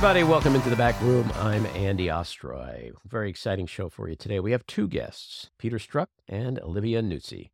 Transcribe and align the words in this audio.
Everybody, 0.00 0.24
welcome 0.24 0.54
into 0.54 0.70
the 0.70 0.76
back 0.76 0.98
room. 1.02 1.30
I'm 1.34 1.66
Andy 1.66 2.06
Ostroy. 2.06 2.92
Very 3.04 3.28
exciting 3.28 3.66
show 3.66 3.90
for 3.90 4.08
you 4.08 4.16
today. 4.16 4.40
We 4.40 4.52
have 4.52 4.66
two 4.66 4.88
guests, 4.88 5.50
Peter 5.58 5.76
Strzok 5.76 6.06
and 6.26 6.58
Olivia 6.60 7.02
Nuzzi. 7.02 7.50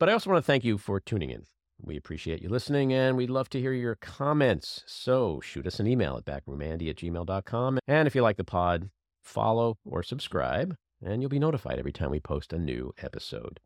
But 0.00 0.08
I 0.08 0.12
also 0.12 0.28
want 0.28 0.44
to 0.44 0.46
thank 0.46 0.64
you 0.64 0.76
for 0.76 0.98
tuning 0.98 1.30
in. 1.30 1.44
We 1.80 1.96
appreciate 1.96 2.42
you 2.42 2.48
listening 2.48 2.92
and 2.92 3.16
we'd 3.16 3.30
love 3.30 3.48
to 3.50 3.60
hear 3.60 3.72
your 3.72 3.94
comments. 3.94 4.82
So 4.88 5.40
shoot 5.40 5.68
us 5.68 5.78
an 5.78 5.86
email 5.86 6.16
at 6.16 6.24
backroomandy 6.24 6.90
at 6.90 6.96
gmail.com. 6.96 7.78
And 7.86 8.08
if 8.08 8.14
you 8.16 8.22
like 8.22 8.38
the 8.38 8.42
pod, 8.44 8.90
follow 9.22 9.78
or 9.84 10.02
subscribe, 10.02 10.74
and 11.00 11.22
you'll 11.22 11.28
be 11.28 11.38
notified 11.38 11.78
every 11.78 11.92
time 11.92 12.10
we 12.10 12.18
post 12.18 12.52
a 12.52 12.58
new 12.58 12.92
episode. 13.00 13.60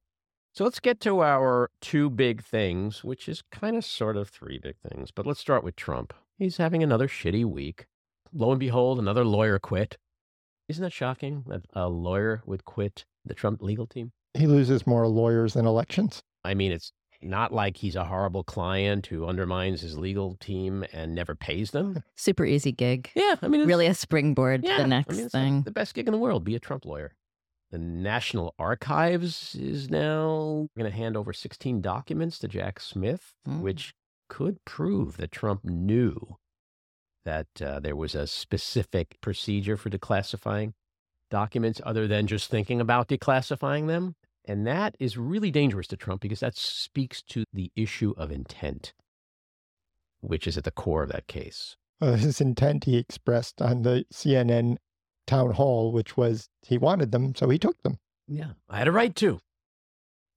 So 0.52 0.64
let's 0.64 0.80
get 0.80 1.00
to 1.00 1.22
our 1.22 1.70
two 1.80 2.10
big 2.10 2.44
things, 2.44 3.02
which 3.02 3.26
is 3.26 3.42
kind 3.50 3.74
of 3.74 3.86
sort 3.86 4.18
of 4.18 4.28
three 4.28 4.58
big 4.58 4.76
things. 4.86 5.10
But 5.10 5.26
let's 5.26 5.40
start 5.40 5.64
with 5.64 5.76
Trump. 5.76 6.12
He's 6.36 6.58
having 6.58 6.82
another 6.82 7.08
shitty 7.08 7.46
week. 7.46 7.86
Lo 8.32 8.50
and 8.50 8.60
behold, 8.60 8.98
another 8.98 9.24
lawyer 9.24 9.58
quit. 9.58 9.96
Isn't 10.68 10.82
that 10.82 10.92
shocking 10.92 11.44
that 11.48 11.62
a 11.74 11.88
lawyer 11.88 12.42
would 12.46 12.64
quit 12.64 13.04
the 13.24 13.34
Trump 13.34 13.62
legal 13.62 13.86
team? 13.86 14.12
He 14.34 14.46
loses 14.46 14.86
more 14.86 15.06
lawyers 15.06 15.54
than 15.54 15.66
elections. 15.66 16.22
I 16.44 16.54
mean, 16.54 16.72
it's 16.72 16.92
not 17.20 17.52
like 17.52 17.76
he's 17.76 17.94
a 17.96 18.04
horrible 18.04 18.42
client 18.42 19.06
who 19.06 19.26
undermines 19.26 19.80
his 19.82 19.98
legal 19.98 20.36
team 20.40 20.84
and 20.92 21.14
never 21.14 21.34
pays 21.34 21.70
them. 21.72 22.02
Super 22.16 22.44
easy 22.44 22.72
gig. 22.72 23.10
Yeah, 23.14 23.34
I 23.42 23.48
mean, 23.48 23.60
it's, 23.60 23.68
Really 23.68 23.86
a 23.86 23.94
springboard 23.94 24.64
yeah, 24.64 24.72
to 24.72 24.76
the 24.78 24.84
I 24.84 24.86
next 24.88 25.16
mean, 25.16 25.24
it's 25.26 25.32
thing. 25.32 25.62
the 25.62 25.70
best 25.70 25.94
gig 25.94 26.08
in 26.08 26.12
the 26.12 26.18
world. 26.18 26.42
Be 26.44 26.54
a 26.56 26.60
Trump 26.60 26.84
lawyer. 26.84 27.14
The 27.70 27.78
National 27.78 28.54
Archives 28.58 29.54
is 29.54 29.88
now 29.90 30.68
going 30.76 30.90
to 30.90 30.96
hand 30.96 31.16
over 31.16 31.32
16 31.32 31.80
documents 31.80 32.38
to 32.40 32.48
Jack 32.48 32.80
Smith, 32.80 33.34
Mm. 33.48 33.60
which 33.60 33.94
could 34.28 34.64
prove 34.64 35.16
that 35.18 35.32
Trump 35.32 35.64
knew 35.64 36.36
that 37.24 37.46
uh, 37.64 37.80
there 37.80 37.96
was 37.96 38.14
a 38.14 38.26
specific 38.26 39.16
procedure 39.20 39.76
for 39.76 39.90
declassifying 39.90 40.72
documents 41.30 41.80
other 41.84 42.06
than 42.06 42.26
just 42.26 42.50
thinking 42.50 42.80
about 42.80 43.08
declassifying 43.08 43.86
them. 43.86 44.14
And 44.44 44.66
that 44.66 44.96
is 44.98 45.16
really 45.16 45.50
dangerous 45.50 45.86
to 45.88 45.96
Trump 45.96 46.20
because 46.20 46.40
that 46.40 46.56
speaks 46.56 47.22
to 47.22 47.44
the 47.52 47.70
issue 47.76 48.12
of 48.16 48.30
intent, 48.32 48.92
which 50.20 50.46
is 50.46 50.58
at 50.58 50.64
the 50.64 50.70
core 50.70 51.04
of 51.04 51.12
that 51.12 51.28
case. 51.28 51.76
Uh, 52.00 52.14
his 52.14 52.40
intent 52.40 52.84
he 52.84 52.96
expressed 52.96 53.62
on 53.62 53.82
the 53.82 54.04
CNN 54.12 54.76
town 55.26 55.52
hall, 55.52 55.92
which 55.92 56.16
was 56.16 56.48
he 56.62 56.76
wanted 56.76 57.12
them, 57.12 57.34
so 57.34 57.48
he 57.48 57.58
took 57.58 57.80
them. 57.82 57.98
Yeah, 58.26 58.52
I 58.68 58.78
had 58.78 58.88
a 58.88 58.92
right 58.92 59.14
to. 59.16 59.38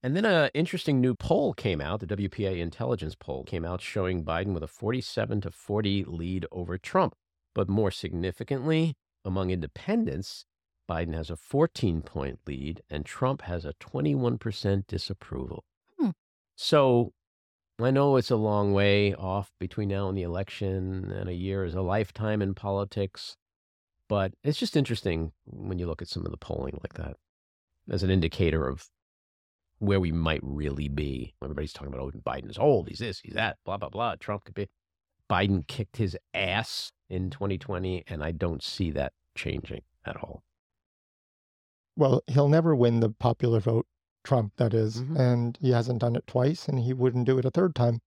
And 0.06 0.14
then 0.14 0.24
an 0.24 0.50
interesting 0.54 1.00
new 1.00 1.16
poll 1.16 1.52
came 1.52 1.80
out. 1.80 1.98
The 1.98 2.06
WPA 2.06 2.60
intelligence 2.60 3.16
poll 3.16 3.42
came 3.42 3.64
out 3.64 3.80
showing 3.80 4.24
Biden 4.24 4.54
with 4.54 4.62
a 4.62 4.68
47 4.68 5.40
to 5.40 5.50
40 5.50 6.04
lead 6.04 6.46
over 6.52 6.78
Trump. 6.78 7.16
But 7.56 7.68
more 7.68 7.90
significantly, 7.90 8.94
among 9.24 9.50
independents, 9.50 10.44
Biden 10.88 11.12
has 11.14 11.28
a 11.28 11.34
14 11.34 12.02
point 12.02 12.38
lead 12.46 12.82
and 12.88 13.04
Trump 13.04 13.42
has 13.42 13.64
a 13.64 13.72
21% 13.80 14.86
disapproval. 14.86 15.64
Hmm. 15.98 16.10
So 16.54 17.12
I 17.80 17.90
know 17.90 18.14
it's 18.14 18.30
a 18.30 18.36
long 18.36 18.72
way 18.72 19.12
off 19.12 19.50
between 19.58 19.88
now 19.88 20.08
and 20.08 20.16
the 20.16 20.22
election, 20.22 21.10
and 21.10 21.28
a 21.28 21.34
year 21.34 21.64
is 21.64 21.74
a 21.74 21.82
lifetime 21.82 22.42
in 22.42 22.54
politics. 22.54 23.36
But 24.08 24.34
it's 24.44 24.60
just 24.60 24.76
interesting 24.76 25.32
when 25.46 25.80
you 25.80 25.88
look 25.88 26.00
at 26.00 26.06
some 26.06 26.24
of 26.24 26.30
the 26.30 26.38
polling 26.38 26.78
like 26.80 26.94
that 26.94 27.16
as 27.90 28.04
an 28.04 28.10
indicator 28.10 28.68
of 28.68 28.88
where 29.78 30.00
we 30.00 30.12
might 30.12 30.40
really 30.42 30.88
be. 30.88 31.34
Everybody's 31.42 31.72
talking 31.72 31.92
about, 31.92 32.12
oh, 32.14 32.18
Biden 32.18 32.50
is 32.50 32.58
old, 32.58 32.88
he's 32.88 32.98
this, 32.98 33.20
he's 33.20 33.34
that, 33.34 33.58
blah, 33.64 33.76
blah, 33.76 33.88
blah. 33.88 34.14
Trump 34.16 34.44
could 34.44 34.54
be. 34.54 34.68
Biden 35.30 35.66
kicked 35.66 35.96
his 35.96 36.16
ass 36.34 36.92
in 37.10 37.30
2020, 37.30 38.04
and 38.06 38.22
I 38.22 38.32
don't 38.32 38.62
see 38.62 38.90
that 38.92 39.12
changing 39.34 39.82
at 40.04 40.16
all. 40.16 40.42
Well, 41.96 42.22
he'll 42.26 42.48
never 42.48 42.74
win 42.74 43.00
the 43.00 43.10
popular 43.10 43.60
vote, 43.60 43.86
Trump, 44.22 44.52
that 44.56 44.74
is, 44.74 45.02
Mhm. 45.02 45.18
and 45.18 45.58
he 45.60 45.70
hasn't 45.70 46.00
done 46.00 46.16
it 46.16 46.26
twice, 46.26 46.68
and 46.68 46.78
he 46.78 46.92
wouldn't 46.92 47.26
do 47.26 47.38
it 47.38 47.44
a 47.44 47.50
third 47.50 47.74
time. 47.74 48.00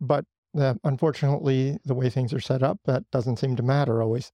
But 0.00 0.24
uh, 0.56 0.74
unfortunately, 0.84 1.78
the 1.84 1.94
way 1.94 2.08
things 2.08 2.32
are 2.32 2.40
set 2.40 2.62
up, 2.62 2.80
that 2.84 3.10
doesn't 3.10 3.38
seem 3.38 3.56
to 3.56 3.62
matter 3.62 4.00
always. 4.02 4.32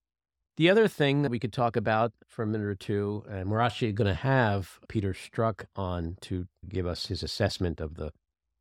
The 0.57 0.69
other 0.69 0.87
thing 0.87 1.23
that 1.23 1.31
we 1.31 1.39
could 1.39 1.53
talk 1.53 1.75
about 1.75 2.13
for 2.27 2.43
a 2.43 2.47
minute 2.47 2.67
or 2.67 2.75
two, 2.75 3.23
and 3.27 3.49
we're 3.49 3.59
actually 3.59 3.91
going 3.91 4.07
to 4.07 4.13
have 4.13 4.79
Peter 4.87 5.13
Strzok 5.13 5.65
on 5.75 6.17
to 6.21 6.47
give 6.69 6.85
us 6.85 7.07
his 7.07 7.23
assessment 7.23 7.81
of 7.81 7.95
the 7.95 8.11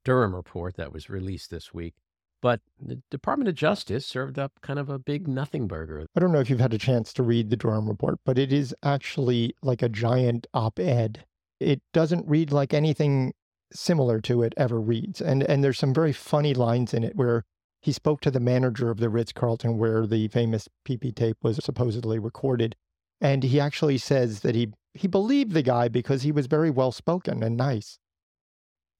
Durham 0.04 0.34
report 0.34 0.76
that 0.76 0.92
was 0.92 1.10
released 1.10 1.50
this 1.50 1.74
week. 1.74 1.94
But 2.40 2.60
the 2.80 3.02
Department 3.10 3.48
of 3.48 3.54
Justice 3.54 4.06
served 4.06 4.38
up 4.38 4.52
kind 4.62 4.78
of 4.78 4.88
a 4.88 4.98
big 4.98 5.28
nothing 5.28 5.68
burger. 5.68 6.06
I 6.16 6.20
don't 6.20 6.32
know 6.32 6.40
if 6.40 6.50
you've 6.50 6.60
had 6.60 6.74
a 6.74 6.78
chance 6.78 7.12
to 7.12 7.22
read 7.22 7.50
the 7.50 7.56
Durham 7.56 7.88
report, 7.88 8.18
but 8.24 8.38
it 8.38 8.52
is 8.52 8.74
actually 8.82 9.54
like 9.62 9.82
a 9.82 9.88
giant 9.88 10.46
op 10.52 10.80
ed. 10.80 11.24
It 11.60 11.82
doesn't 11.92 12.26
read 12.26 12.50
like 12.50 12.74
anything 12.74 13.34
similar 13.72 14.20
to 14.22 14.42
it 14.42 14.54
ever 14.56 14.80
reads. 14.80 15.20
And 15.20 15.42
and 15.44 15.62
there's 15.62 15.78
some 15.78 15.94
very 15.94 16.12
funny 16.12 16.54
lines 16.54 16.92
in 16.92 17.04
it 17.04 17.14
where 17.14 17.44
he 17.82 17.92
spoke 17.92 18.20
to 18.20 18.30
the 18.30 18.40
manager 18.40 18.90
of 18.90 18.98
the 18.98 19.10
Ritz 19.10 19.32
Carlton 19.32 19.76
where 19.76 20.06
the 20.06 20.28
famous 20.28 20.68
PP 20.86 21.14
tape 21.14 21.36
was 21.42 21.62
supposedly 21.62 22.18
recorded. 22.18 22.76
And 23.20 23.42
he 23.42 23.60
actually 23.60 23.98
says 23.98 24.40
that 24.40 24.54
he 24.54 24.72
he 24.94 25.08
believed 25.08 25.52
the 25.52 25.62
guy 25.62 25.88
because 25.88 26.22
he 26.22 26.32
was 26.32 26.46
very 26.46 26.70
well 26.70 26.92
spoken 26.92 27.42
and 27.42 27.56
nice. 27.56 27.98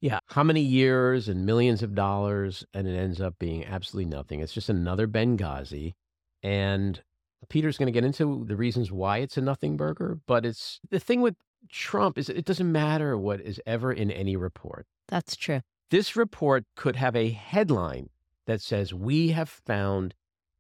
Yeah. 0.01 0.19
How 0.29 0.43
many 0.43 0.63
years 0.63 1.29
and 1.29 1.47
millions 1.47 1.83
of 1.83 1.95
dollars, 1.95 2.65
and 2.75 2.89
it 2.89 2.97
ends 2.97 3.21
up 3.21 3.39
being 3.39 3.65
absolutely 3.65 4.11
nothing. 4.11 4.41
It's 4.41 4.53
just 4.53 4.69
another 4.69 5.07
Benghazi. 5.07 5.95
And 6.43 7.01
Peter's 7.49 7.79
going 7.79 7.87
to 7.87 7.93
get 7.93 8.05
into 8.05 8.45
the 8.47 8.57
reasons 8.57 8.91
why 8.91 9.19
it's 9.19 9.37
a 9.37 9.41
nothing 9.41 9.77
burger. 9.77 10.19
But 10.27 10.45
it's 10.45 10.81
the 10.91 10.99
thing 10.99 11.21
with 11.21 11.37
Trump 11.69 12.19
is 12.19 12.29
it 12.29 12.45
doesn't 12.45 12.71
matter 12.71 13.17
what 13.17 13.41
is 13.41 13.61
ever 13.65 13.93
in 13.93 14.11
any 14.11 14.35
report. 14.35 14.87
That's 15.07 15.37
true. 15.37 15.61
This 15.91 16.17
report 16.17 16.65
could 16.75 16.97
have 16.97 17.15
a 17.15 17.31
headline 17.31 18.09
that 18.47 18.61
says, 18.61 18.93
We 18.95 19.29
have 19.29 19.49
found 19.49 20.15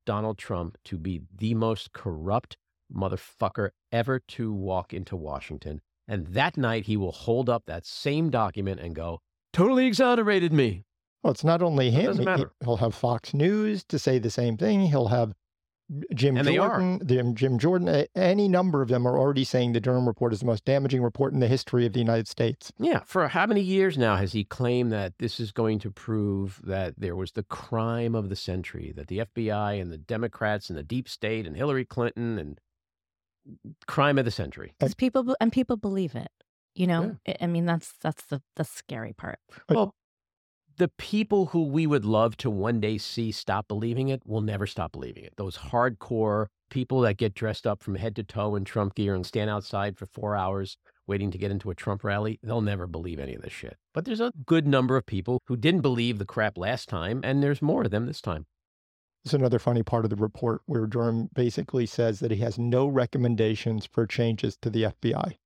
Donald 0.07 0.39
Trump 0.39 0.79
to 0.85 0.99
be 0.99 1.23
the 1.35 1.55
most 1.55 1.93
corrupt 1.93 2.57
motherfucker 2.95 3.71
ever 3.91 4.21
to 4.21 4.53
walk 4.53 4.93
into 4.93 5.17
Washington. 5.17 5.81
And 6.09 6.27
that 6.29 6.57
night 6.57 6.87
he 6.87 6.97
will 6.97 7.13
hold 7.13 7.49
up 7.49 7.65
that 7.67 7.87
same 7.87 8.31
document 8.31 8.81
and 8.81 8.95
go, 8.95 9.21
Totally 9.53 9.87
exonerated 9.87 10.53
me. 10.53 10.85
Well, 11.23 11.33
it's 11.33 11.45
not 11.45 11.63
only 11.63 11.91
him. 11.91 12.07
doesn't 12.07 12.39
He-. 12.39 12.45
He'll 12.65 12.79
have 12.79 12.95
Fox 12.95 13.33
News 13.33 13.85
to 13.85 13.99
say 13.99 14.19
the 14.19 14.31
same 14.31 14.57
thing. 14.57 14.87
He'll 14.87 15.09
have 15.09 15.35
Jim 16.15 16.37
And 16.37 16.47
they 16.47 16.59
are. 16.59 16.69
Jordan. 16.79 17.07
Jim, 17.07 17.27
um, 17.29 17.35
Jim 17.35 17.59
Jordan. 17.59 18.07
Any 18.15 18.49
number 18.49 18.81
of 18.83 18.89
them 18.89 19.07
are 19.07 19.19
already 19.19 19.45
saying 19.45 19.73
the 19.73 19.81
Durham 19.81 20.07
report 20.07 20.33
is 20.33 20.41
the 20.41 20.47
most 20.47 20.65
damaging 20.65 21.03
report 21.03 21.33
in 21.33 21.41
the 21.41 21.49
history 21.49 21.85
of 21.87 21.93
the 21.93 21.99
United 21.99 22.29
States. 22.29 22.73
Yeah. 22.79 23.01
For 23.05 23.29
how 23.29 23.47
many 23.47 23.61
years 23.61 23.99
now 23.99 24.17
has 24.17 24.33
he 24.33 24.45
claimed 24.45 24.93
that 24.93 25.19
this 25.19 25.39
is 25.39 25.53
going 25.53 25.79
to 25.81 25.91
prove 25.91 26.61
that 26.65 26.95
there 26.99 27.17
was 27.17 27.33
the 27.33 27.43
crime 27.43 28.15
of 28.15 28.29
the 28.29 28.37
century, 28.37 28.93
that 28.97 29.09
the 29.09 29.19
FBI 29.19 29.81
and 29.81 29.93
the 29.93 29.99
Democrats 29.99 30.71
and 30.71 30.79
the 30.79 30.83
deep 30.83 31.09
state 31.09 31.47
and 31.47 31.57
Hillary 31.57 31.85
Clinton 31.85 32.39
and 32.39 32.59
crime 33.87 34.19
of 34.19 34.25
the 34.25 34.31
century? 34.31 34.73
'Cause 34.81 34.95
people 34.95 35.35
and 35.41 35.53
people 35.53 35.77
believe 35.77 36.15
it. 36.15 36.31
You 36.75 36.87
know, 36.87 37.19
I 37.29 37.37
I 37.43 37.47
mean 37.49 37.67
that's 37.67 37.93
that's 38.01 38.25
the 38.27 38.41
the 38.57 38.65
scary 38.65 39.13
part. 39.13 39.39
Well, 39.69 39.95
the 40.77 40.89
people 40.89 41.47
who 41.47 41.65
we 41.65 41.87
would 41.87 42.05
love 42.05 42.37
to 42.39 42.51
one 42.51 42.81
day 42.81 42.99
see 42.99 43.33
stop 43.33 43.69
believing 43.69 44.09
it 44.09 44.23
will 44.27 44.41
never 44.41 44.67
stop 44.67 44.93
believing 44.93 45.25
it. 45.25 45.35
Those 45.37 45.59
hardcore 45.59 46.47
people 46.71 47.01
that 47.03 47.19
get 47.19 47.35
dressed 47.35 47.67
up 47.67 47.83
from 47.83 47.97
head 47.97 48.17
to 48.17 48.23
toe 48.23 48.55
in 48.55 48.65
Trump 48.65 48.95
gear 48.95 49.15
and 49.15 49.27
stand 49.27 49.51
outside 49.51 49.97
for 49.97 50.07
four 50.07 50.37
hours 50.37 50.77
waiting 51.07 51.31
to 51.31 51.39
get 51.39 51.51
into 51.51 51.71
a 51.71 51.75
Trump 51.75 52.05
rally, 52.05 52.39
they'll 52.43 52.61
never 52.61 52.87
believe 52.87 53.19
any 53.19 53.35
of 53.35 53.43
this 53.43 53.53
shit. 53.53 53.77
But 53.93 54.05
there's 54.05 54.21
a 54.21 54.33
good 54.47 54.67
number 54.67 54.97
of 54.97 55.05
people 55.05 55.41
who 55.47 55.57
didn't 55.57 55.83
believe 55.83 56.19
the 56.19 56.25
crap 56.25 56.57
last 56.57 56.89
time, 56.89 57.21
and 57.25 57.43
there's 57.43 57.61
more 57.61 57.83
of 57.83 57.91
them 57.91 58.07
this 58.07 58.21
time. 58.21 58.47
It's 59.25 59.35
another 59.35 59.59
funny 59.59 59.83
part 59.83 60.05
of 60.05 60.11
the 60.11 60.17
report 60.17 60.63
where 60.67 60.87
Durham 60.87 61.29
basically 61.35 61.87
says 61.87 62.21
that 62.21 62.31
he 62.31 62.39
has 62.39 62.59
no 62.59 62.87
recommendations 62.87 63.87
for 63.87 64.07
changes 64.07 64.57
to 64.63 64.71
the 64.71 64.85
FBI. 64.85 65.37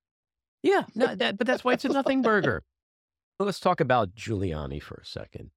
Yeah, 0.63 0.83
no, 0.95 1.15
that, 1.15 1.37
but 1.37 1.45
that's 1.45 1.63
why 1.63 1.73
it's 1.73 1.85
a 1.85 1.89
nothing 1.89 2.21
burger. 2.21 2.63
Let's 3.39 3.59
talk 3.59 3.79
about 3.79 4.15
Giuliani 4.15 4.81
for 4.81 4.95
a 4.95 5.05
second. 5.05 5.51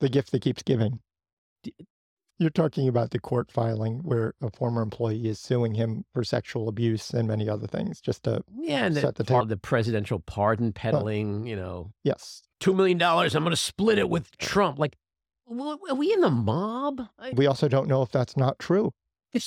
The 0.00 0.08
gift 0.08 0.32
that 0.32 0.42
keeps 0.42 0.62
giving. 0.62 1.00
D- 1.62 1.74
You're 2.38 2.50
talking 2.50 2.88
about 2.88 3.10
the 3.10 3.20
court 3.20 3.52
filing 3.52 3.98
where 4.02 4.34
a 4.42 4.50
former 4.50 4.82
employee 4.82 5.28
is 5.28 5.38
suing 5.38 5.74
him 5.74 6.04
for 6.12 6.24
sexual 6.24 6.68
abuse 6.68 7.10
and 7.10 7.28
many 7.28 7.48
other 7.48 7.66
things. 7.68 8.00
Just 8.00 8.24
to, 8.24 8.42
Yeah, 8.58 8.86
and 8.86 8.96
the, 8.96 9.02
Set 9.02 9.14
the 9.16 9.36
of 9.36 9.48
the 9.48 9.56
presidential 9.56 10.18
pardon 10.20 10.72
peddling, 10.72 11.46
you 11.46 11.54
know, 11.54 11.92
yes. 12.02 12.42
two 12.58 12.74
million 12.74 12.98
dollars. 12.98 13.36
I'm 13.36 13.44
going 13.44 13.52
to 13.52 13.56
split 13.56 13.98
it 13.98 14.10
with 14.10 14.36
Trump. 14.38 14.78
Like, 14.78 14.96
are 15.48 15.94
we 15.94 16.12
in 16.12 16.20
the 16.22 16.30
mob? 16.30 17.02
I- 17.18 17.34
We 17.36 17.46
also 17.46 17.68
don't 17.68 17.86
know 17.88 18.02
if 18.02 18.10
that's 18.10 18.36
not 18.36 18.58
true. 18.58 18.92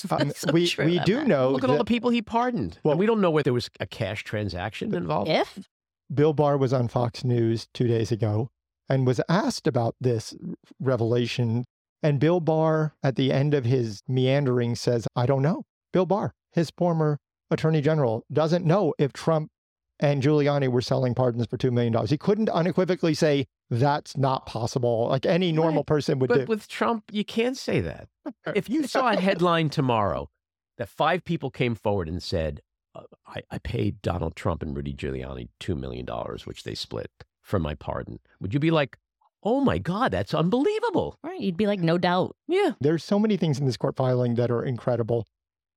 Um, 0.09 0.31
so 0.33 0.49
we 0.53 0.65
true, 0.69 0.85
we 0.85 0.99
do 0.99 1.25
know 1.25 1.49
Look 1.49 1.65
at 1.65 1.69
all 1.69 1.77
the 1.77 1.83
people 1.83 2.09
he 2.09 2.21
pardoned. 2.21 2.79
Well- 2.85 2.93
and 2.93 2.99
we 3.01 3.05
don't 3.05 3.19
know 3.19 3.29
whether 3.31 3.43
there 3.43 3.53
was 3.53 3.69
a 3.81 3.85
cash 3.85 4.23
transaction 4.23 4.95
involved. 4.95 5.29
If 5.29 5.67
Bill 6.13 6.33
Barr 6.33 6.57
was 6.57 6.73
on 6.73 6.87
Fox 6.87 7.23
News 7.23 7.67
two 7.73 7.87
days 7.87 8.11
ago 8.11 8.49
and 8.89 9.07
was 9.07 9.21
asked 9.29 9.67
about 9.67 9.95
this 9.99 10.35
revelation. 10.79 11.65
And 12.01 12.19
Bill 12.19 12.39
Barr, 12.39 12.93
at 13.01 13.15
the 13.15 13.31
end 13.31 13.53
of 13.53 13.65
his 13.65 14.01
meandering, 14.07 14.75
says, 14.75 15.07
I 15.15 15.25
don't 15.25 15.41
know. 15.41 15.63
Bill 15.91 16.05
Barr, 16.05 16.33
his 16.51 16.71
former 16.77 17.19
attorney 17.49 17.81
general, 17.81 18.25
doesn't 18.31 18.65
know 18.65 18.93
if 18.97 19.13
Trump 19.13 19.49
and 19.99 20.21
Giuliani 20.21 20.67
were 20.67 20.81
selling 20.81 21.15
pardons 21.15 21.47
for 21.47 21.57
$2 21.57 21.71
million. 21.71 22.05
He 22.07 22.17
couldn't 22.17 22.49
unequivocally 22.49 23.13
say 23.13 23.45
that's 23.69 24.17
not 24.17 24.45
possible, 24.45 25.07
like 25.09 25.25
any 25.25 25.51
normal 25.51 25.81
right. 25.81 25.87
person 25.87 26.19
would 26.19 26.27
but 26.27 26.33
do. 26.33 26.39
But 26.41 26.49
with 26.49 26.67
Trump, 26.67 27.05
you 27.11 27.23
can't 27.23 27.57
say 27.57 27.79
that. 27.81 28.09
if 28.55 28.69
you 28.69 28.85
saw 28.85 29.11
a 29.11 29.19
headline 29.19 29.69
tomorrow 29.69 30.29
that 30.77 30.89
five 30.89 31.23
people 31.23 31.51
came 31.51 31.75
forward 31.75 32.09
and 32.09 32.21
said, 32.21 32.61
Uh, 32.95 33.03
I, 33.25 33.41
I 33.49 33.57
paid 33.59 34.01
Donald 34.01 34.35
Trump 34.35 34.61
and 34.61 34.75
Rudy 34.75 34.93
Giuliani 34.93 35.49
$2 35.59 35.77
million, 35.77 36.05
which 36.45 36.63
they 36.63 36.75
split 36.75 37.11
for 37.41 37.59
my 37.59 37.75
pardon, 37.75 38.19
would 38.39 38.53
you 38.53 38.59
be 38.59 38.71
like, 38.71 38.97
oh 39.43 39.61
my 39.61 39.77
God, 39.77 40.11
that's 40.11 40.33
unbelievable? 40.33 41.17
Right. 41.23 41.41
You'd 41.41 41.57
be 41.57 41.67
like, 41.67 41.79
no 41.79 41.97
doubt. 41.97 42.35
Yeah. 42.47 42.71
There's 42.79 43.03
so 43.03 43.19
many 43.19 43.35
things 43.35 43.59
in 43.59 43.65
this 43.65 43.77
court 43.77 43.95
filing 43.95 44.35
that 44.35 44.51
are 44.51 44.63
incredible 44.63 45.25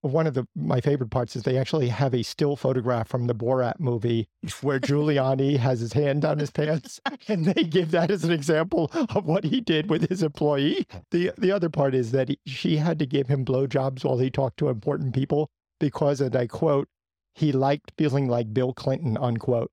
one 0.07 0.27
of 0.27 0.35
the 0.35 0.47
my 0.55 0.81
favorite 0.81 1.11
parts 1.11 1.37
is 1.37 1.43
they 1.43 1.59
actually 1.59 1.89
have 1.89 2.15
a 2.15 2.23
still 2.23 2.57
photograph 2.57 3.09
from 3.09 3.27
the 3.27 3.35
Borat 3.35 3.79
movie 3.79 4.29
where 4.61 4.79
Giuliani 4.79 5.57
has 5.59 5.81
his 5.81 5.93
hand 5.93 6.25
on 6.25 6.39
his 6.39 6.51
pants, 6.51 7.01
and 7.29 7.45
they 7.45 7.65
give 7.65 7.91
that 7.91 8.11
as 8.11 8.25
an 8.25 8.33
example 8.33 8.91
of 8.93 9.27
what 9.27 9.45
he 9.45 9.61
did 9.61 9.91
with 9.91 10.09
his 10.09 10.23
employee. 10.23 10.87
the 11.11 11.33
The 11.39 11.53
other 11.53 11.69
part 11.69 11.95
is 11.95 12.13
that 12.13 12.29
he, 12.29 12.39
she 12.47 12.77
had 12.77 12.99
to 12.99 13.07
give 13.07 13.29
him 13.29 13.45
blowjobs 13.45 14.05
while 14.05 14.19
he 14.19 14.31
talked 14.31 14.59
to 14.59 14.69
important 14.69 15.15
people 15.15 15.51
because, 15.79 16.21
and 16.21 16.35
I 16.35 16.47
quote, 16.47 16.89
he 17.37 17.53
liked 17.53 17.93
feeling 17.99 18.29
like 18.29 18.55
Bill 18.55 18.73
Clinton. 18.73 19.17
Unquote. 19.17 19.71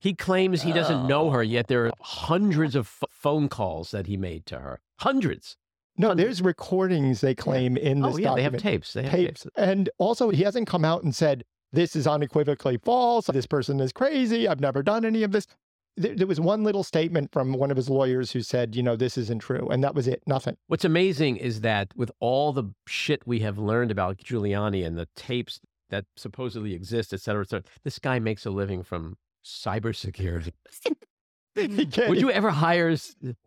He 0.00 0.12
claims 0.14 0.60
he 0.60 0.72
doesn't 0.72 1.04
oh. 1.04 1.06
know 1.06 1.30
her, 1.30 1.42
yet 1.42 1.66
there 1.66 1.86
are 1.86 1.92
hundreds 2.00 2.76
of 2.76 2.86
f- 3.02 3.08
phone 3.10 3.48
calls 3.48 3.90
that 3.90 4.06
he 4.06 4.18
made 4.18 4.44
to 4.46 4.58
her. 4.58 4.80
Hundreds. 5.00 5.56
No, 5.96 6.12
there's 6.14 6.42
recordings 6.42 7.22
they 7.22 7.34
claim 7.34 7.78
in 7.78 8.02
this. 8.02 8.14
Oh 8.14 8.18
yeah, 8.18 8.28
document. 8.28 8.36
they 8.36 8.42
have 8.42 8.62
tapes. 8.62 8.92
They 8.92 9.02
have 9.04 9.12
tapes. 9.12 9.42
tapes. 9.44 9.56
And 9.56 9.88
also, 9.96 10.28
he 10.28 10.42
hasn't 10.42 10.68
come 10.68 10.84
out 10.84 11.04
and 11.04 11.14
said 11.14 11.42
this 11.72 11.96
is 11.96 12.06
unequivocally 12.06 12.76
false. 12.76 13.26
This 13.28 13.46
person 13.46 13.80
is 13.80 13.92
crazy. 13.92 14.46
I've 14.46 14.60
never 14.60 14.82
done 14.82 15.06
any 15.06 15.22
of 15.22 15.32
this. 15.32 15.46
There, 15.96 16.14
there 16.14 16.26
was 16.26 16.38
one 16.40 16.64
little 16.64 16.84
statement 16.84 17.32
from 17.32 17.54
one 17.54 17.70
of 17.70 17.78
his 17.78 17.88
lawyers 17.88 18.32
who 18.32 18.42
said, 18.42 18.76
you 18.76 18.82
know, 18.82 18.96
this 18.96 19.16
isn't 19.16 19.38
true, 19.38 19.68
and 19.70 19.82
that 19.82 19.94
was 19.94 20.06
it. 20.06 20.22
Nothing. 20.26 20.58
What's 20.66 20.84
amazing 20.84 21.38
is 21.38 21.62
that 21.62 21.96
with 21.96 22.10
all 22.20 22.52
the 22.52 22.74
shit 22.86 23.26
we 23.26 23.38
have 23.40 23.56
learned 23.56 23.90
about 23.90 24.18
Giuliani 24.18 24.84
and 24.86 24.98
the 24.98 25.08
tapes 25.16 25.60
that 25.90 26.04
supposedly 26.16 26.74
exist, 26.74 27.12
et 27.12 27.20
cetera, 27.20 27.42
et 27.42 27.50
cetera, 27.50 27.64
this 27.84 27.98
guy 27.98 28.18
makes 28.18 28.46
a 28.46 28.50
living 28.50 28.82
from 28.82 29.16
cybersecurity. 29.44 30.52
Would 31.56 32.20
you 32.20 32.30
ever 32.32 32.50
hire? 32.50 32.96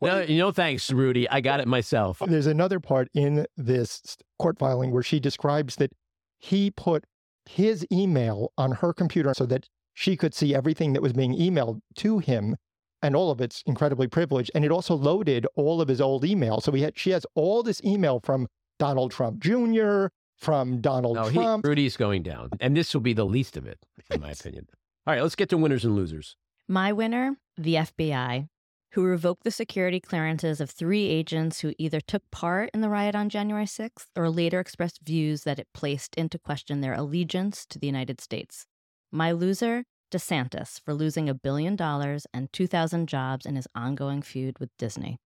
No, 0.01 0.25
no, 0.25 0.51
thanks, 0.51 0.92
Rudy. 0.92 1.30
I 1.30 1.42
got 1.42 1.60
it 1.60 1.68
myself. 1.68 2.22
There's 2.25 2.48
another 2.48 2.80
part 2.80 3.10
in 3.13 3.45
this 3.57 4.16
court 4.39 4.57
filing 4.57 4.92
where 4.92 5.04
she 5.04 5.19
describes 5.19 5.75
that 5.75 5.92
he 6.38 6.72
put 6.72 7.04
his 7.45 7.86
email 7.92 8.54
on 8.57 8.74
her 8.74 8.94
computer 8.94 9.33
so 9.33 9.45
that 9.48 9.68
she 9.94 10.16
could 10.16 10.33
see 10.33 10.56
everything 10.56 10.94
that 10.94 11.01
was 11.01 11.13
being 11.13 11.36
emailed 11.36 11.81
to 11.95 12.19
him 12.19 12.56
and 13.01 13.16
all 13.16 13.30
of 13.30 13.42
it's 13.42 13.62
incredibly 13.66 14.07
privileged. 14.07 14.51
And 14.56 14.63
it 14.63 14.72
also 14.72 14.95
loaded 14.95 15.45
all 15.56 15.81
of 15.81 15.88
his 15.88 16.00
old 16.00 16.24
email. 16.24 16.62
So 16.62 16.72
he 16.72 16.83
had, 16.83 16.98
she 16.98 17.12
has 17.12 17.25
all 17.36 17.62
this 17.62 17.81
email 17.83 18.19
from 18.24 18.48
Donald 18.80 19.12
Trump 19.12 19.40
Jr., 19.40 20.07
from 20.38 20.81
Donald 20.81 21.16
no, 21.16 21.30
Trump. 21.30 21.66
He, 21.66 21.69
Rudy's 21.69 21.98
going 21.98 22.24
down. 22.24 22.50
And 22.60 22.78
this 22.78 22.94
will 22.94 23.01
be 23.01 23.13
the 23.13 23.25
least 23.25 23.57
of 23.57 23.66
it, 23.66 23.80
in 24.10 24.22
my 24.22 24.31
opinion. 24.39 24.68
All 25.06 25.13
right, 25.13 25.22
let's 25.22 25.36
get 25.36 25.50
to 25.50 25.57
winners 25.57 25.84
and 25.84 25.95
losers. 25.95 26.36
My 26.68 26.92
winner, 26.94 27.38
the 27.57 27.75
FBI, 27.75 28.48
who 28.92 29.04
revoked 29.04 29.44
the 29.44 29.51
security 29.51 30.00
clearances 30.00 30.62
of 30.62 30.69
three 30.69 31.07
agents 31.07 31.60
who 31.60 31.74
either 31.78 32.00
took 32.00 32.24
part 32.31 32.69
in 32.74 32.81
the 32.81 32.89
riot 32.89 33.16
on 33.16 33.30
January 33.30 33.66
6th 33.66 34.07
or 34.16 34.30
later 34.30 34.60
expressed 34.60 35.01
views 35.04 35.44
that 35.44 35.60
it 35.60 35.68
placed 35.74 36.16
into 36.16 36.40
question 36.40 36.81
their 36.81 36.94
allegiance 36.94 37.66
to 37.68 37.80
the 37.80 37.88
United 37.88 38.22
States. 38.22 38.66
My 39.12 39.31
loser, 39.31 39.86
DeSantis, 40.12 40.80
for 40.83 40.94
losing 40.94 41.30
a 41.30 41.33
billion 41.33 41.75
dollars 41.75 42.28
and 42.33 42.51
2,000 42.54 43.07
jobs 43.07 43.45
in 43.45 43.56
his 43.56 43.68
ongoing 43.75 44.22
feud 44.22 44.60
with 44.60 44.69
Disney. 44.78 45.19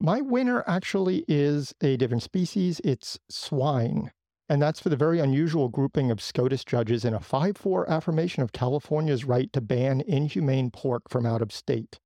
My 0.00 0.20
winner 0.20 0.64
actually 0.66 1.24
is 1.28 1.74
a 1.80 1.96
different 1.96 2.22
species. 2.22 2.80
It's 2.84 3.18
swine 3.28 4.10
and 4.50 4.60
that's 4.60 4.80
for 4.80 4.88
the 4.88 4.96
very 4.96 5.20
unusual 5.20 5.68
grouping 5.68 6.10
of 6.10 6.20
SCOTUS 6.20 6.64
judges 6.64 7.04
in 7.04 7.14
a 7.14 7.20
5 7.20 7.56
4 7.56 7.88
affirmation 7.88 8.42
of 8.42 8.50
California's 8.50 9.24
right 9.24 9.50
to 9.52 9.60
ban 9.60 10.00
inhumane 10.00 10.72
pork 10.72 11.08
from 11.08 11.24
out 11.24 11.40
of 11.40 11.52
state. 11.52 12.00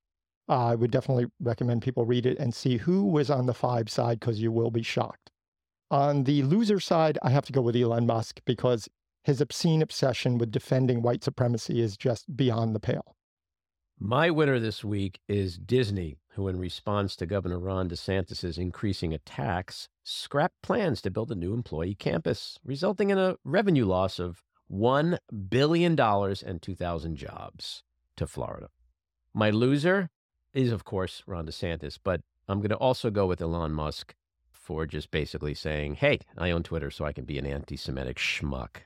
Uh, 0.46 0.66
I 0.66 0.74
would 0.74 0.90
definitely 0.90 1.24
recommend 1.40 1.80
people 1.80 2.04
read 2.04 2.26
it 2.26 2.38
and 2.38 2.54
see 2.54 2.76
who 2.76 3.06
was 3.06 3.30
on 3.30 3.46
the 3.46 3.54
five 3.54 3.88
side 3.88 4.20
because 4.20 4.42
you 4.42 4.52
will 4.52 4.70
be 4.70 4.82
shocked. 4.82 5.30
On 5.90 6.24
the 6.24 6.42
loser 6.42 6.78
side, 6.78 7.18
I 7.22 7.30
have 7.30 7.46
to 7.46 7.52
go 7.52 7.62
with 7.62 7.76
Elon 7.76 8.06
Musk 8.06 8.42
because 8.44 8.90
his 9.22 9.40
obscene 9.40 9.80
obsession 9.80 10.36
with 10.36 10.50
defending 10.50 11.00
white 11.00 11.24
supremacy 11.24 11.80
is 11.80 11.96
just 11.96 12.36
beyond 12.36 12.74
the 12.74 12.80
pale. 12.80 13.16
My 13.98 14.28
winner 14.28 14.60
this 14.60 14.84
week 14.84 15.18
is 15.30 15.56
Disney, 15.56 16.18
who, 16.34 16.48
in 16.48 16.58
response 16.58 17.14
to 17.16 17.26
Governor 17.26 17.58
Ron 17.58 17.88
DeSantis' 17.88 18.58
increasing 18.58 19.14
attacks, 19.14 19.88
scrapped 20.02 20.60
plans 20.62 21.00
to 21.02 21.10
build 21.10 21.30
a 21.30 21.36
new 21.36 21.54
employee 21.54 21.94
campus, 21.94 22.58
resulting 22.64 23.10
in 23.10 23.18
a 23.18 23.36
revenue 23.44 23.84
loss 23.84 24.18
of 24.18 24.42
$1 24.72 25.18
billion 25.48 25.98
and 25.98 26.62
2,000 26.62 27.16
jobs 27.16 27.82
to 28.16 28.26
Florida. 28.26 28.68
My 29.32 29.50
loser 29.50 30.10
is, 30.52 30.72
of 30.72 30.84
course, 30.84 31.22
Ron 31.26 31.46
DeSantis, 31.46 31.98
but 32.02 32.20
I'm 32.48 32.58
going 32.58 32.70
to 32.70 32.76
also 32.76 33.10
go 33.10 33.26
with 33.26 33.40
Elon 33.40 33.72
Musk 33.72 34.14
for 34.50 34.86
just 34.86 35.10
basically 35.10 35.54
saying, 35.54 35.96
hey, 35.96 36.18
I 36.36 36.50
own 36.50 36.62
Twitter, 36.62 36.90
so 36.90 37.04
I 37.04 37.12
can 37.12 37.24
be 37.24 37.38
an 37.38 37.46
anti 37.46 37.76
Semitic 37.76 38.16
schmuck. 38.16 38.78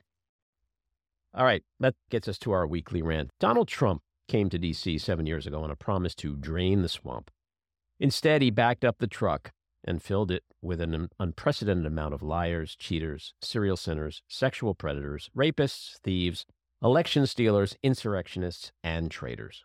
All 1.34 1.44
right, 1.44 1.62
that 1.80 1.94
gets 2.10 2.28
us 2.28 2.38
to 2.40 2.52
our 2.52 2.66
weekly 2.66 3.00
rant. 3.00 3.30
Donald 3.38 3.68
Trump 3.68 4.02
came 4.28 4.50
to 4.50 4.58
D.C. 4.58 4.98
seven 4.98 5.26
years 5.26 5.46
ago 5.46 5.62
on 5.62 5.70
a 5.70 5.76
promise 5.76 6.14
to 6.16 6.36
drain 6.36 6.82
the 6.82 6.88
swamp. 6.88 7.30
Instead, 8.00 8.42
he 8.42 8.50
backed 8.50 8.84
up 8.84 8.98
the 8.98 9.06
truck 9.06 9.52
and 9.84 10.02
filled 10.02 10.30
it 10.30 10.44
with 10.62 10.80
an 10.80 11.08
unprecedented 11.18 11.86
amount 11.86 12.14
of 12.14 12.22
liars, 12.22 12.76
cheaters, 12.76 13.34
serial 13.40 13.76
sinners, 13.76 14.22
sexual 14.28 14.74
predators, 14.74 15.30
rapists, 15.36 15.98
thieves, 16.00 16.44
election 16.82 17.26
stealers, 17.26 17.76
insurrectionists, 17.82 18.72
and 18.82 19.10
traitors. 19.10 19.64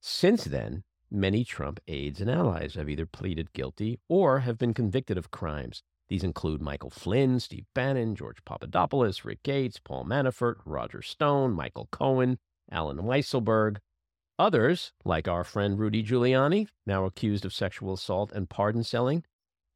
Since 0.00 0.44
then, 0.44 0.82
many 1.10 1.44
Trump 1.44 1.80
aides 1.88 2.20
and 2.20 2.30
allies 2.30 2.74
have 2.74 2.88
either 2.88 3.06
pleaded 3.06 3.52
guilty 3.52 4.00
or 4.08 4.40
have 4.40 4.58
been 4.58 4.74
convicted 4.74 5.16
of 5.16 5.30
crimes. 5.30 5.82
These 6.08 6.24
include 6.24 6.60
Michael 6.60 6.90
Flynn, 6.90 7.40
Steve 7.40 7.64
Bannon, 7.74 8.14
George 8.14 8.44
Papadopoulos, 8.44 9.24
Rick 9.24 9.42
Gates, 9.42 9.80
Paul 9.82 10.04
Manafort, 10.04 10.56
Roger 10.66 11.00
Stone, 11.00 11.52
Michael 11.52 11.88
Cohen, 11.90 12.38
Allen 12.70 12.98
Weisselberg. 12.98 13.78
Others, 14.38 14.92
like 15.04 15.28
our 15.28 15.44
friend 15.44 15.78
Rudy 15.78 16.02
Giuliani, 16.02 16.66
now 16.84 17.04
accused 17.04 17.44
of 17.44 17.52
sexual 17.52 17.92
assault 17.92 18.32
and 18.32 18.50
pardon 18.50 18.82
selling, 18.82 19.24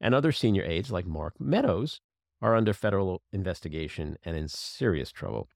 and 0.00 0.14
other 0.14 0.32
senior 0.32 0.64
aides 0.64 0.90
like 0.90 1.06
Mark 1.06 1.34
Meadows, 1.40 2.00
are 2.42 2.56
under 2.56 2.72
federal 2.72 3.22
investigation 3.32 4.16
and 4.24 4.36
in 4.36 4.48
serious 4.48 5.12
trouble. 5.12 5.48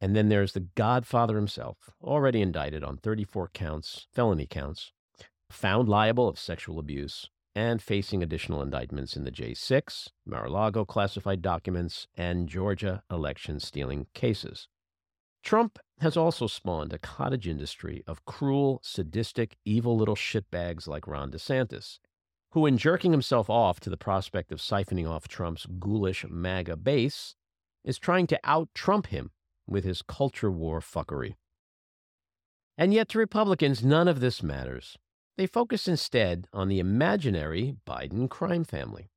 And 0.00 0.14
then 0.14 0.28
there's 0.28 0.52
the 0.52 0.68
Godfather 0.74 1.36
himself, 1.36 1.90
already 2.02 2.42
indicted 2.42 2.84
on 2.84 2.98
34 2.98 3.48
counts, 3.54 4.06
felony 4.12 4.46
counts, 4.46 4.92
found 5.50 5.88
liable 5.88 6.28
of 6.28 6.38
sexual 6.38 6.78
abuse, 6.78 7.30
and 7.54 7.82
facing 7.82 8.22
additional 8.22 8.62
indictments 8.62 9.16
in 9.16 9.24
the 9.24 9.32
J6, 9.32 10.10
Mar 10.26 10.44
a 10.44 10.50
Lago 10.50 10.84
classified 10.84 11.42
documents, 11.42 12.06
and 12.16 12.48
Georgia 12.48 13.02
election 13.10 13.58
stealing 13.60 14.06
cases. 14.14 14.68
Trump 15.42 15.78
has 16.00 16.16
also 16.16 16.46
spawned 16.46 16.92
a 16.92 16.98
cottage 16.98 17.48
industry 17.48 18.02
of 18.06 18.24
cruel, 18.24 18.80
sadistic, 18.82 19.56
evil 19.64 19.96
little 19.96 20.16
shitbags 20.16 20.86
like 20.86 21.06
Ron 21.06 21.30
DeSantis, 21.30 21.98
who, 22.52 22.66
in 22.66 22.78
jerking 22.78 23.12
himself 23.12 23.50
off 23.50 23.80
to 23.80 23.90
the 23.90 23.96
prospect 23.96 24.52
of 24.52 24.60
siphoning 24.60 25.08
off 25.08 25.28
Trump's 25.28 25.66
ghoulish 25.78 26.24
MAGA 26.28 26.76
base, 26.76 27.34
is 27.84 27.98
trying 27.98 28.26
to 28.28 28.40
out 28.44 28.68
Trump 28.74 29.08
him 29.08 29.30
with 29.66 29.84
his 29.84 30.02
culture 30.02 30.50
war 30.50 30.80
fuckery. 30.80 31.34
And 32.76 32.94
yet, 32.94 33.08
to 33.10 33.18
Republicans, 33.18 33.84
none 33.84 34.08
of 34.08 34.20
this 34.20 34.42
matters. 34.42 34.96
They 35.36 35.46
focus 35.46 35.88
instead 35.88 36.46
on 36.52 36.68
the 36.68 36.78
imaginary 36.78 37.74
Biden 37.86 38.28
crime 38.28 38.64
family, 38.64 39.10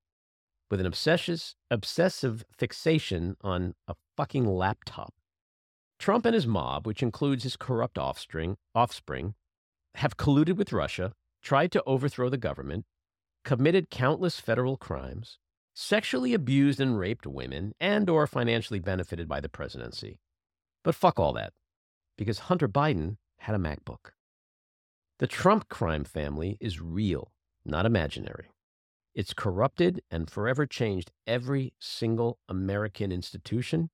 with 0.69 0.79
an 0.79 0.85
obsessive, 0.85 1.53
obsessive 1.69 2.43
fixation 2.57 3.37
on 3.41 3.75
a 3.87 3.95
fucking 4.17 4.45
laptop. 4.45 5.13
Trump 6.01 6.25
and 6.25 6.33
his 6.33 6.47
mob, 6.47 6.87
which 6.87 7.03
includes 7.03 7.43
his 7.43 7.55
corrupt 7.55 7.95
offspring, 7.95 8.57
offspring 8.73 9.35
have 9.95 10.17
colluded 10.17 10.55
with 10.55 10.73
Russia, 10.73 11.13
tried 11.43 11.71
to 11.71 11.83
overthrow 11.85 12.27
the 12.27 12.39
government, 12.39 12.85
committed 13.45 13.91
countless 13.91 14.39
federal 14.39 14.77
crimes, 14.77 15.37
sexually 15.75 16.33
abused 16.33 16.79
and 16.79 16.97
raped 16.97 17.27
women, 17.27 17.73
and 17.79 18.09
or 18.09 18.25
financially 18.25 18.79
benefited 18.79 19.27
by 19.27 19.39
the 19.39 19.47
presidency. 19.47 20.17
But 20.83 20.95
fuck 20.95 21.19
all 21.19 21.33
that, 21.33 21.53
because 22.17 22.39
Hunter 22.39 22.67
Biden 22.67 23.17
had 23.37 23.53
a 23.53 23.59
MacBook. 23.59 24.13
The 25.19 25.27
Trump 25.27 25.69
crime 25.69 26.03
family 26.03 26.57
is 26.59 26.81
real, 26.81 27.31
not 27.63 27.85
imaginary. 27.85 28.49
It's 29.13 29.35
corrupted 29.35 30.01
and 30.09 30.31
forever 30.31 30.65
changed 30.65 31.11
every 31.27 31.73
single 31.79 32.39
American 32.49 33.11
institution 33.11 33.91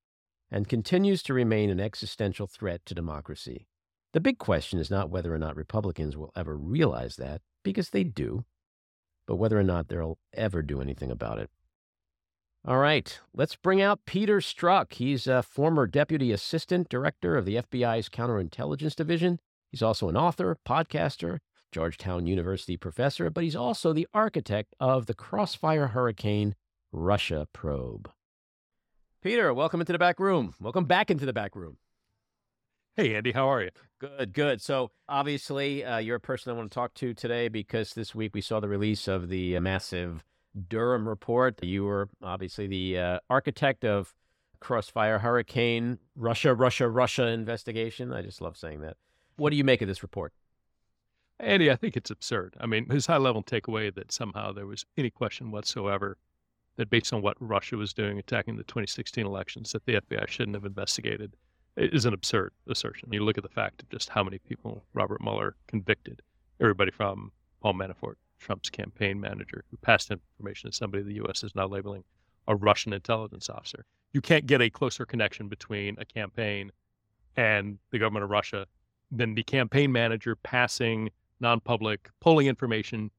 and 0.51 0.67
continues 0.67 1.21
to 1.23 1.33
remain 1.33 1.69
an 1.69 1.79
existential 1.79 2.47
threat 2.47 2.85
to 2.85 2.95
democracy. 2.95 3.67
The 4.13 4.21
big 4.21 4.37
question 4.37 4.79
is 4.79 4.89
not 4.89 5.09
whether 5.09 5.33
or 5.33 5.37
not 5.37 5.55
Republicans 5.55 6.15
will 6.15 6.31
ever 6.35 6.57
realize 6.57 7.17
that, 7.17 7.41
because 7.63 7.89
they 7.89 8.03
do, 8.03 8.45
but 9.27 9.35
whether 9.35 9.59
or 9.59 9.63
not 9.63 9.89
they'll 9.89 10.17
ever 10.33 10.61
do 10.61 10.81
anything 10.81 11.11
about 11.11 11.39
it. 11.39 11.49
All 12.65 12.77
right, 12.77 13.19
let's 13.33 13.55
bring 13.55 13.81
out 13.81 14.05
Peter 14.05 14.39
Strzok. 14.39 14.93
He's 14.93 15.27
a 15.27 15.43
former 15.43 15.87
Deputy 15.87 16.31
Assistant 16.31 16.89
Director 16.89 17.37
of 17.37 17.45
the 17.45 17.55
FBI's 17.55 18.09
Counterintelligence 18.09 18.95
Division. 18.95 19.39
He's 19.71 19.81
also 19.81 20.09
an 20.09 20.17
author, 20.17 20.57
podcaster, 20.67 21.39
Georgetown 21.71 22.25
University 22.25 22.77
professor, 22.77 23.29
but 23.29 23.43
he's 23.43 23.55
also 23.55 23.93
the 23.93 24.07
architect 24.13 24.73
of 24.79 25.05
the 25.05 25.13
Crossfire 25.13 25.87
Hurricane 25.87 26.55
Russia 26.91 27.47
probe. 27.53 28.09
Peter, 29.27 29.53
welcome 29.53 29.81
into 29.81 29.91
the 29.91 29.99
back 29.99 30.21
room. 30.21 30.53
Welcome 30.57 30.85
back 30.85 31.11
into 31.11 31.25
the 31.25 31.33
back 31.33 31.53
room. 31.53 31.75
Hey, 32.95 33.13
Andy, 33.13 33.33
how 33.33 33.49
are 33.49 33.61
you? 33.61 33.71
Good, 33.99 34.31
good. 34.31 34.61
So, 34.61 34.91
obviously, 35.09 35.83
uh, 35.83 35.97
you're 35.97 36.15
a 36.15 36.19
person 36.21 36.49
I 36.49 36.55
want 36.55 36.71
to 36.71 36.73
talk 36.73 36.93
to 36.93 37.13
today 37.13 37.49
because 37.49 37.93
this 37.93 38.15
week 38.15 38.33
we 38.33 38.39
saw 38.39 38.61
the 38.61 38.69
release 38.69 39.05
of 39.05 39.27
the 39.27 39.57
uh, 39.57 39.59
massive 39.59 40.23
Durham 40.69 41.09
report. 41.09 41.61
You 41.61 41.83
were 41.83 42.07
obviously 42.23 42.67
the 42.67 42.97
uh, 42.97 43.19
architect 43.29 43.83
of 43.83 44.13
Crossfire 44.61 45.19
Hurricane 45.19 45.99
Russia, 46.15 46.53
Russia, 46.53 46.87
Russia 46.87 47.27
investigation. 47.27 48.13
I 48.13 48.21
just 48.21 48.39
love 48.39 48.55
saying 48.55 48.79
that. 48.79 48.95
What 49.35 49.49
do 49.49 49.57
you 49.57 49.65
make 49.65 49.81
of 49.81 49.89
this 49.89 50.03
report? 50.03 50.31
Andy, 51.37 51.69
I 51.69 51.75
think 51.75 51.97
it's 51.97 52.11
absurd. 52.11 52.55
I 52.61 52.65
mean, 52.65 52.89
his 52.89 53.07
high 53.07 53.17
level 53.17 53.43
takeaway 53.43 53.93
that 53.93 54.13
somehow 54.13 54.53
there 54.53 54.67
was 54.67 54.85
any 54.97 55.09
question 55.09 55.51
whatsoever 55.51 56.17
that 56.77 56.89
based 56.89 57.11
on 57.11 57.21
what 57.21 57.35
Russia 57.39 57.75
was 57.75 57.93
doing 57.93 58.17
attacking 58.17 58.55
the 58.55 58.63
2016 58.63 59.25
elections, 59.25 59.71
that 59.71 59.85
the 59.85 59.99
FBI 60.01 60.27
shouldn't 60.27 60.55
have 60.55 60.65
investigated 60.65 61.35
is 61.75 62.05
an 62.05 62.13
absurd 62.13 62.53
assertion. 62.69 63.09
You 63.11 63.23
look 63.23 63.37
at 63.37 63.43
the 63.43 63.49
fact 63.49 63.81
of 63.81 63.89
just 63.89 64.09
how 64.09 64.23
many 64.23 64.39
people 64.39 64.83
Robert 64.93 65.21
Mueller 65.21 65.55
convicted, 65.67 66.21
everybody 66.59 66.91
from 66.91 67.31
Paul 67.61 67.73
Manafort, 67.73 68.15
Trump's 68.39 68.69
campaign 68.69 69.19
manager, 69.19 69.63
who 69.69 69.77
passed 69.77 70.11
information 70.11 70.69
to 70.69 70.75
somebody 70.75 71.03
the 71.03 71.15
U.S. 71.15 71.43
is 71.43 71.55
now 71.55 71.67
labeling 71.67 72.03
a 72.47 72.55
Russian 72.55 72.93
intelligence 72.93 73.49
officer. 73.49 73.85
You 74.13 74.21
can't 74.21 74.45
get 74.45 74.61
a 74.61 74.69
closer 74.69 75.05
connection 75.05 75.47
between 75.47 75.97
a 75.99 76.05
campaign 76.05 76.71
and 77.35 77.77
the 77.91 77.99
government 77.99 78.23
of 78.23 78.29
Russia 78.29 78.65
than 79.11 79.35
the 79.35 79.43
campaign 79.43 79.91
manager 79.91 80.35
passing 80.35 81.09
non-public 81.39 82.09
polling 82.19 82.47
information 82.47 83.11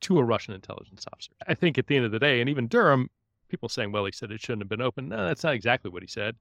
to 0.00 0.18
a 0.18 0.24
Russian 0.24 0.54
intelligence 0.54 1.04
officer. 1.12 1.32
I 1.46 1.54
think 1.54 1.78
at 1.78 1.86
the 1.86 1.96
end 1.96 2.04
of 2.04 2.12
the 2.12 2.18
day, 2.18 2.40
and 2.40 2.48
even 2.48 2.68
Durham, 2.68 3.10
people 3.48 3.68
saying, 3.68 3.92
well, 3.92 4.04
he 4.04 4.12
said 4.12 4.30
it 4.30 4.40
shouldn't 4.40 4.62
have 4.62 4.68
been 4.68 4.82
open. 4.82 5.08
No, 5.08 5.26
that's 5.26 5.44
not 5.44 5.54
exactly 5.54 5.90
what 5.90 6.02
he 6.02 6.08
said. 6.08 6.36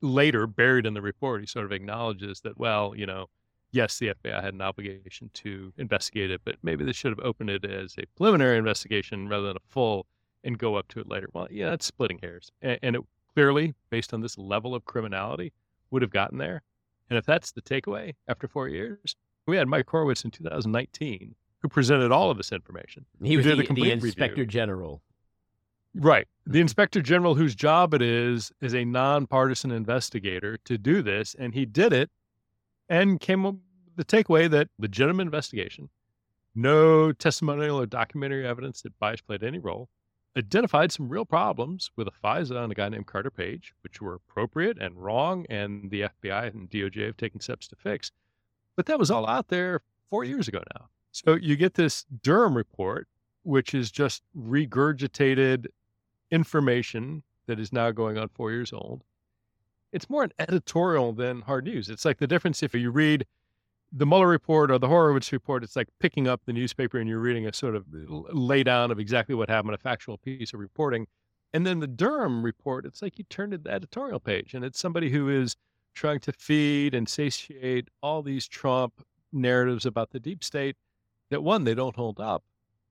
Later, 0.00 0.46
buried 0.46 0.86
in 0.86 0.94
the 0.94 1.02
report, 1.02 1.40
he 1.40 1.46
sort 1.46 1.64
of 1.64 1.72
acknowledges 1.72 2.40
that, 2.40 2.58
well, 2.58 2.94
you 2.96 3.06
know, 3.06 3.26
yes, 3.72 3.98
the 3.98 4.14
FBI 4.14 4.42
had 4.42 4.54
an 4.54 4.60
obligation 4.60 5.30
to 5.34 5.72
investigate 5.76 6.30
it, 6.30 6.40
but 6.44 6.56
maybe 6.62 6.84
they 6.84 6.92
should 6.92 7.10
have 7.10 7.24
opened 7.24 7.50
it 7.50 7.64
as 7.64 7.94
a 7.98 8.06
preliminary 8.16 8.56
investigation 8.56 9.28
rather 9.28 9.48
than 9.48 9.56
a 9.56 9.68
full 9.68 10.06
and 10.44 10.58
go 10.58 10.76
up 10.76 10.88
to 10.88 11.00
it 11.00 11.08
later. 11.08 11.28
Well, 11.32 11.48
yeah, 11.50 11.70
that's 11.70 11.86
splitting 11.86 12.18
hairs. 12.22 12.50
And, 12.62 12.78
and 12.82 12.96
it 12.96 13.02
clearly, 13.34 13.74
based 13.90 14.14
on 14.14 14.20
this 14.20 14.38
level 14.38 14.74
of 14.74 14.84
criminality, 14.84 15.52
would 15.90 16.02
have 16.02 16.10
gotten 16.10 16.38
there. 16.38 16.62
And 17.10 17.18
if 17.18 17.26
that's 17.26 17.52
the 17.52 17.62
takeaway 17.62 18.14
after 18.28 18.48
four 18.48 18.68
years, 18.68 19.16
we 19.46 19.56
had 19.56 19.68
Mike 19.68 19.88
Horowitz 19.88 20.24
in 20.24 20.30
2019 20.30 21.34
who 21.64 21.68
presented 21.70 22.12
all 22.12 22.30
of 22.30 22.36
this 22.36 22.52
information. 22.52 23.06
He 23.22 23.38
was 23.38 23.46
the, 23.46 23.54
the 23.54 23.90
inspector 23.90 24.42
review. 24.42 24.46
general. 24.46 25.00
Right. 25.94 26.28
The 26.44 26.60
inspector 26.60 27.00
general 27.00 27.36
whose 27.36 27.54
job 27.54 27.94
it 27.94 28.02
is 28.02 28.52
is 28.60 28.74
a 28.74 28.84
nonpartisan 28.84 29.70
investigator 29.70 30.58
to 30.66 30.76
do 30.76 31.00
this. 31.00 31.34
And 31.38 31.54
he 31.54 31.64
did 31.64 31.94
it 31.94 32.10
and 32.90 33.18
came 33.18 33.46
up 33.46 33.54
with 33.54 33.96
the 33.96 34.04
takeaway 34.04 34.50
that 34.50 34.68
legitimate 34.78 35.22
investigation, 35.22 35.88
no 36.54 37.12
testimonial 37.12 37.80
or 37.80 37.86
documentary 37.86 38.46
evidence 38.46 38.82
that 38.82 38.98
bias 38.98 39.22
played 39.22 39.42
any 39.42 39.58
role, 39.58 39.88
identified 40.36 40.92
some 40.92 41.08
real 41.08 41.24
problems 41.24 41.90
with 41.96 42.06
a 42.08 42.12
FISA 42.22 42.62
on 42.62 42.72
a 42.72 42.74
guy 42.74 42.90
named 42.90 43.06
Carter 43.06 43.30
Page, 43.30 43.72
which 43.82 44.02
were 44.02 44.12
appropriate 44.12 44.76
and 44.78 45.02
wrong, 45.02 45.46
and 45.48 45.90
the 45.90 46.02
FBI 46.02 46.48
and 46.52 46.68
DOJ 46.68 47.06
have 47.06 47.16
taken 47.16 47.40
steps 47.40 47.66
to 47.68 47.76
fix. 47.76 48.10
But 48.76 48.84
that 48.84 48.98
was 48.98 49.10
all 49.10 49.26
out 49.26 49.48
there 49.48 49.80
four 50.10 50.24
years 50.24 50.46
ago 50.46 50.62
now. 50.74 50.90
So 51.14 51.36
you 51.36 51.54
get 51.54 51.74
this 51.74 52.04
Durham 52.24 52.56
report, 52.56 53.06
which 53.44 53.72
is 53.72 53.92
just 53.92 54.24
regurgitated 54.36 55.66
information 56.32 57.22
that 57.46 57.60
is 57.60 57.72
now 57.72 57.92
going 57.92 58.18
on 58.18 58.28
four 58.30 58.50
years 58.50 58.72
old. 58.72 59.04
It's 59.92 60.10
more 60.10 60.24
an 60.24 60.32
editorial 60.40 61.12
than 61.12 61.42
hard 61.42 61.66
news. 61.66 61.88
It's 61.88 62.04
like 62.04 62.18
the 62.18 62.26
difference 62.26 62.64
if 62.64 62.74
you 62.74 62.90
read 62.90 63.26
the 63.92 64.04
Mueller 64.04 64.26
report 64.26 64.72
or 64.72 64.78
the 64.80 64.88
Horowitz 64.88 65.32
report, 65.32 65.62
it's 65.62 65.76
like 65.76 65.86
picking 66.00 66.26
up 66.26 66.40
the 66.46 66.52
newspaper 66.52 66.98
and 66.98 67.08
you're 67.08 67.20
reading 67.20 67.46
a 67.46 67.52
sort 67.52 67.76
of 67.76 67.84
lay 67.92 68.64
down 68.64 68.90
of 68.90 68.98
exactly 68.98 69.36
what 69.36 69.48
happened, 69.48 69.76
a 69.76 69.78
factual 69.78 70.18
piece 70.18 70.52
of 70.52 70.58
reporting. 70.58 71.06
And 71.52 71.64
then 71.64 71.78
the 71.78 71.86
Durham 71.86 72.42
report, 72.42 72.84
it's 72.84 73.02
like 73.02 73.18
you 73.18 73.24
turn 73.30 73.52
to 73.52 73.58
the 73.58 73.70
editorial 73.70 74.18
page 74.18 74.52
and 74.52 74.64
it's 74.64 74.80
somebody 74.80 75.10
who 75.10 75.28
is 75.28 75.54
trying 75.94 76.18
to 76.18 76.32
feed 76.32 76.92
and 76.92 77.08
satiate 77.08 77.86
all 78.02 78.20
these 78.20 78.48
Trump 78.48 79.06
narratives 79.32 79.86
about 79.86 80.10
the 80.10 80.18
deep 80.18 80.42
state 80.42 80.74
that 81.30 81.42
one, 81.42 81.64
they 81.64 81.74
don't 81.74 81.96
hold 81.96 82.20
up. 82.20 82.44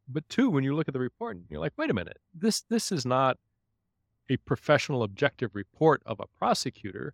But 0.08 0.28
two, 0.28 0.50
when 0.50 0.64
you 0.64 0.76
look 0.76 0.88
at 0.88 0.94
the 0.94 1.00
report, 1.00 1.38
you're 1.50 1.60
like, 1.60 1.74
wait 1.78 1.90
a 1.90 1.94
minute, 1.94 2.18
this 2.34 2.62
this 2.62 2.92
is 2.92 3.06
not 3.06 3.38
a 4.30 4.38
professional 4.38 5.04
objective 5.04 5.52
report 5.54 6.02
of 6.06 6.20
a 6.20 6.28
prosecutor. 6.28 7.14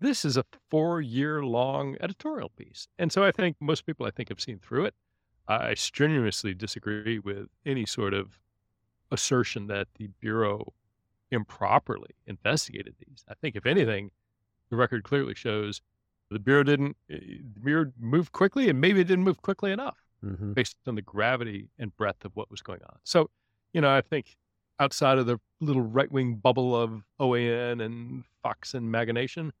This 0.00 0.24
is 0.24 0.36
a 0.36 0.44
four 0.70 1.00
year 1.00 1.44
long 1.44 1.96
editorial 2.00 2.50
piece. 2.50 2.88
And 2.98 3.12
so 3.12 3.22
I 3.22 3.30
think 3.30 3.56
most 3.60 3.86
people 3.86 4.06
I 4.06 4.10
think 4.10 4.28
have 4.30 4.40
seen 4.40 4.58
through 4.58 4.86
it. 4.86 4.94
I 5.48 5.74
strenuously 5.74 6.54
disagree 6.54 7.20
with 7.20 7.46
any 7.64 7.86
sort 7.86 8.14
of 8.14 8.40
assertion 9.12 9.68
that 9.68 9.86
the 9.94 10.08
Bureau 10.20 10.72
improperly 11.30 12.16
investigated 12.26 12.96
these. 12.98 13.24
I 13.28 13.34
think, 13.34 13.54
if 13.54 13.64
anything, 13.64 14.10
the 14.70 14.76
record 14.76 15.04
clearly 15.04 15.34
shows 15.36 15.82
the 16.30 16.40
Bureau 16.40 16.64
didn't, 16.64 16.96
eh, 17.08 17.18
the 17.54 17.60
Bureau 17.60 17.92
moved 17.96 18.32
quickly 18.32 18.68
and 18.68 18.80
maybe 18.80 19.00
it 19.00 19.04
didn't 19.04 19.24
move 19.24 19.40
quickly 19.40 19.70
enough 19.70 20.05
mm-hmm. 20.24 20.52
based 20.52 20.76
on 20.86 20.94
the 20.94 21.02
gravity 21.02 21.68
and 21.78 21.96
breadth 21.96 22.24
of 22.24 22.32
what 22.34 22.50
was 22.50 22.62
going 22.62 22.80
on. 22.88 22.96
So, 23.04 23.30
you 23.72 23.80
know, 23.80 23.90
I 23.90 24.00
think 24.00 24.36
outside 24.78 25.18
of 25.18 25.26
the 25.26 25.38
little 25.60 25.82
right 25.82 26.10
wing 26.10 26.36
bubble 26.36 26.74
of 26.74 27.02
OAN 27.20 27.84
and 27.84 28.24
Fox 28.42 28.74
and 28.74 28.90
MAGA 28.90 29.12
nation, 29.12 29.52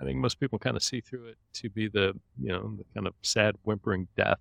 I 0.00 0.04
think 0.04 0.18
most 0.18 0.40
people 0.40 0.58
kind 0.58 0.76
of 0.76 0.82
see 0.82 1.00
through 1.00 1.26
it 1.26 1.38
to 1.54 1.70
be 1.70 1.88
the, 1.88 2.14
you 2.40 2.48
know, 2.48 2.74
the 2.76 2.84
kind 2.94 3.06
of 3.06 3.14
sad, 3.22 3.56
whimpering 3.62 4.08
death 4.16 4.40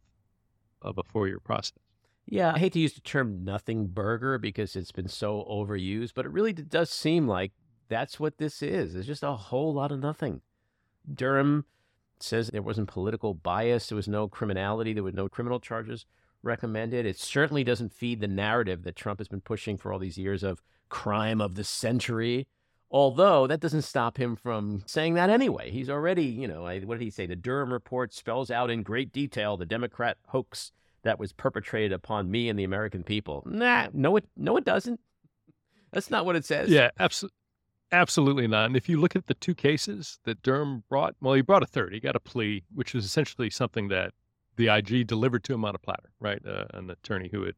of 0.82 0.98
a 0.98 1.04
four 1.04 1.28
year 1.28 1.40
process. 1.40 1.74
Yeah, 2.26 2.54
I 2.54 2.60
hate 2.60 2.74
to 2.74 2.80
use 2.80 2.94
the 2.94 3.02
term 3.02 3.44
nothing 3.44 3.88
burger 3.88 4.38
because 4.38 4.76
it's 4.76 4.92
been 4.92 5.08
so 5.08 5.46
overused, 5.50 6.12
but 6.14 6.26
it 6.26 6.32
really 6.32 6.54
does 6.54 6.90
seem 6.92 7.28
like 7.28 7.52
that's 7.90 8.20
what 8.20 8.38
this 8.38 8.62
is. 8.62 8.96
It's 8.96 9.08
just 9.08 9.24
a 9.24 9.32
whole 9.32 9.74
lot 9.74 9.92
of 9.92 10.00
nothing. 10.00 10.42
Durham 11.12 11.66
says 12.24 12.48
there 12.48 12.62
wasn't 12.62 12.90
political 12.90 13.34
bias, 13.34 13.88
there 13.88 13.96
was 13.96 14.08
no 14.08 14.28
criminality, 14.28 14.94
there 14.94 15.04
were 15.04 15.12
no 15.12 15.30
criminal 15.30 15.60
charges 15.60 16.06
recommended. 16.44 17.06
It 17.06 17.18
certainly 17.18 17.64
doesn't 17.64 17.94
feed 17.94 18.22
the 18.22 18.28
narrative 18.28 18.84
that 18.84 18.96
Trump 18.96 19.20
has 19.20 19.28
been 19.28 19.42
pushing 19.42 19.78
for 19.78 19.92
all 19.92 20.00
these 20.00 20.18
years 20.18 20.44
of 20.44 20.62
crime 20.90 21.42
of 21.42 21.56
the 21.56 21.64
century. 21.64 22.48
Although 22.92 23.46
that 23.46 23.60
doesn't 23.60 23.84
stop 23.84 24.18
him 24.18 24.36
from 24.36 24.84
saying 24.88 25.14
that 25.14 25.30
anyway. 25.30 25.70
He's 25.70 25.90
already, 25.90 26.24
you 26.26 26.48
know, 26.48 26.64
what 26.64 26.98
did 26.98 27.02
he 27.02 27.12
say? 27.12 27.28
The 27.28 27.36
Durham 27.36 27.72
report 27.72 28.14
spells 28.14 28.50
out 28.50 28.72
in 28.72 28.82
great 28.82 29.12
detail 29.12 29.58
the 29.58 29.66
Democrat 29.66 30.18
hoax 30.30 30.72
that 31.04 31.20
was 31.20 31.32
perpetrated 31.32 31.94
upon 31.94 32.32
me 32.32 32.50
and 32.50 32.58
the 32.58 32.64
American 32.64 33.04
people. 33.04 33.44
Nah, 33.46 33.88
no, 33.94 34.16
it, 34.18 34.26
no, 34.36 34.58
it 34.58 34.66
doesn't. 34.66 35.00
That's 35.92 36.10
not 36.10 36.26
what 36.26 36.36
it 36.36 36.46
says. 36.46 36.70
Yeah, 36.70 36.90
absolutely. 37.00 37.36
Absolutely 37.92 38.48
not. 38.48 38.68
And 38.68 38.78
if 38.78 38.88
you 38.88 39.00
look 39.00 39.16
at 39.16 39.26
the 39.26 39.34
two 39.34 39.56
cases 39.56 40.20
that 40.24 40.42
Durham 40.44 40.84
brought, 40.90 41.16
well, 41.22 41.34
he 41.34 41.42
brought 41.42 41.64
a 41.64 41.68
third. 41.68 41.92
He 41.94 42.00
got 42.00 42.16
a 42.16 42.20
plea, 42.20 42.64
which 42.74 42.94
was 42.94 43.04
essentially 43.04 43.50
something 43.50 43.88
that 43.88 44.14
the 44.58 44.68
IG 44.68 45.08
delivered 45.08 45.44
to 45.46 45.54
him 45.54 45.66
on 45.66 45.74
a 45.74 45.80
platter, 45.80 46.12
right? 46.20 46.46
Uh, 46.46 46.66
an 46.74 46.90
attorney 46.92 47.30
who 47.32 47.44
had 47.44 47.56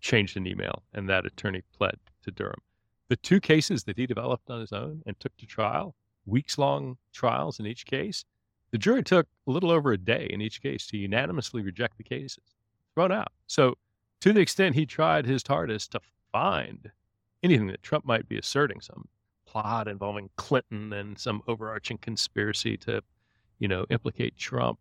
changed 0.00 0.36
an 0.36 0.46
email, 0.46 0.82
and 0.92 1.08
that 1.08 1.26
attorney 1.26 1.62
pled 1.76 1.96
to 2.22 2.30
Durham. 2.30 2.60
The 3.08 3.16
two 3.16 3.40
cases 3.40 3.84
that 3.84 3.98
he 3.98 4.06
developed 4.06 4.50
on 4.50 4.60
his 4.60 4.72
own 4.72 5.02
and 5.06 5.18
took 5.18 5.36
to 5.38 5.46
trial, 5.46 5.96
weeks 6.26 6.58
long 6.58 6.96
trials 7.12 7.58
in 7.58 7.66
each 7.66 7.84
case, 7.84 8.24
the 8.70 8.78
jury 8.78 9.02
took 9.02 9.26
a 9.46 9.50
little 9.50 9.70
over 9.70 9.92
a 9.92 9.98
day 9.98 10.28
in 10.30 10.40
each 10.40 10.62
case 10.62 10.86
to 10.88 10.96
unanimously 10.96 11.62
reject 11.62 11.98
the 11.98 12.04
cases, 12.04 12.54
thrown 12.94 13.12
out. 13.12 13.32
So, 13.46 13.74
to 14.20 14.32
the 14.32 14.40
extent 14.40 14.76
he 14.76 14.86
tried 14.86 15.26
his 15.26 15.42
hardest 15.46 15.92
to 15.92 16.00
find 16.30 16.90
anything 17.42 17.66
that 17.66 17.82
Trump 17.82 18.04
might 18.04 18.28
be 18.28 18.38
asserting, 18.38 18.80
some 18.80 19.08
plot 19.52 19.86
involving 19.86 20.30
Clinton 20.36 20.92
and 20.94 21.18
some 21.18 21.42
overarching 21.46 21.98
conspiracy 21.98 22.76
to, 22.78 23.02
you 23.58 23.68
know, 23.68 23.84
implicate 23.90 24.36
Trump. 24.38 24.78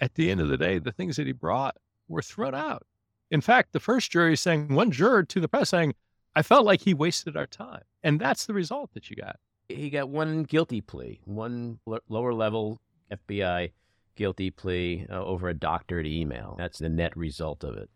At 0.00 0.14
the 0.14 0.30
end 0.30 0.40
of 0.40 0.48
the 0.48 0.56
day, 0.56 0.78
the 0.78 0.92
things 0.92 1.16
that 1.16 1.26
he 1.26 1.32
brought 1.32 1.76
were 2.08 2.22
thrown 2.22 2.54
out. 2.54 2.86
In 3.30 3.42
fact, 3.42 3.72
the 3.72 3.80
first 3.80 4.10
jury 4.10 4.32
is 4.32 4.40
saying, 4.40 4.74
one 4.74 4.90
juror 4.90 5.22
to 5.24 5.40
the 5.40 5.48
press 5.48 5.68
saying, 5.68 5.94
I 6.34 6.42
felt 6.42 6.64
like 6.64 6.80
he 6.80 6.94
wasted 6.94 7.36
our 7.36 7.46
time. 7.46 7.82
And 8.02 8.18
that's 8.18 8.46
the 8.46 8.54
result 8.54 8.90
that 8.94 9.10
you 9.10 9.16
got. 9.16 9.36
He 9.68 9.90
got 9.90 10.08
one 10.08 10.44
guilty 10.44 10.80
plea, 10.80 11.20
one 11.24 11.78
l- 11.86 12.00
lower 12.08 12.32
level 12.32 12.80
FBI 13.12 13.72
guilty 14.16 14.50
plea 14.50 15.06
uh, 15.10 15.22
over 15.22 15.48
a 15.48 15.54
doctored 15.54 16.06
email. 16.06 16.56
That's 16.58 16.78
the 16.78 16.88
net 16.88 17.16
result 17.16 17.62
of 17.62 17.76
it. 17.76 17.90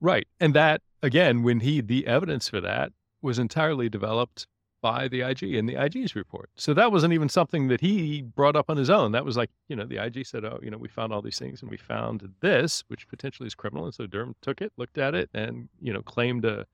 Right. 0.00 0.28
And 0.38 0.54
that, 0.54 0.82
again, 1.02 1.42
when 1.42 1.60
he, 1.60 1.80
the 1.80 2.06
evidence 2.06 2.50
for 2.50 2.60
that 2.60 2.92
was 3.22 3.38
entirely 3.38 3.88
developed 3.88 4.46
by 4.80 5.08
the 5.08 5.22
IG 5.22 5.42
in 5.42 5.66
the 5.66 5.76
IG's 5.76 6.14
report. 6.14 6.50
So 6.54 6.72
that 6.74 6.92
wasn't 6.92 7.12
even 7.12 7.28
something 7.28 7.68
that 7.68 7.80
he 7.80 8.22
brought 8.22 8.56
up 8.56 8.70
on 8.70 8.76
his 8.76 8.90
own. 8.90 9.12
That 9.12 9.24
was 9.24 9.36
like, 9.36 9.50
you 9.68 9.76
know, 9.76 9.84
the 9.84 10.02
IG 10.04 10.26
said, 10.26 10.44
oh, 10.44 10.60
you 10.62 10.70
know, 10.70 10.78
we 10.78 10.88
found 10.88 11.12
all 11.12 11.22
these 11.22 11.38
things 11.38 11.62
and 11.62 11.70
we 11.70 11.76
found 11.76 12.28
this, 12.40 12.84
which 12.88 13.08
potentially 13.08 13.46
is 13.46 13.54
criminal. 13.54 13.86
And 13.86 13.94
so 13.94 14.06
Durham 14.06 14.34
took 14.40 14.60
it, 14.60 14.72
looked 14.76 14.98
at 14.98 15.14
it, 15.14 15.30
and, 15.34 15.68
you 15.80 15.92
know, 15.92 16.02
claimed 16.02 16.44
a 16.44 16.66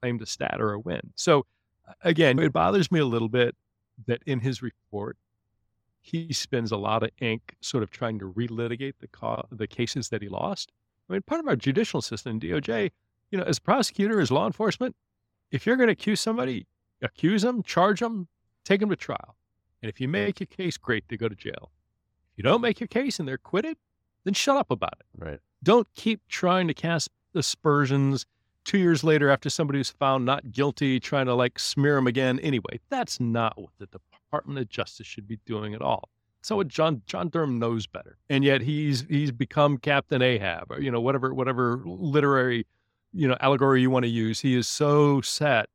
claimed 0.00 0.22
a 0.22 0.26
stat 0.26 0.56
or 0.58 0.72
a 0.72 0.78
win. 0.78 1.12
So 1.14 1.44
again, 2.02 2.38
it 2.38 2.52
bothers 2.52 2.90
me 2.90 3.00
a 3.00 3.04
little 3.04 3.28
bit 3.28 3.54
that 4.06 4.22
in 4.26 4.40
his 4.40 4.62
report, 4.62 5.18
he 6.00 6.32
spends 6.32 6.72
a 6.72 6.76
lot 6.76 7.02
of 7.02 7.10
ink 7.20 7.56
sort 7.60 7.82
of 7.82 7.90
trying 7.90 8.18
to 8.18 8.32
relitigate 8.32 8.94
the 9.00 9.08
co- 9.08 9.46
the 9.52 9.66
cases 9.66 10.08
that 10.08 10.22
he 10.22 10.28
lost. 10.28 10.72
I 11.08 11.12
mean, 11.12 11.22
part 11.22 11.40
of 11.40 11.48
our 11.48 11.56
judicial 11.56 12.00
system, 12.00 12.40
DOJ, 12.40 12.90
you 13.30 13.38
know, 13.38 13.44
as 13.44 13.58
prosecutor, 13.58 14.20
as 14.20 14.30
law 14.30 14.46
enforcement, 14.46 14.96
if 15.50 15.66
you're 15.66 15.76
going 15.76 15.88
to 15.88 15.92
accuse 15.92 16.20
somebody, 16.20 16.66
accuse 17.02 17.42
them, 17.42 17.62
charge 17.62 18.00
them, 18.00 18.28
take 18.64 18.80
them 18.80 18.90
to 18.90 18.96
trial. 18.96 19.36
And 19.82 19.88
if 19.88 20.00
you 20.00 20.08
make 20.08 20.40
your 20.40 20.46
case, 20.46 20.76
great, 20.76 21.04
they 21.08 21.16
go 21.16 21.28
to 21.28 21.34
jail. 21.34 21.70
If 22.32 22.38
you 22.38 22.44
don't 22.44 22.60
make 22.60 22.80
your 22.80 22.86
case 22.86 23.18
and 23.18 23.26
they're 23.26 23.36
acquitted, 23.36 23.76
then 24.24 24.34
shut 24.34 24.56
up 24.56 24.70
about 24.70 24.94
it. 25.00 25.06
Right. 25.16 25.40
Don't 25.62 25.88
keep 25.94 26.20
trying 26.28 26.68
to 26.68 26.74
cast 26.74 27.08
aspersions 27.34 28.26
two 28.64 28.78
years 28.78 29.02
later 29.02 29.30
after 29.30 29.48
somebody 29.48 29.78
who's 29.78 29.90
found 29.90 30.24
not 30.24 30.52
guilty, 30.52 31.00
trying 31.00 31.26
to 31.26 31.34
like 31.34 31.58
smear 31.58 31.96
them 31.96 32.06
again. 32.06 32.38
Anyway, 32.40 32.80
that's 32.88 33.20
not 33.20 33.58
what 33.58 33.70
the 33.78 33.86
Department 33.86 34.58
of 34.58 34.68
Justice 34.68 35.06
should 35.06 35.26
be 35.26 35.38
doing 35.46 35.74
at 35.74 35.82
all. 35.82 36.08
So 36.42 36.56
what 36.56 36.68
John 36.68 37.02
John 37.06 37.28
Durham 37.28 37.58
knows 37.58 37.86
better, 37.86 38.16
and 38.30 38.42
yet 38.42 38.62
he's 38.62 39.02
he's 39.10 39.30
become 39.30 39.76
Captain 39.76 40.22
Ahab, 40.22 40.70
or 40.70 40.80
you 40.80 40.90
know 40.90 41.00
whatever 41.00 41.34
whatever 41.34 41.82
literary 41.84 42.66
you 43.12 43.28
know 43.28 43.36
allegory 43.40 43.82
you 43.82 43.90
want 43.90 44.04
to 44.04 44.10
use. 44.10 44.40
He 44.40 44.54
is 44.54 44.66
so 44.66 45.20
set 45.20 45.68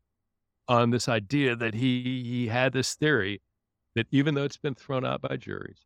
on 0.67 0.89
this 0.89 1.07
idea 1.07 1.55
that 1.55 1.73
he 1.73 2.23
he 2.23 2.47
had 2.47 2.73
this 2.73 2.95
theory 2.95 3.41
that 3.95 4.07
even 4.11 4.35
though 4.35 4.43
it's 4.43 4.57
been 4.57 4.75
thrown 4.75 5.05
out 5.05 5.21
by 5.21 5.37
juries, 5.37 5.85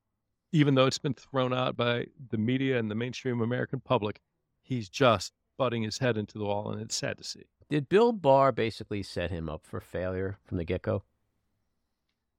even 0.51 0.75
though 0.75 0.86
it's 0.86 0.98
been 0.98 1.13
thrown 1.13 1.53
out 1.53 1.77
by 1.77 2.07
the 2.29 2.38
media 2.38 2.79
and 2.79 2.89
the 2.89 2.95
mainstream 2.95 3.41
American 3.41 3.79
public, 3.79 4.19
he's 4.62 4.89
just 4.89 5.33
butting 5.57 5.83
his 5.83 5.98
head 6.00 6.17
into 6.17 6.38
the 6.38 6.45
wall, 6.45 6.71
and 6.71 6.81
it's 6.81 6.95
sad 6.95 7.17
to 7.17 7.24
see. 7.24 7.45
Did 7.69 7.89
Bill 7.89 8.12
Barr 8.12 8.51
basically 8.51 9.03
set 9.03 9.29
him 9.29 9.48
up 9.48 9.65
for 9.65 9.79
failure 9.79 10.39
from 10.43 10.57
the 10.57 10.63
get 10.63 10.81
go? 10.81 11.03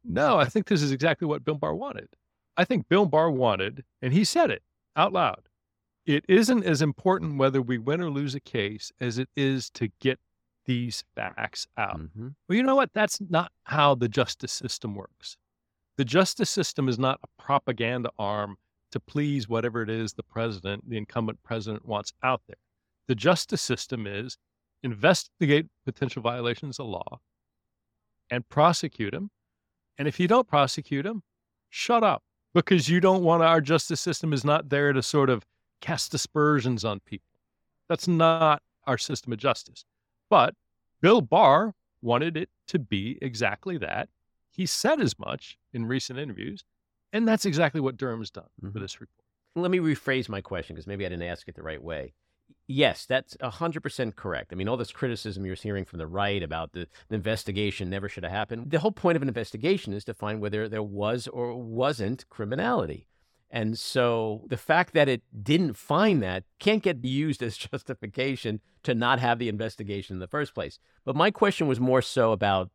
No, 0.02 0.38
I 0.38 0.47
think 0.47 0.66
this 0.66 0.82
is 0.82 0.92
exactly 0.92 1.28
what 1.28 1.44
Bill 1.44 1.54
Barr 1.54 1.75
wanted. 1.75 2.09
I 2.56 2.64
think 2.64 2.88
Bill 2.88 3.06
Barr 3.06 3.30
wanted, 3.30 3.85
and 4.02 4.12
he 4.12 4.25
said 4.25 4.50
it 4.50 4.62
out 4.97 5.12
loud. 5.12 5.49
It 6.06 6.25
isn't 6.28 6.64
as 6.64 6.82
important 6.82 7.38
whether 7.38 7.62
we 7.62 7.78
win 7.78 8.00
or 8.00 8.11
lose 8.11 8.35
a 8.35 8.40
case 8.40 8.90
as 9.00 9.18
it 9.18 9.28
is 9.37 9.70
to 9.70 9.88
get 10.00 10.18
these 10.70 11.02
facts 11.16 11.66
out. 11.76 11.98
Mm-hmm. 11.98 12.28
Well, 12.48 12.56
you 12.56 12.62
know 12.62 12.76
what? 12.76 12.90
That's 12.94 13.20
not 13.28 13.50
how 13.64 13.96
the 13.96 14.08
justice 14.08 14.52
system 14.52 14.95
works. 14.95 15.36
The 15.97 16.04
justice 16.04 16.49
system 16.49 16.88
is 16.88 16.97
not 16.97 17.18
a 17.25 17.42
propaganda 17.42 18.10
arm 18.21 18.56
to 18.92 19.00
please 19.00 19.49
whatever 19.49 19.82
it 19.82 19.90
is 19.90 20.12
the 20.12 20.23
president, 20.23 20.88
the 20.88 20.97
incumbent 20.97 21.42
president, 21.42 21.86
wants 21.86 22.12
out 22.23 22.42
there. 22.47 22.56
The 23.08 23.16
justice 23.16 23.60
system 23.60 24.06
is 24.06 24.38
investigate 24.84 25.66
potential 25.84 26.23
violations 26.23 26.78
of 26.78 26.86
law 26.86 27.18
and 28.30 28.49
prosecute 28.49 29.10
them. 29.10 29.32
And 29.99 30.06
if 30.06 30.21
you 30.21 30.28
don't 30.28 30.47
prosecute 30.47 31.02
them, 31.04 31.25
shut 31.68 32.04
up 32.04 32.23
because 32.54 32.88
you 32.88 33.00
don't 33.00 33.25
want 33.25 33.42
our 33.42 33.60
justice 33.60 34.00
system 34.00 34.32
is 34.32 34.45
not 34.45 34.68
there 34.68 34.92
to 34.92 35.02
sort 35.02 35.30
of 35.30 35.45
cast 35.80 36.14
aspersions 36.14 36.84
on 36.84 37.00
people. 37.00 37.26
That's 37.88 38.06
not 38.06 38.62
our 38.86 38.99
system 38.99 39.32
of 39.32 39.40
justice. 39.40 39.84
But 40.30 40.54
Bill 41.02 41.21
Barr 41.21 41.75
wanted 42.00 42.36
it 42.36 42.49
to 42.69 42.78
be 42.78 43.19
exactly 43.21 43.76
that. 43.78 44.08
He 44.50 44.64
said 44.64 45.00
as 45.00 45.19
much 45.19 45.58
in 45.73 45.84
recent 45.84 46.19
interviews, 46.19 46.64
and 47.12 47.28
that's 47.28 47.45
exactly 47.45 47.80
what 47.80 47.97
Durham's 47.97 48.30
done 48.30 48.45
mm-hmm. 48.62 48.73
for 48.73 48.78
this 48.78 49.00
report. 49.00 49.25
Let 49.56 49.71
me 49.71 49.78
rephrase 49.78 50.28
my 50.28 50.40
question 50.40 50.76
because 50.76 50.86
maybe 50.86 51.04
I 51.04 51.08
didn't 51.08 51.28
ask 51.28 51.49
it 51.49 51.56
the 51.56 51.62
right 51.62 51.82
way. 51.82 52.14
Yes, 52.66 53.04
that's 53.04 53.36
100% 53.38 54.14
correct. 54.14 54.52
I 54.52 54.56
mean, 54.56 54.69
all 54.69 54.76
this 54.76 54.93
criticism 54.93 55.45
you're 55.45 55.56
hearing 55.56 55.84
from 55.84 55.99
the 55.99 56.06
right 56.06 56.43
about 56.43 56.73
the, 56.73 56.86
the, 57.08 57.16
investigation 57.16 57.90
never 57.90 58.08
should 58.08 58.23
have 58.23 58.32
happened. 58.32 58.71
The 58.71 58.78
whole 58.78 58.93
point 58.93 59.16
of 59.16 59.23
an 59.23 59.28
investigation 59.28 59.93
is 59.93 60.04
to 60.04 60.14
find 60.14 60.40
whether 60.40 60.69
there 60.69 60.82
was 60.82 61.26
or 61.26 61.56
wasn't 61.56 62.28
criminality. 62.28 63.08
And 63.50 63.78
so 63.78 64.45
the 64.49 64.56
fact 64.56 64.95
that 64.95 65.08
it 65.08 65.23
didn't 65.43 65.75
find 65.75 66.23
that 66.23 66.45
can't 66.58 66.82
get 66.82 67.04
used 67.04 67.43
as 67.43 67.56
justification 67.73 68.60
to 68.84 68.95
not 68.95 69.19
have 69.19 69.39
the 69.39 69.49
investigation 69.49 70.17
in 70.17 70.21
the 70.21 70.28
first 70.28 70.54
place. 70.54 70.78
But 71.04 71.17
my 71.17 71.30
question 71.30 71.67
was 71.67 71.80
more 71.80 72.02
so 72.02 72.32
about 72.32 72.71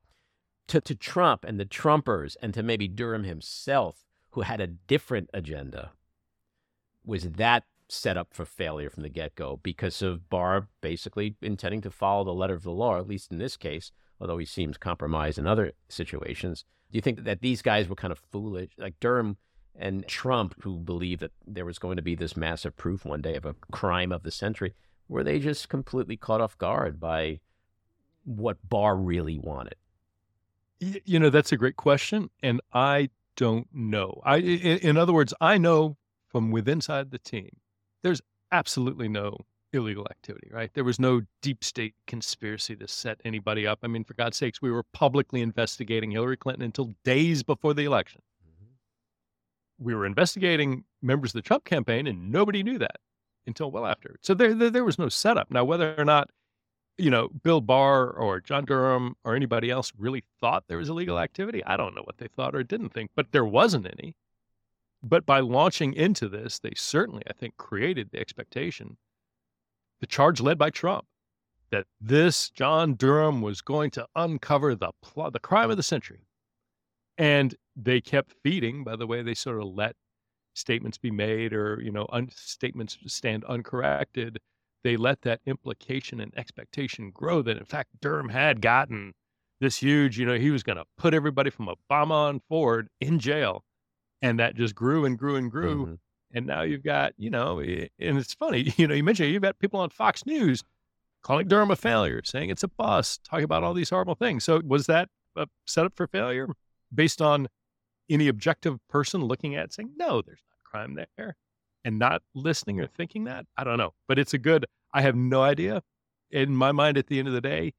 to, 0.68 0.82
to 0.82 0.96
Trump 0.96 1.46
and 1.46 1.60
the 1.60 1.66
Trumpers 1.66 2.36
and 2.42 2.54
to 2.54 2.64
maybe 2.64 2.88
Durham 2.88 3.24
himself, 3.24 4.06
who 4.32 4.42
had 4.42 4.60
a 4.60 4.68
different 4.68 5.30
agenda. 5.34 5.92
Was 7.06 7.24
that 7.32 7.64
set 7.88 8.18
up 8.18 8.34
for 8.34 8.46
failure 8.46 8.90
from 8.90 9.04
the 9.04 9.10
get 9.10 9.36
go 9.36 9.60
because 9.62 10.02
of 10.02 10.30
Barr 10.30 10.68
basically 10.82 11.36
intending 11.42 11.82
to 11.82 11.92
follow 11.92 12.24
the 12.24 12.34
letter 12.34 12.56
of 12.56 12.64
the 12.64 12.72
law, 12.72 12.98
at 12.98 13.08
least 13.08 13.32
in 13.32 13.38
this 13.38 13.56
case, 13.56 13.92
although 14.20 14.38
he 14.38 14.46
seems 14.46 14.78
compromised 14.78 15.38
in 15.38 15.46
other 15.46 15.74
situations. 15.88 16.66
Do 16.92 16.98
you 16.98 17.02
think 17.02 17.24
that 17.24 17.42
these 17.42 17.62
guys 17.62 17.88
were 17.88 17.96
kind 17.96 18.12
of 18.12 18.20
foolish, 18.20 18.72
like 18.78 19.00
Durham 19.00 19.38
and 19.78 20.08
Trump, 20.08 20.56
who 20.62 20.78
believed 20.78 21.22
that 21.22 21.32
there 21.46 21.66
was 21.66 21.80
going 21.80 21.98
to 21.98 22.02
be 22.02 22.16
this 22.16 22.38
massive 22.38 22.76
proof 22.78 23.06
one 23.06 23.22
day 23.22 23.36
of 23.36 23.46
a 23.46 23.56
crime 23.72 24.12
of 24.12 24.24
the 24.24 24.32
century? 24.32 24.74
Were 25.08 25.24
they 25.24 25.40
just 25.40 25.70
completely 25.70 26.18
caught 26.18 26.42
off 26.42 26.58
guard 26.58 27.00
by 27.00 27.40
what 28.24 28.58
Barr 28.68 28.96
really 28.96 29.38
wanted? 29.38 29.76
You 30.80 31.20
know, 31.20 31.30
that's 31.30 31.52
a 31.52 31.58
great 31.58 31.76
question. 31.76 32.30
And 32.42 32.62
I 32.74 33.10
don't 33.36 33.68
know. 33.74 34.22
I, 34.26 34.38
in, 34.38 34.98
other 34.98 35.14
words, 35.14 35.34
I 35.40 35.58
know 35.58 35.98
from 36.28 36.52
within 36.52 36.78
inside 36.78 37.12
the 37.12 37.20
team 37.20 37.50
there's 38.02 38.22
absolutely 38.52 39.08
no 39.08 39.38
illegal 39.74 40.08
activity, 40.10 40.50
right? 40.52 40.72
There 40.74 40.84
was 40.84 41.00
no 41.00 41.22
deep 41.42 41.64
state 41.64 41.96
conspiracy 42.08 42.76
to 42.78 42.88
set 42.88 43.20
anybody 43.26 43.68
up. 43.68 43.80
I 43.84 43.88
mean, 43.88 44.04
for 44.04 44.14
God's 44.14 44.38
sakes, 44.38 44.62
we 44.62 44.72
were 44.72 44.84
publicly 44.84 45.42
investigating 45.42 46.12
Hillary 46.12 46.38
Clinton 46.38 46.64
until 46.64 46.94
days 47.04 47.44
before 47.44 47.74
the 47.74 47.84
election. 47.84 48.22
We 49.80 49.94
were 49.94 50.06
investigating 50.06 50.84
members 51.02 51.32
of 51.32 51.34
the 51.34 51.42
Trump 51.42 51.66
campaign, 51.66 52.08
and 52.08 52.32
nobody 52.32 52.64
knew 52.64 52.78
that 52.80 52.98
until 53.48 53.72
well 53.72 53.86
after. 53.86 54.18
So 54.22 54.34
there, 54.34 54.54
there, 54.54 54.70
there 54.70 54.86
was 54.86 55.00
no 55.00 55.10
setup. 55.10 55.52
Now, 55.52 55.64
whether 55.64 55.96
or 55.98 56.06
not, 56.06 56.30
you 56.98 57.10
know, 57.10 57.30
Bill 57.44 57.62
Barr 57.62 58.10
or 58.10 58.40
John 58.40 58.66
Durham 58.66 59.16
or 59.24 59.36
anybody 59.36 59.70
else 59.70 59.92
really 59.98 60.24
thought 60.40 60.64
there 60.68 60.78
was 60.78 60.90
illegal 60.90 61.20
activity, 61.20 61.64
I 61.66 61.78
don't 61.78 61.96
know 61.96 62.04
what 62.04 62.18
they 62.18 62.28
thought 62.28 62.56
or 62.56 62.64
didn't 62.64 62.94
think, 62.94 63.12
but 63.16 63.32
there 63.32 63.46
wasn't 63.46 63.86
any. 63.86 64.16
But 65.04 65.26
by 65.26 65.40
launching 65.42 65.94
into 65.94 66.28
this, 66.28 66.60
they 66.60 66.74
certainly, 66.76 67.22
I 67.30 67.34
think, 67.34 67.58
created 67.58 68.10
the 68.12 68.20
expectation, 68.20 68.98
the 70.00 70.08
charge 70.08 70.42
led 70.42 70.58
by 70.58 70.72
Trump, 70.72 71.06
that 71.70 71.86
this 72.00 72.50
John 72.50 72.96
Durham 72.96 73.42
was 73.42 73.62
going 73.62 73.92
to 73.92 74.08
uncover 74.16 74.74
the 74.74 74.92
pl- 75.02 75.32
the 75.32 75.40
crime 75.40 75.70
of 75.70 75.78
the 75.78 75.84
century. 75.84 76.22
And 77.18 77.56
they 77.76 78.02
kept 78.02 78.36
feeding 78.44 78.84
by 78.84 78.96
the 78.96 79.08
way 79.08 79.22
they 79.22 79.34
sort 79.34 79.62
of 79.62 79.68
let 79.68 79.96
statements 80.54 80.98
be 80.98 81.12
made 81.12 81.54
or, 81.54 81.82
you 81.82 81.92
know, 81.92 82.08
un- 82.12 82.30
statements 82.34 82.98
stand 83.08 83.44
uncorrected. 83.46 84.40
They 84.84 84.98
let 84.98 85.22
that 85.24 85.42
implication 85.46 86.20
and 86.20 86.38
expectation 86.38 87.12
grow 87.12 87.42
that, 87.42 87.58
in 87.58 87.66
fact, 87.66 87.90
Durham 88.02 88.30
had 88.30 88.62
gotten 88.62 89.14
this 89.60 89.78
huge, 89.78 90.20
you 90.20 90.26
know, 90.26 90.38
he 90.38 90.52
was 90.52 90.64
going 90.64 90.78
to 90.78 90.86
put 90.98 91.14
everybody 91.14 91.50
from 91.50 91.68
Obama 91.68 92.12
on 92.12 92.42
forward 92.48 92.90
in 93.00 93.20
jail 93.20 93.64
and 94.22 94.40
that 94.40 94.56
just 94.56 94.76
grew 94.76 95.06
and 95.06 95.18
grew 95.18 95.36
and 95.36 95.52
grew. 95.52 95.84
Mm-hmm. 95.84 95.94
And 96.34 96.48
now 96.48 96.64
you've 96.64 96.84
got, 96.84 97.14
you 97.18 97.30
know, 97.30 97.60
and 97.60 97.90
it's 98.00 98.34
funny, 98.34 98.74
you 98.78 98.88
know, 98.88 98.94
you 98.94 99.04
mentioned 99.04 99.32
you've 99.32 99.42
got 99.42 99.60
people 99.60 99.80
on 99.80 99.90
Fox 99.90 100.26
News 100.26 100.64
calling 101.22 101.48
Durham 101.48 101.72
a 101.72 101.76
failure, 101.76 102.22
saying 102.24 102.50
it's 102.50 102.64
a 102.64 102.68
bust, 102.68 103.24
talking 103.24 103.46
about 103.46 103.64
all 103.64 103.74
these 103.74 103.90
horrible 103.90 104.16
things. 104.16 104.44
So 104.44 104.62
was 104.66 104.86
that 104.88 105.10
a 105.36 105.48
setup 105.66 105.96
for 105.96 106.08
failure 106.08 106.48
based 106.94 107.22
on 107.22 107.48
any 108.10 108.28
objective 108.28 108.78
person 108.90 109.22
looking 109.24 109.56
at 109.56 109.74
saying, 109.74 109.92
no, 109.98 110.22
there's 110.22 110.42
not 110.50 110.64
crime 110.64 110.96
there 111.18 111.36
and 111.84 112.00
not 112.00 112.22
listening 112.34 112.80
or 112.80 112.88
thinking 112.88 113.24
that? 113.26 113.46
I 113.58 113.64
don't 113.64 113.78
know. 113.78 113.94
But 114.08 114.20
it's 114.20 114.34
a 114.34 114.38
good, 114.38 114.66
I 114.94 115.02
have 115.02 115.16
no 115.16 115.42
idea. 115.42 115.82
In 116.32 116.56
my 116.56 116.72
mind, 116.72 116.98
at 116.98 117.08
the 117.08 117.20
end 117.20 117.28
of 117.28 117.34
the 117.34 117.42
day, 117.42 117.74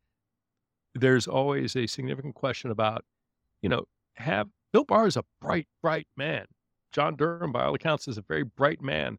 there's 0.94 1.26
always 1.26 1.76
a 1.76 1.86
significant 1.86 2.34
question 2.34 2.70
about, 2.70 3.04
you 3.62 3.68
know, 3.68 3.84
have 4.14 4.48
Bill 4.72 4.84
Barr 4.84 5.06
is 5.06 5.16
a 5.16 5.24
bright, 5.40 5.66
bright 5.82 6.06
man. 6.16 6.46
John 6.92 7.16
Durham, 7.16 7.52
by 7.52 7.64
all 7.64 7.74
accounts, 7.74 8.08
is 8.08 8.16
a 8.18 8.22
very 8.22 8.44
bright 8.44 8.80
man. 8.80 9.18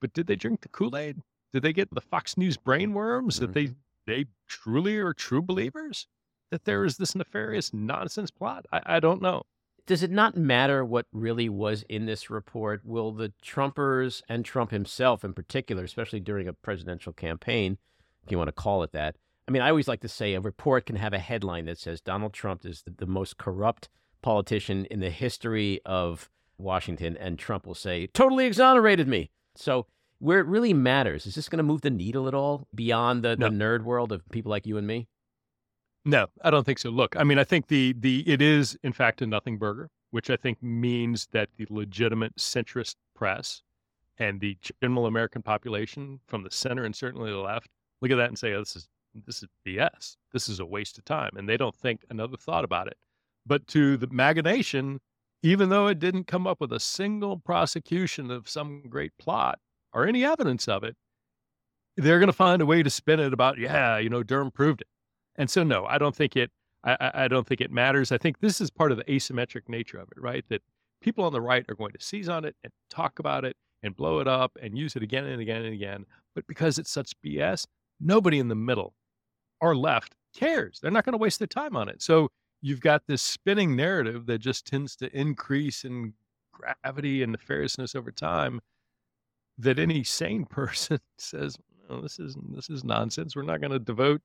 But 0.00 0.14
did 0.14 0.26
they 0.26 0.36
drink 0.36 0.62
the 0.62 0.68
Kool 0.68 0.96
Aid? 0.96 1.18
Did 1.52 1.62
they 1.62 1.72
get 1.72 1.92
the 1.92 2.00
Fox 2.00 2.36
News 2.36 2.56
brainworms 2.56 3.38
Mm-hmm. 3.38 3.40
that 3.40 3.52
they 3.54 3.70
they 4.06 4.24
truly 4.48 4.96
are 4.96 5.12
true 5.12 5.42
believers 5.42 6.06
that 6.50 6.64
there 6.64 6.84
is 6.84 6.96
this 6.96 7.14
nefarious 7.14 7.72
nonsense 7.72 8.30
plot? 8.30 8.66
I, 8.72 8.80
I 8.86 9.00
don't 9.00 9.22
know. 9.22 9.42
Does 9.86 10.02
it 10.02 10.10
not 10.10 10.36
matter 10.36 10.84
what 10.84 11.06
really 11.12 11.48
was 11.48 11.84
in 11.88 12.06
this 12.06 12.30
report? 12.30 12.82
Will 12.84 13.12
the 13.12 13.32
Trumpers 13.44 14.22
and 14.28 14.44
Trump 14.44 14.70
himself, 14.70 15.24
in 15.24 15.32
particular, 15.32 15.82
especially 15.82 16.20
during 16.20 16.46
a 16.46 16.52
presidential 16.52 17.12
campaign, 17.12 17.78
if 18.24 18.30
you 18.30 18.38
want 18.38 18.48
to 18.48 18.52
call 18.52 18.82
it 18.82 18.92
that? 18.92 19.16
I 19.48 19.50
mean, 19.50 19.62
I 19.62 19.70
always 19.70 19.88
like 19.88 20.00
to 20.02 20.08
say 20.08 20.34
a 20.34 20.40
report 20.40 20.86
can 20.86 20.96
have 20.96 21.12
a 21.12 21.18
headline 21.18 21.64
that 21.64 21.78
says 21.78 22.00
Donald 22.00 22.32
Trump 22.32 22.64
is 22.64 22.82
the, 22.82 22.92
the 22.98 23.06
most 23.06 23.36
corrupt 23.36 23.88
politician 24.22 24.84
in 24.86 25.00
the 25.00 25.10
history 25.10 25.80
of 25.84 26.30
Washington, 26.56 27.16
and 27.16 27.38
Trump 27.38 27.66
will 27.66 27.74
say, 27.74 28.06
totally 28.08 28.44
exonerated 28.46 29.08
me. 29.08 29.30
So, 29.56 29.86
where 30.18 30.38
it 30.38 30.46
really 30.46 30.74
matters, 30.74 31.26
is 31.26 31.34
this 31.34 31.48
going 31.48 31.56
to 31.56 31.62
move 31.64 31.80
the 31.80 31.90
needle 31.90 32.28
at 32.28 32.34
all 32.34 32.68
beyond 32.74 33.24
the, 33.24 33.36
No. 33.36 33.48
the 33.48 33.54
nerd 33.56 33.82
world 33.82 34.12
of 34.12 34.28
people 34.30 34.50
like 34.50 34.66
you 34.66 34.76
and 34.76 34.86
me? 34.86 35.08
No, 36.04 36.26
I 36.42 36.50
don't 36.50 36.64
think 36.64 36.78
so. 36.78 36.90
Look, 36.90 37.14
I 37.16 37.24
mean, 37.24 37.38
I 37.38 37.44
think 37.44 37.68
the 37.68 37.94
the 37.98 38.26
it 38.28 38.40
is 38.40 38.76
in 38.82 38.92
fact 38.92 39.20
a 39.22 39.26
nothing 39.26 39.58
burger, 39.58 39.90
which 40.10 40.30
I 40.30 40.36
think 40.36 40.62
means 40.62 41.28
that 41.32 41.50
the 41.56 41.66
legitimate 41.68 42.36
centrist 42.36 42.96
press 43.14 43.62
and 44.18 44.40
the 44.40 44.56
general 44.82 45.06
American 45.06 45.42
population 45.42 46.20
from 46.26 46.42
the 46.42 46.50
center 46.50 46.84
and 46.84 46.96
certainly 46.96 47.30
the 47.30 47.38
left 47.38 47.68
look 48.00 48.10
at 48.10 48.16
that 48.16 48.28
and 48.28 48.38
say, 48.38 48.52
"Oh, 48.54 48.60
this 48.60 48.76
is 48.76 48.88
this 49.26 49.42
is 49.42 49.48
BS. 49.66 50.16
This 50.32 50.48
is 50.48 50.58
a 50.60 50.66
waste 50.66 50.96
of 50.98 51.04
time," 51.04 51.32
and 51.36 51.48
they 51.48 51.56
don't 51.58 51.74
think 51.74 52.04
another 52.10 52.36
thought 52.38 52.64
about 52.64 52.86
it. 52.88 52.96
But 53.46 53.66
to 53.68 53.96
the 53.98 54.06
MAGA 54.08 54.42
nation, 54.42 55.00
even 55.42 55.68
though 55.68 55.86
it 55.88 55.98
didn't 55.98 56.24
come 56.26 56.46
up 56.46 56.60
with 56.60 56.72
a 56.72 56.80
single 56.80 57.38
prosecution 57.38 58.30
of 58.30 58.48
some 58.48 58.82
great 58.88 59.12
plot 59.18 59.58
or 59.92 60.06
any 60.06 60.24
evidence 60.24 60.66
of 60.68 60.82
it, 60.84 60.96
they're 61.96 62.18
going 62.18 62.28
to 62.28 62.32
find 62.32 62.62
a 62.62 62.66
way 62.66 62.82
to 62.82 62.90
spin 62.90 63.20
it 63.20 63.32
about, 63.32 63.58
yeah, 63.58 63.98
you 63.98 64.08
know, 64.08 64.22
Durham 64.22 64.50
proved 64.50 64.80
it. 64.82 64.88
And 65.40 65.48
so, 65.48 65.62
no, 65.64 65.86
I 65.86 65.96
don't 65.96 66.14
think 66.14 66.36
it. 66.36 66.50
I, 66.84 67.10
I- 67.14 67.28
don't 67.28 67.46
think 67.46 67.62
it 67.62 67.72
matters. 67.72 68.12
I 68.12 68.18
think 68.18 68.40
this 68.40 68.60
is 68.60 68.70
part 68.70 68.92
of 68.92 68.98
the 68.98 69.04
asymmetric 69.04 69.68
nature 69.68 69.98
of 69.98 70.08
it, 70.14 70.20
right? 70.20 70.44
That 70.50 70.60
people 71.00 71.24
on 71.24 71.32
the 71.32 71.40
right 71.40 71.64
are 71.70 71.74
going 71.74 71.92
to 71.92 72.00
seize 72.00 72.28
on 72.28 72.44
it 72.44 72.54
and 72.62 72.70
talk 72.90 73.18
about 73.18 73.46
it 73.46 73.56
and 73.82 73.96
blow 73.96 74.20
it 74.20 74.28
up 74.28 74.52
and 74.62 74.76
use 74.76 74.96
it 74.96 75.02
again 75.02 75.24
and 75.24 75.40
again 75.40 75.62
and 75.64 75.72
again. 75.72 76.04
But 76.34 76.46
because 76.46 76.78
it's 76.78 76.90
such 76.90 77.12
BS, 77.24 77.66
nobody 78.00 78.38
in 78.38 78.48
the 78.48 78.54
middle 78.54 78.92
or 79.62 79.74
left 79.74 80.14
cares. 80.36 80.78
They're 80.80 80.90
not 80.90 81.06
going 81.06 81.14
to 81.14 81.18
waste 81.18 81.38
their 81.38 81.48
time 81.48 81.74
on 81.74 81.88
it. 81.88 82.02
So 82.02 82.28
you've 82.60 82.82
got 82.82 83.02
this 83.06 83.22
spinning 83.22 83.74
narrative 83.74 84.26
that 84.26 84.38
just 84.40 84.66
tends 84.66 84.94
to 84.96 85.18
increase 85.18 85.84
in 85.84 86.12
gravity 86.52 87.22
and 87.22 87.34
nefariousness 87.34 87.96
over 87.96 88.12
time. 88.12 88.60
That 89.56 89.78
any 89.78 90.04
sane 90.04 90.44
person 90.50 90.98
says, 91.18 91.56
"No, 91.88 92.02
this 92.02 92.18
is 92.18 92.36
this 92.54 92.68
is 92.68 92.84
nonsense. 92.84 93.34
We're 93.34 93.42
not 93.42 93.60
going 93.60 93.72
to 93.72 93.78
devote 93.78 94.20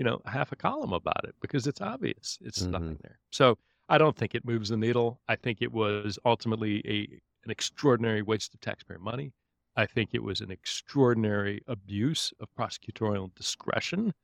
you 0.00 0.04
know, 0.04 0.18
half 0.24 0.50
a 0.50 0.56
column 0.56 0.94
about 0.94 1.22
it 1.24 1.34
because 1.42 1.66
it's 1.66 1.82
obvious. 1.82 2.38
It's 2.40 2.62
Mhm. 2.62 2.70
nothing 2.70 2.98
there. 3.02 3.18
So 3.28 3.58
I 3.90 3.98
don't 3.98 4.16
think 4.16 4.34
it 4.34 4.46
moves 4.46 4.70
the 4.70 4.78
needle. 4.78 5.20
I 5.28 5.36
think 5.36 5.60
it 5.60 5.72
was 5.72 6.18
ultimately 6.24 6.80
a 6.88 7.20
an 7.44 7.50
extraordinary 7.50 8.22
waste 8.22 8.54
of 8.54 8.60
taxpayer 8.60 8.98
money. 8.98 9.32
I 9.76 9.84
think 9.86 10.10
it 10.14 10.22
was 10.22 10.40
an 10.40 10.50
extraordinary 10.50 11.62
abuse 11.66 12.32
of 12.40 12.48
prosecutorial 12.54 13.34
discretion 13.34 14.14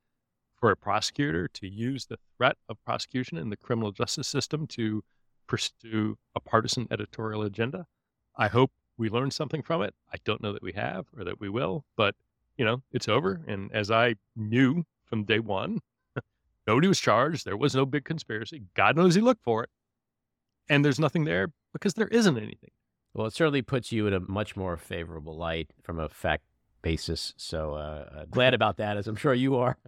for 0.55 0.71
a 0.71 0.77
prosecutor 0.77 1.47
to 1.49 1.67
use 1.69 2.07
the 2.07 2.19
threat 2.37 2.57
of 2.71 2.83
prosecution 2.85 3.37
in 3.37 3.51
the 3.51 3.57
criminal 3.57 3.93
justice 3.93 4.29
system 4.29 4.67
to 4.69 5.03
pursue 5.47 6.17
a 6.35 6.41
partisan 6.41 6.87
editorial 6.91 7.43
agenda. 7.43 7.87
I 8.35 8.49
hope 8.49 8.73
we 8.97 9.11
learned 9.11 9.35
something 9.35 9.63
from 9.63 9.83
it. 9.83 9.95
I 10.11 10.17
don't 10.25 10.43
know 10.43 10.55
that 10.55 10.63
we 10.63 10.73
have 10.73 11.07
or 11.17 11.25
that 11.25 11.39
we 11.39 11.51
will, 11.51 11.85
but 11.97 12.15
you 12.57 12.65
know, 12.65 12.83
it's 12.93 13.09
over. 13.09 13.43
And 13.47 13.71
as 13.73 13.91
I 13.91 14.17
knew 14.35 14.87
from 15.07 15.25
day 15.25 15.39
one, 15.39 15.81
nobody 16.67 16.89
was 16.89 17.01
charged. 17.01 17.45
There 17.45 17.57
was 17.57 17.75
no 17.75 17.87
big 17.87 18.05
conspiracy. 18.05 18.63
God 18.75 18.97
knows 18.97 19.15
he 19.15 19.21
looked 19.21 19.43
for 19.43 19.63
it. 19.65 19.71
And 20.69 20.85
there's 20.85 20.99
nothing 20.99 21.25
there 21.25 21.49
because 21.73 21.95
there 21.95 22.09
isn't 22.09 22.37
anything. 22.37 22.71
Well, 23.15 23.27
it 23.27 23.33
certainly 23.33 23.63
puts 23.63 23.93
you 23.93 24.07
in 24.07 24.13
a 24.13 24.21
much 24.21 24.57
more 24.57 24.77
favorable 24.77 25.37
light 25.37 25.71
from 25.83 25.99
a 25.99 26.09
fact 26.09 26.45
basis. 26.83 27.35
So 27.37 27.75
uh, 27.75 28.09
uh, 28.15 28.25
glad 28.31 28.53
about 28.53 28.77
that, 28.77 28.97
as 28.97 29.09
I'm 29.09 29.17
sure 29.17 29.35
you 29.35 29.57
are. 29.57 29.77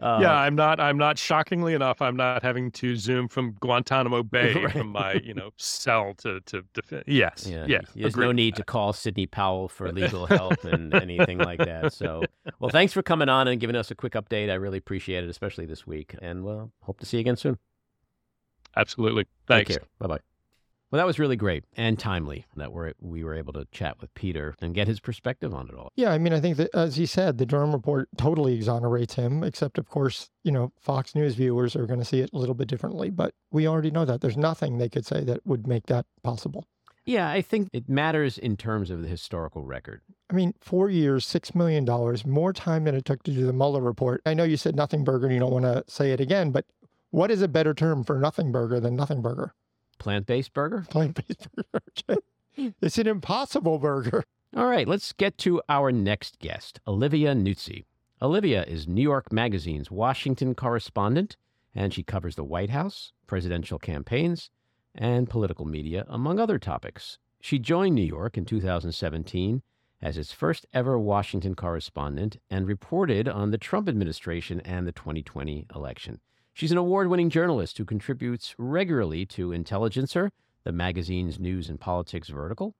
Uh, 0.00 0.18
yeah, 0.20 0.32
I'm 0.32 0.54
not. 0.54 0.80
I'm 0.80 0.98
not. 0.98 1.18
Shockingly 1.18 1.72
enough, 1.74 2.02
I'm 2.02 2.16
not 2.16 2.42
having 2.42 2.70
to 2.72 2.96
zoom 2.96 3.28
from 3.28 3.52
Guantanamo 3.60 4.22
Bay 4.24 4.54
Right. 4.54 4.72
from 4.72 4.88
my, 4.88 5.14
you 5.14 5.32
know, 5.34 5.50
cell 5.56 6.14
to 6.18 6.40
to 6.42 6.62
defend. 6.74 7.04
Yes, 7.06 7.46
Yeah, 7.48 7.66
yes. 7.68 7.84
There's 7.94 8.16
no 8.16 8.32
need 8.32 8.54
that. 8.54 8.58
to 8.62 8.64
call 8.64 8.92
Sidney 8.92 9.26
Powell 9.26 9.68
for 9.68 9.90
legal 9.92 10.26
help 10.26 10.64
and 10.64 10.92
anything 10.94 11.38
like 11.38 11.58
that. 11.60 11.92
So, 11.92 12.22
well, 12.58 12.70
thanks 12.70 12.92
for 12.92 13.02
coming 13.02 13.28
on 13.28 13.48
and 13.48 13.60
giving 13.60 13.76
us 13.76 13.90
a 13.90 13.94
quick 13.94 14.14
update. 14.14 14.50
I 14.50 14.54
really 14.54 14.78
appreciate 14.78 15.22
it, 15.24 15.30
especially 15.30 15.66
this 15.66 15.86
week. 15.86 16.14
And 16.20 16.44
well, 16.44 16.72
hope 16.82 16.98
to 17.00 17.06
see 17.06 17.16
you 17.18 17.20
again 17.22 17.36
soon. 17.36 17.58
Absolutely. 18.76 19.26
Thanks. 19.46 19.78
Bye 19.98 20.06
bye. 20.08 20.35
Well, 20.90 20.98
that 20.98 21.06
was 21.06 21.18
really 21.18 21.36
great 21.36 21.64
and 21.76 21.98
timely 21.98 22.46
that 22.54 22.72
we're, 22.72 22.92
we 23.00 23.24
were 23.24 23.34
able 23.34 23.52
to 23.54 23.66
chat 23.72 24.00
with 24.00 24.14
Peter 24.14 24.54
and 24.60 24.74
get 24.74 24.86
his 24.86 25.00
perspective 25.00 25.52
on 25.52 25.68
it 25.68 25.74
all. 25.74 25.90
Yeah, 25.96 26.12
I 26.12 26.18
mean, 26.18 26.32
I 26.32 26.40
think 26.40 26.58
that, 26.58 26.70
as 26.74 26.94
he 26.94 27.06
said, 27.06 27.38
the 27.38 27.46
Durham 27.46 27.72
report 27.72 28.08
totally 28.16 28.54
exonerates 28.54 29.14
him, 29.14 29.42
except, 29.42 29.78
of 29.78 29.88
course, 29.88 30.30
you 30.44 30.52
know, 30.52 30.72
Fox 30.80 31.14
News 31.16 31.34
viewers 31.34 31.74
are 31.74 31.86
going 31.86 31.98
to 31.98 32.04
see 32.04 32.20
it 32.20 32.30
a 32.32 32.38
little 32.38 32.54
bit 32.54 32.68
differently. 32.68 33.10
But 33.10 33.34
we 33.50 33.66
already 33.66 33.90
know 33.90 34.04
that. 34.04 34.20
There's 34.20 34.36
nothing 34.36 34.78
they 34.78 34.88
could 34.88 35.04
say 35.04 35.24
that 35.24 35.44
would 35.44 35.66
make 35.66 35.86
that 35.86 36.06
possible. 36.22 36.66
Yeah, 37.04 37.30
I 37.30 37.40
think 37.40 37.68
it 37.72 37.88
matters 37.88 38.36
in 38.38 38.56
terms 38.56 38.90
of 38.90 39.02
the 39.02 39.08
historical 39.08 39.64
record. 39.64 40.02
I 40.30 40.34
mean, 40.34 40.54
four 40.60 40.90
years, 40.90 41.24
$6 41.24 41.54
million, 41.54 41.86
more 42.26 42.52
time 42.52 42.84
than 42.84 42.96
it 42.96 43.04
took 43.04 43.22
to 43.24 43.30
do 43.32 43.46
the 43.46 43.52
Mueller 43.52 43.80
report. 43.80 44.22
I 44.26 44.34
know 44.34 44.42
you 44.44 44.56
said 44.56 44.74
nothing 44.74 45.04
burger 45.04 45.26
and 45.26 45.34
you 45.34 45.40
don't 45.40 45.52
want 45.52 45.64
to 45.64 45.84
say 45.88 46.10
it 46.10 46.20
again, 46.20 46.50
but 46.50 46.64
what 47.10 47.30
is 47.30 47.42
a 47.42 47.48
better 47.48 47.74
term 47.74 48.02
for 48.02 48.18
nothing 48.18 48.50
burger 48.50 48.80
than 48.80 48.96
nothing 48.96 49.22
burger? 49.22 49.54
Plant 49.98 50.26
based 50.26 50.52
burger? 50.52 50.84
Plant 50.90 51.14
based 51.26 51.48
burger. 51.72 52.20
it's 52.82 52.98
an 52.98 53.06
impossible 53.06 53.78
burger. 53.78 54.24
All 54.56 54.66
right, 54.66 54.88
let's 54.88 55.12
get 55.12 55.36
to 55.38 55.60
our 55.68 55.92
next 55.92 56.38
guest, 56.38 56.80
Olivia 56.86 57.34
Nuzzi. 57.34 57.84
Olivia 58.22 58.64
is 58.64 58.88
New 58.88 59.02
York 59.02 59.30
Magazine's 59.30 59.90
Washington 59.90 60.54
correspondent, 60.54 61.36
and 61.74 61.92
she 61.92 62.02
covers 62.02 62.36
the 62.36 62.44
White 62.44 62.70
House, 62.70 63.12
presidential 63.26 63.78
campaigns, 63.78 64.48
and 64.94 65.28
political 65.28 65.66
media, 65.66 66.06
among 66.08 66.40
other 66.40 66.58
topics. 66.58 67.18
She 67.40 67.58
joined 67.58 67.94
New 67.94 68.02
York 68.02 68.38
in 68.38 68.46
2017 68.46 69.62
as 70.00 70.16
its 70.16 70.32
first 70.32 70.66
ever 70.72 70.98
Washington 70.98 71.54
correspondent 71.54 72.38
and 72.50 72.66
reported 72.66 73.28
on 73.28 73.50
the 73.50 73.58
Trump 73.58 73.88
administration 73.88 74.60
and 74.60 74.86
the 74.86 74.92
2020 74.92 75.66
election. 75.74 76.20
She's 76.56 76.72
an 76.72 76.78
award 76.78 77.08
winning 77.08 77.28
journalist 77.28 77.76
who 77.76 77.84
contributes 77.84 78.54
regularly 78.56 79.26
to 79.26 79.52
Intelligencer, 79.52 80.30
the 80.64 80.72
magazine's 80.72 81.38
news 81.38 81.68
and 81.68 81.78
politics 81.78 82.30
vertical, 82.30 82.74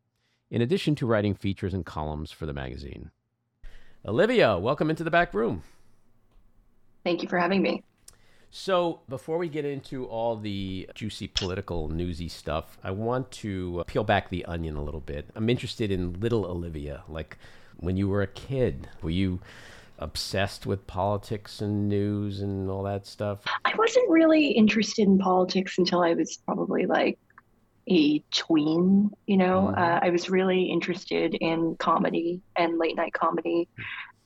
in 0.51 0.62
addition 0.62 0.95
to 0.95 1.07
writing 1.07 1.35
features 1.35 1.75
and 1.75 1.85
columns 1.85 2.33
for 2.33 2.47
the 2.47 2.55
magazine. 2.55 3.11
Olivia, 4.07 4.57
welcome 4.57 4.89
into 4.89 5.05
the 5.05 5.11
back 5.11 5.35
room. 5.35 5.62
Thank 7.05 7.23
you 7.23 7.29
for 7.29 7.37
having 7.39 7.61
me. 7.61 7.85
So, 8.51 9.01
before 9.11 9.37
we 9.37 9.51
get 9.51 9.67
into 9.67 10.07
all 10.07 10.37
the 10.37 10.89
juicy 10.95 11.29
political 11.29 11.89
newsy 11.89 12.29
stuff, 12.29 12.79
I 12.83 12.93
want 12.93 13.31
to 13.33 13.85
peel 13.87 14.05
back 14.05 14.31
the 14.31 14.47
onion 14.47 14.77
a 14.77 14.83
little 14.83 15.01
bit. 15.01 15.29
I'm 15.35 15.51
interested 15.51 15.91
in 15.91 16.19
little 16.19 16.47
Olivia. 16.47 17.03
Like 17.09 17.37
when 17.77 17.99
you 17.99 18.09
were 18.09 18.23
a 18.23 18.27
kid, 18.27 18.89
were 19.03 19.11
you 19.11 19.41
obsessed 19.99 20.67
with 20.67 20.87
politics 20.87 21.61
and 21.61 21.89
news 21.89 22.41
and 22.41 22.71
all 22.71 22.83
that 22.85 23.07
stuff? 23.07 23.41
I 23.65 23.75
wasn't 23.77 24.09
really 24.11 24.49
interested 24.49 25.07
in 25.07 25.19
politics 25.19 25.79
until 25.79 26.03
I 26.03 26.15
was 26.15 26.39
probably 26.45 26.87
like 26.87 27.19
a 27.89 28.19
tween, 28.33 29.11
you 29.27 29.37
know. 29.37 29.73
Mhm. 29.73 29.79
Uh, 29.79 30.01
I 30.03 30.11
was 30.11 30.29
really 30.29 30.65
interested 30.65 31.35
in 31.35 31.77
comedy 31.77 32.41
and 32.57 32.79
late 32.79 32.97
night 32.97 33.13
comedy, 33.13 33.69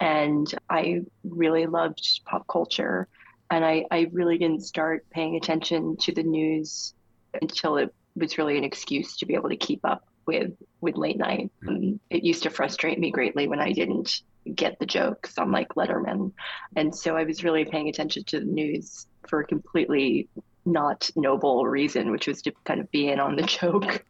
and 0.00 0.52
I 0.68 1.02
really 1.24 1.66
loved 1.66 2.20
pop 2.24 2.46
culture. 2.46 3.08
And 3.50 3.64
I, 3.64 3.84
I 3.90 4.08
really 4.12 4.38
didn't 4.38 4.62
start 4.62 5.04
paying 5.10 5.36
attention 5.36 5.96
to 5.98 6.12
the 6.12 6.22
news 6.22 6.94
until 7.40 7.76
it 7.76 7.92
was 8.16 8.38
really 8.38 8.56
an 8.56 8.64
excuse 8.64 9.16
to 9.18 9.26
be 9.26 9.34
able 9.34 9.48
to 9.48 9.56
keep 9.56 9.84
up 9.84 10.04
with 10.26 10.52
with 10.80 10.96
late 10.96 11.18
night. 11.18 11.50
Um, 11.68 12.00
it 12.10 12.24
used 12.24 12.44
to 12.44 12.50
frustrate 12.50 12.98
me 12.98 13.10
greatly 13.10 13.48
when 13.48 13.60
I 13.60 13.72
didn't 13.72 14.22
get 14.54 14.78
the 14.78 14.86
jokes 14.86 15.38
on 15.38 15.52
like 15.52 15.68
Letterman. 15.70 16.32
And 16.76 16.94
so 16.94 17.16
I 17.16 17.24
was 17.24 17.44
really 17.44 17.64
paying 17.64 17.88
attention 17.88 18.24
to 18.24 18.40
the 18.40 18.46
news 18.46 19.06
for 19.28 19.40
a 19.40 19.46
completely 19.46 20.28
not 20.64 21.10
noble 21.16 21.66
reason, 21.66 22.10
which 22.10 22.26
was 22.26 22.42
to 22.42 22.52
kind 22.64 22.80
of 22.80 22.90
be 22.90 23.08
in 23.08 23.20
on 23.20 23.36
the 23.36 23.42
joke. 23.42 24.04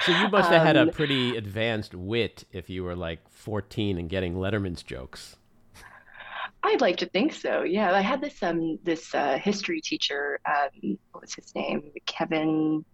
So, 0.00 0.12
you 0.12 0.28
must 0.30 0.50
have 0.50 0.62
had 0.62 0.76
a 0.76 0.82
Um, 0.82 0.90
pretty 0.90 1.36
advanced 1.36 1.94
wit 1.94 2.44
if 2.52 2.70
you 2.70 2.84
were 2.84 2.96
like 2.96 3.28
14 3.28 3.98
and 3.98 4.08
getting 4.08 4.34
Letterman's 4.34 4.82
jokes. 4.82 5.36
I'd 6.62 6.80
like 6.80 6.96
to 6.98 7.06
think 7.06 7.32
so. 7.34 7.62
Yeah, 7.62 7.92
I 7.92 8.00
had 8.00 8.20
this 8.20 8.42
um 8.42 8.78
this 8.82 9.14
uh, 9.14 9.38
history 9.38 9.80
teacher. 9.80 10.40
Um, 10.46 10.98
what 11.12 11.22
was 11.22 11.34
his 11.34 11.54
name? 11.54 11.90
Kevin. 12.06 12.84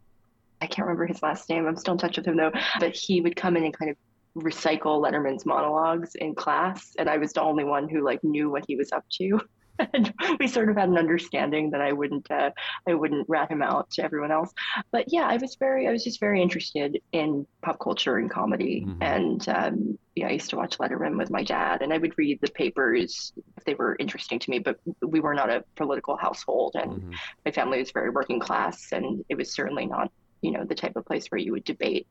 I 0.61 0.67
can't 0.67 0.87
remember 0.87 1.07
his 1.07 1.23
last 1.23 1.49
name. 1.49 1.67
I'm 1.67 1.77
still 1.77 1.93
in 1.93 1.99
touch 1.99 2.17
with 2.17 2.27
him 2.27 2.37
though. 2.37 2.53
But 2.81 2.95
he 2.97 3.21
would 3.21 3.37
come 3.37 3.57
in 3.57 3.65
and 3.65 3.77
kind 3.77 3.91
of 3.91 3.97
recycle 4.37 5.01
Letterman's 5.01 5.47
monologues 5.47 6.15
in 6.17 6.35
class, 6.35 6.95
and 6.99 7.09
I 7.09 7.19
was 7.19 7.33
the 7.33 7.43
only 7.43 7.65
one 7.65 7.89
who 7.89 8.05
like 8.05 8.23
knew 8.25 8.51
what 8.51 8.65
he 8.67 8.77
was 8.77 8.93
up 8.93 9.05
to. 9.19 9.41
and 9.93 10.13
we 10.39 10.47
sort 10.47 10.69
of 10.69 10.77
had 10.77 10.89
an 10.89 10.99
understanding 10.99 11.71
that 11.71 11.81
I 11.81 11.93
wouldn't 11.93 12.31
uh, 12.31 12.51
I 12.89 12.95
wouldn't 12.95 13.29
rat 13.29 13.51
him 13.51 13.63
out 13.63 13.91
to 13.93 14.05
everyone 14.05 14.31
else. 14.31 14.53
But 14.93 15.13
yeah, 15.13 15.27
I 15.27 15.37
was 15.37 15.57
very 15.57 15.89
I 15.89 15.93
was 15.93 16.05
just 16.05 16.21
very 16.21 16.41
interested 16.41 17.01
in 17.13 17.47
pop 17.63 17.79
culture 17.81 18.17
and 18.17 18.31
comedy, 18.31 18.85
mm-hmm. 18.87 19.03
and 19.03 19.49
um, 19.49 19.99
yeah, 20.15 20.29
I 20.29 20.33
used 20.33 20.51
to 20.51 20.57
watch 20.57 20.79
Letterman 20.79 21.19
with 21.19 21.31
my 21.31 21.43
dad, 21.43 21.83
and 21.83 21.93
I 21.93 21.99
would 21.99 22.17
read 22.17 22.41
the 22.41 22.51
papers 22.53 23.33
if 23.57 23.65
they 23.65 23.75
were 23.75 23.97
interesting 23.99 24.39
to 24.39 24.51
me. 24.51 24.61
But 24.61 24.79
we 25.03 25.21
were 25.21 25.35
not 25.35 25.51
a 25.51 25.65
political 25.75 26.17
household, 26.17 26.77
and 26.77 26.93
mm-hmm. 26.93 27.13
my 27.45 27.51
family 27.51 27.79
was 27.79 27.91
very 27.91 28.11
working 28.11 28.39
class, 28.39 28.93
and 28.93 29.25
it 29.29 29.37
was 29.37 29.53
certainly 29.53 29.87
not 29.87 30.11
you 30.41 30.53
know 30.53 30.65
the 30.65 30.75
type 30.75 30.95
of 30.97 31.05
place 31.05 31.27
where 31.29 31.41
you 31.41 31.53
would 31.53 31.65
debate 31.65 32.07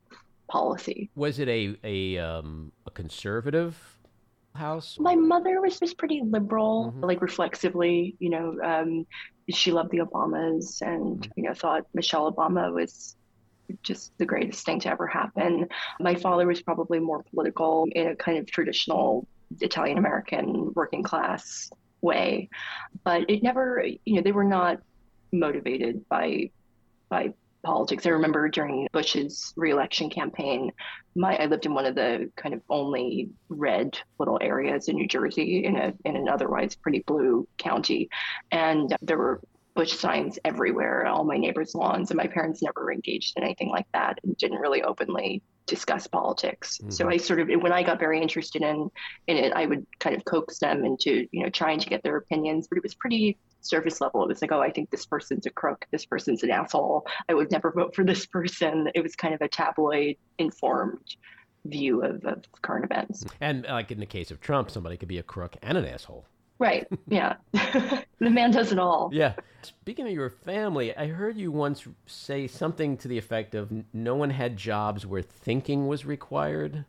policy. 0.47 1.09
Was 1.15 1.39
it 1.39 1.47
a 1.49 1.75
a, 1.83 2.17
um, 2.17 2.71
a 2.85 2.91
conservative 2.91 3.77
house? 4.55 4.97
My 4.99 5.15
mother 5.15 5.61
was 5.61 5.79
just 5.79 5.97
pretty 5.97 6.21
liberal, 6.23 6.91
mm-hmm. 6.91 7.03
like 7.03 7.21
reflexively, 7.21 8.15
you 8.19 8.29
know, 8.29 8.57
um, 8.63 9.05
she 9.49 9.71
loved 9.71 9.91
the 9.91 9.99
Obamas 9.99 10.81
and, 10.81 11.19
mm-hmm. 11.19 11.31
you 11.35 11.43
know, 11.43 11.53
thought 11.53 11.85
Michelle 11.93 12.31
Obama 12.31 12.73
was 12.73 13.15
just 13.81 14.17
the 14.17 14.25
greatest 14.25 14.65
thing 14.65 14.79
to 14.81 14.89
ever 14.89 15.07
happen. 15.07 15.67
My 15.99 16.15
father 16.15 16.45
was 16.45 16.61
probably 16.61 16.99
more 16.99 17.23
political 17.23 17.87
in 17.93 18.07
a 18.07 18.15
kind 18.15 18.37
of 18.37 18.45
traditional 18.45 19.27
Italian 19.61 19.97
American 19.97 20.71
working 20.75 21.03
class 21.03 21.69
way, 22.01 22.49
but 23.03 23.29
it 23.29 23.41
never, 23.41 23.83
you 24.05 24.15
know, 24.15 24.21
they 24.21 24.31
were 24.31 24.43
not 24.43 24.79
motivated 25.31 26.07
by 26.09 26.51
by 27.09 27.33
politics. 27.63 28.05
I 28.05 28.09
remember 28.09 28.49
during 28.49 28.87
Bush's 28.91 29.53
reelection 29.55 30.09
campaign, 30.09 30.71
my 31.15 31.35
I 31.37 31.45
lived 31.45 31.65
in 31.65 31.73
one 31.73 31.85
of 31.85 31.95
the 31.95 32.31
kind 32.35 32.53
of 32.53 32.61
only 32.69 33.29
red 33.49 33.97
little 34.19 34.39
areas 34.41 34.87
in 34.87 34.95
New 34.95 35.07
Jersey 35.07 35.65
in 35.65 35.75
a 35.75 35.93
in 36.05 36.15
an 36.15 36.29
otherwise 36.29 36.75
pretty 36.75 37.03
blue 37.07 37.47
county, 37.57 38.09
and 38.51 38.95
there 39.01 39.17
were 39.17 39.41
Bush 39.75 39.93
signs 39.93 40.37
everywhere, 40.45 41.05
all 41.07 41.23
my 41.23 41.37
neighbors' 41.37 41.73
lawns, 41.73 42.11
and 42.11 42.17
my 42.17 42.27
parents 42.27 42.61
never 42.61 42.91
engaged 42.91 43.33
in 43.35 43.43
anything 43.43 43.69
like 43.69 43.87
that 43.93 44.19
and 44.23 44.37
didn't 44.37 44.59
really 44.59 44.83
openly 44.83 45.41
discuss 45.65 46.07
politics. 46.07 46.77
Mm-hmm. 46.77 46.91
So 46.91 47.09
I 47.09 47.17
sort 47.17 47.39
of 47.39 47.47
when 47.61 47.71
I 47.71 47.83
got 47.83 47.99
very 47.99 48.21
interested 48.21 48.61
in 48.61 48.89
in 49.27 49.37
it, 49.37 49.53
I 49.53 49.65
would 49.65 49.85
kind 49.99 50.15
of 50.15 50.25
coax 50.25 50.59
them 50.59 50.85
into 50.85 51.27
you 51.31 51.43
know 51.43 51.49
trying 51.49 51.79
to 51.79 51.89
get 51.89 52.03
their 52.03 52.17
opinions, 52.17 52.67
but 52.67 52.77
it 52.77 52.83
was 52.83 52.93
pretty 52.93 53.37
surface 53.61 54.01
level. 54.01 54.23
It 54.23 54.27
was 54.27 54.41
like, 54.41 54.51
oh, 54.51 54.61
I 54.61 54.71
think 54.71 54.89
this 54.89 55.05
person's 55.05 55.45
a 55.45 55.49
crook. 55.49 55.85
This 55.91 56.05
person's 56.05 56.43
an 56.43 56.51
asshole. 56.51 57.05
I 57.29 57.33
would 57.33 57.51
never 57.51 57.71
vote 57.71 57.95
for 57.95 58.03
this 58.03 58.25
person. 58.37 58.89
It 58.93 59.01
was 59.01 59.15
kind 59.15 59.33
of 59.33 59.41
a 59.41 59.47
tabloid 59.47 60.17
informed 60.37 61.15
view 61.65 62.03
of, 62.03 62.25
of 62.25 62.43
current 62.61 62.85
events. 62.85 63.23
And 63.39 63.63
like 63.63 63.91
in 63.91 63.99
the 63.99 64.05
case 64.05 64.31
of 64.31 64.41
Trump, 64.41 64.69
somebody 64.69 64.97
could 64.97 65.07
be 65.07 65.17
a 65.17 65.23
crook 65.23 65.55
and 65.61 65.77
an 65.77 65.85
asshole. 65.85 66.25
Right. 66.63 66.87
Yeah. 67.07 67.35
the 67.51 68.29
man 68.29 68.51
does 68.51 68.71
it 68.71 68.79
all. 68.79 69.09
Yeah. 69.13 69.33
Speaking 69.61 70.07
of 70.07 70.13
your 70.13 70.29
family, 70.29 70.95
I 70.95 71.07
heard 71.07 71.37
you 71.37 71.51
once 71.51 71.85
say 72.05 72.47
something 72.47 72.97
to 72.97 73.07
the 73.07 73.17
effect 73.17 73.53
of 73.53 73.71
no 73.93 74.15
one 74.15 74.29
had 74.29 74.57
jobs 74.57 75.05
where 75.05 75.21
thinking 75.21 75.87
was 75.87 76.05
required. 76.05 76.85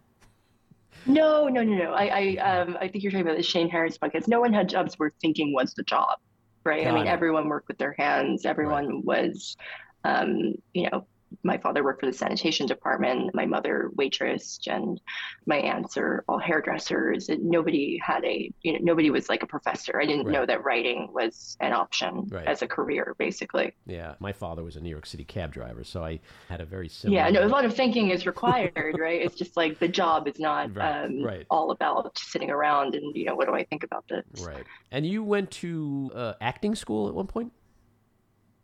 No, 1.06 1.48
no, 1.48 1.62
no, 1.62 1.76
no. 1.76 1.92
I, 1.92 2.06
I, 2.06 2.37
um, 2.37 2.78
I 2.80 2.88
think 2.88 3.04
you're 3.04 3.10
talking 3.10 3.26
about 3.26 3.37
the 3.37 3.42
Shane 3.42 3.68
Harris 3.68 3.98
podcast. 3.98 4.28
No 4.28 4.40
one 4.40 4.52
had 4.52 4.68
jobs 4.68 4.94
where 4.98 5.12
thinking 5.20 5.52
was 5.52 5.74
the 5.74 5.82
job 5.82 6.18
right? 6.64 6.84
Got 6.84 6.92
I 6.92 6.94
mean, 6.94 7.06
it. 7.06 7.10
everyone 7.10 7.48
worked 7.48 7.68
with 7.68 7.78
their 7.78 7.94
hands. 7.98 8.44
Everyone 8.44 8.87
right. 8.87 9.04
was, 9.04 9.56
um, 10.04 10.54
you 10.72 10.88
know, 10.90 11.06
my 11.42 11.59
father 11.59 11.83
worked 11.83 12.01
for 12.01 12.07
the 12.07 12.12
sanitation 12.12 12.66
department, 12.66 13.35
my 13.35 13.47
mother 13.47 13.90
waitress, 13.97 14.59
and 14.66 15.01
my 15.47 15.57
aunts 15.57 15.97
are 15.97 16.25
all 16.29 16.38
hairdressers. 16.38 17.29
And 17.29 17.44
nobody 17.44 18.01
had 18.05 18.25
a, 18.25 18.51
you 18.62 18.73
know, 18.73 18.79
nobody 18.83 19.11
was 19.11 19.29
like 19.29 19.42
a 19.42 19.47
professor. 19.47 20.01
I 20.01 20.07
didn't 20.07 20.27
right. 20.27 20.33
know 20.33 20.47
that 20.47 20.64
writing 20.64 21.09
was 21.12 21.57
an 21.61 21.73
option 21.73 22.29
right. 22.31 22.47
as 22.47 22.62
a 22.62 22.66
career, 22.66 23.14
basically. 23.18 23.75
Yeah, 23.87 24.14
my 24.20 24.33
father 24.33 24.62
was 24.62 24.77
a 24.77 24.81
New 24.81 24.90
York 24.90 25.07
City 25.07 25.25
cab 25.25 25.53
driver, 25.53 25.85
so 25.85 26.05
I 26.05 26.20
had 26.49 26.61
a 26.61 26.64
very 26.64 26.88
similar. 26.88 27.20
Yeah, 27.20 27.31
no, 27.31 27.44
a 27.44 27.49
lot 27.49 27.64
of 27.64 27.75
thinking 27.75 28.11
is 28.11 28.27
required, 28.27 28.97
right? 28.99 29.20
It's 29.20 29.37
just 29.37 29.57
like 29.57 29.79
the 29.79 29.88
job 29.88 30.29
is 30.29 30.38
not 30.38 30.75
right. 30.77 31.05
Um, 31.05 31.44
all 31.51 31.70
about 31.70 32.16
sitting 32.18 32.51
around 32.51 32.94
and 32.94 33.14
you 33.16 33.25
know 33.25 33.35
what 33.35 33.49
do 33.49 33.55
I 33.55 33.64
think 33.64 33.85
about 33.85 34.05
this. 34.09 34.25
Right. 34.44 34.64
And 34.90 35.07
you 35.07 35.23
went 35.23 35.51
to 35.53 36.11
uh, 36.14 36.33
acting 36.40 36.75
school 36.75 37.09
at 37.09 37.14
one 37.14 37.27
point. 37.27 37.53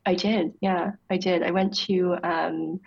I 0.07 0.15
did. 0.15 0.55
Yeah, 0.61 0.93
I 1.11 1.17
did. 1.17 1.43
I 1.43 1.51
went 1.51 1.77
to, 1.87 2.17
um, 2.23 2.81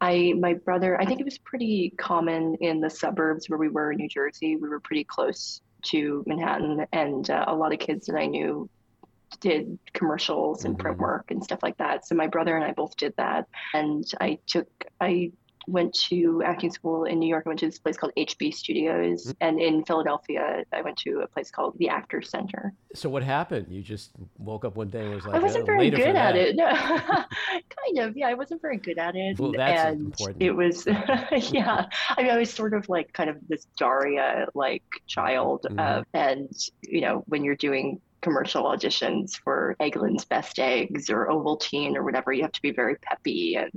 I, 0.00 0.34
my 0.38 0.54
brother, 0.54 1.00
I 1.00 1.04
think 1.04 1.20
it 1.20 1.24
was 1.24 1.38
pretty 1.38 1.92
common 1.98 2.56
in 2.60 2.80
the 2.80 2.88
suburbs 2.88 3.48
where 3.48 3.58
we 3.58 3.68
were 3.68 3.92
in 3.92 3.98
New 3.98 4.08
Jersey. 4.08 4.56
We 4.56 4.68
were 4.68 4.80
pretty 4.80 5.04
close 5.04 5.60
to 5.86 6.24
Manhattan, 6.26 6.86
and 6.92 7.28
uh, 7.28 7.44
a 7.48 7.54
lot 7.54 7.72
of 7.72 7.78
kids 7.78 8.06
that 8.06 8.16
I 8.16 8.26
knew 8.26 8.68
did 9.40 9.78
commercials 9.92 10.64
and 10.64 10.74
mm-hmm. 10.74 10.82
print 10.82 10.98
work 10.98 11.30
and 11.30 11.42
stuff 11.42 11.62
like 11.62 11.76
that. 11.78 12.06
So 12.06 12.14
my 12.14 12.26
brother 12.26 12.56
and 12.56 12.64
I 12.64 12.72
both 12.72 12.96
did 12.96 13.14
that. 13.16 13.46
And 13.74 14.04
I 14.20 14.38
took, 14.46 14.68
I 15.00 15.32
went 15.70 15.94
to 15.94 16.42
acting 16.44 16.70
school 16.70 17.04
in 17.04 17.18
New 17.18 17.28
York. 17.28 17.44
I 17.46 17.50
went 17.50 17.60
to 17.60 17.66
this 17.66 17.78
place 17.78 17.96
called 17.96 18.12
HB 18.16 18.54
Studios, 18.54 19.26
mm-hmm. 19.26 19.32
and 19.40 19.60
in 19.60 19.84
Philadelphia, 19.84 20.64
I 20.72 20.82
went 20.82 20.96
to 20.98 21.20
a 21.20 21.26
place 21.26 21.50
called 21.50 21.78
the 21.78 21.88
Actors 21.88 22.30
Center. 22.30 22.72
So 22.94 23.08
what 23.08 23.22
happened? 23.22 23.66
You 23.70 23.82
just 23.82 24.10
woke 24.38 24.64
up 24.64 24.76
one 24.76 24.88
day 24.88 25.04
and 25.04 25.14
was 25.14 25.24
like, 25.24 25.36
I 25.36 25.38
wasn't 25.38 25.62
oh, 25.62 25.66
very 25.66 25.90
good 25.90 26.16
at 26.16 26.36
it. 26.36 26.56
No, 26.56 26.68
kind 26.70 27.98
of. 27.98 28.16
Yeah, 28.16 28.28
I 28.28 28.34
wasn't 28.34 28.60
very 28.60 28.78
good 28.78 28.98
at 28.98 29.16
it. 29.16 29.38
Well, 29.38 29.52
that's 29.56 29.84
and 29.84 30.06
important. 30.06 30.42
It 30.42 30.52
was, 30.52 30.86
yeah. 30.86 31.86
I 32.10 32.22
mean, 32.22 32.30
I 32.30 32.38
was 32.38 32.52
sort 32.52 32.74
of 32.74 32.88
like 32.88 33.12
kind 33.12 33.30
of 33.30 33.36
this 33.48 33.66
Daria 33.78 34.48
like 34.54 34.82
child, 35.06 35.66
mm-hmm. 35.68 35.78
uh, 35.78 36.02
and 36.14 36.50
you 36.82 37.00
know, 37.00 37.24
when 37.26 37.44
you're 37.44 37.56
doing 37.56 38.00
commercial 38.20 38.64
auditions 38.64 39.36
for 39.36 39.76
Eggland's 39.80 40.24
Best 40.24 40.58
Eggs 40.58 41.10
or 41.10 41.28
Ovaltine 41.28 41.94
or 41.94 42.02
whatever. 42.02 42.32
You 42.32 42.42
have 42.42 42.52
to 42.52 42.62
be 42.62 42.72
very 42.72 42.96
peppy. 42.96 43.56
And 43.56 43.70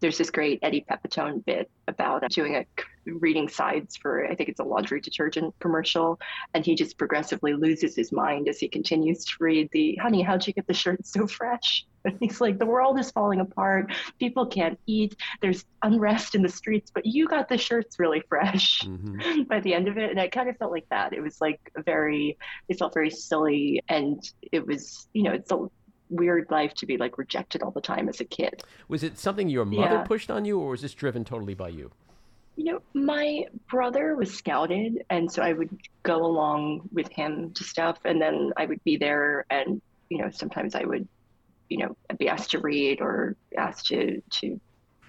there's 0.00 0.18
this 0.18 0.30
great 0.30 0.58
Eddie 0.62 0.84
Pepitone 0.90 1.44
bit 1.44 1.70
about 1.88 2.28
doing 2.30 2.56
a 2.56 2.66
reading 3.06 3.48
sides 3.48 3.96
for 3.96 4.26
I 4.26 4.34
think 4.34 4.48
it's 4.48 4.60
a 4.60 4.64
laundry 4.64 5.00
detergent 5.00 5.54
commercial, 5.60 6.18
and 6.54 6.64
he 6.64 6.74
just 6.74 6.98
progressively 6.98 7.54
loses 7.54 7.94
his 7.94 8.12
mind 8.12 8.48
as 8.48 8.58
he 8.58 8.68
continues 8.68 9.24
to 9.26 9.32
read 9.40 9.68
the 9.72 9.96
"Honey, 9.96 10.22
how'd 10.22 10.46
you 10.46 10.52
get 10.52 10.66
the 10.66 10.74
shirt 10.74 11.06
so 11.06 11.26
fresh?" 11.26 11.84
He's 12.20 12.40
like, 12.40 12.58
"The 12.58 12.66
world 12.66 12.98
is 12.98 13.10
falling 13.10 13.40
apart. 13.40 13.92
People 14.18 14.46
can't 14.46 14.78
eat. 14.86 15.16
There's 15.40 15.64
unrest 15.82 16.34
in 16.34 16.42
the 16.42 16.48
streets, 16.48 16.90
but 16.94 17.06
you 17.06 17.26
got 17.26 17.48
the 17.48 17.58
shirts 17.58 17.98
really 17.98 18.22
fresh." 18.28 18.82
Mm-hmm. 18.82 19.42
By 19.48 19.60
the 19.60 19.74
end 19.74 19.88
of 19.88 19.98
it, 19.98 20.10
and 20.10 20.20
I 20.20 20.28
kind 20.28 20.48
of 20.48 20.56
felt 20.56 20.72
like 20.72 20.88
that. 20.90 21.12
It 21.12 21.20
was 21.20 21.40
like 21.40 21.72
very, 21.84 22.36
it 22.68 22.78
felt 22.78 22.94
very 22.94 23.10
silly, 23.10 23.82
and 23.88 24.22
it 24.52 24.66
was, 24.66 25.08
you 25.12 25.22
know, 25.22 25.32
it's 25.32 25.50
a 25.50 25.68
weird 26.10 26.50
life 26.50 26.74
to 26.74 26.86
be 26.86 26.96
like 26.96 27.18
rejected 27.18 27.62
all 27.62 27.70
the 27.70 27.80
time 27.80 28.08
as 28.08 28.20
a 28.20 28.24
kid. 28.24 28.62
Was 28.88 29.02
it 29.02 29.18
something 29.18 29.48
your 29.48 29.64
mother 29.64 29.96
yeah. 29.96 30.04
pushed 30.04 30.30
on 30.30 30.44
you, 30.44 30.58
or 30.58 30.70
was 30.70 30.82
this 30.82 30.94
driven 30.94 31.24
totally 31.24 31.54
by 31.54 31.68
you? 31.68 31.90
You 32.56 32.64
know, 32.64 32.82
my 32.94 33.46
brother 33.68 34.14
was 34.14 34.32
scouted, 34.32 35.04
and 35.10 35.30
so 35.30 35.42
I 35.42 35.54
would 35.54 35.70
go 36.04 36.24
along 36.24 36.88
with 36.92 37.08
him 37.08 37.52
to 37.54 37.64
stuff, 37.64 37.98
and 38.04 38.20
then 38.20 38.52
I 38.56 38.66
would 38.66 38.82
be 38.84 38.96
there, 38.96 39.44
and 39.50 39.80
you 40.08 40.18
know, 40.18 40.30
sometimes 40.30 40.74
I 40.74 40.84
would, 40.84 41.08
you 41.68 41.78
know, 41.78 41.96
be 42.18 42.28
asked 42.28 42.50
to 42.52 42.58
read 42.58 43.00
or 43.00 43.36
asked 43.56 43.86
to 43.86 44.20
to 44.30 44.60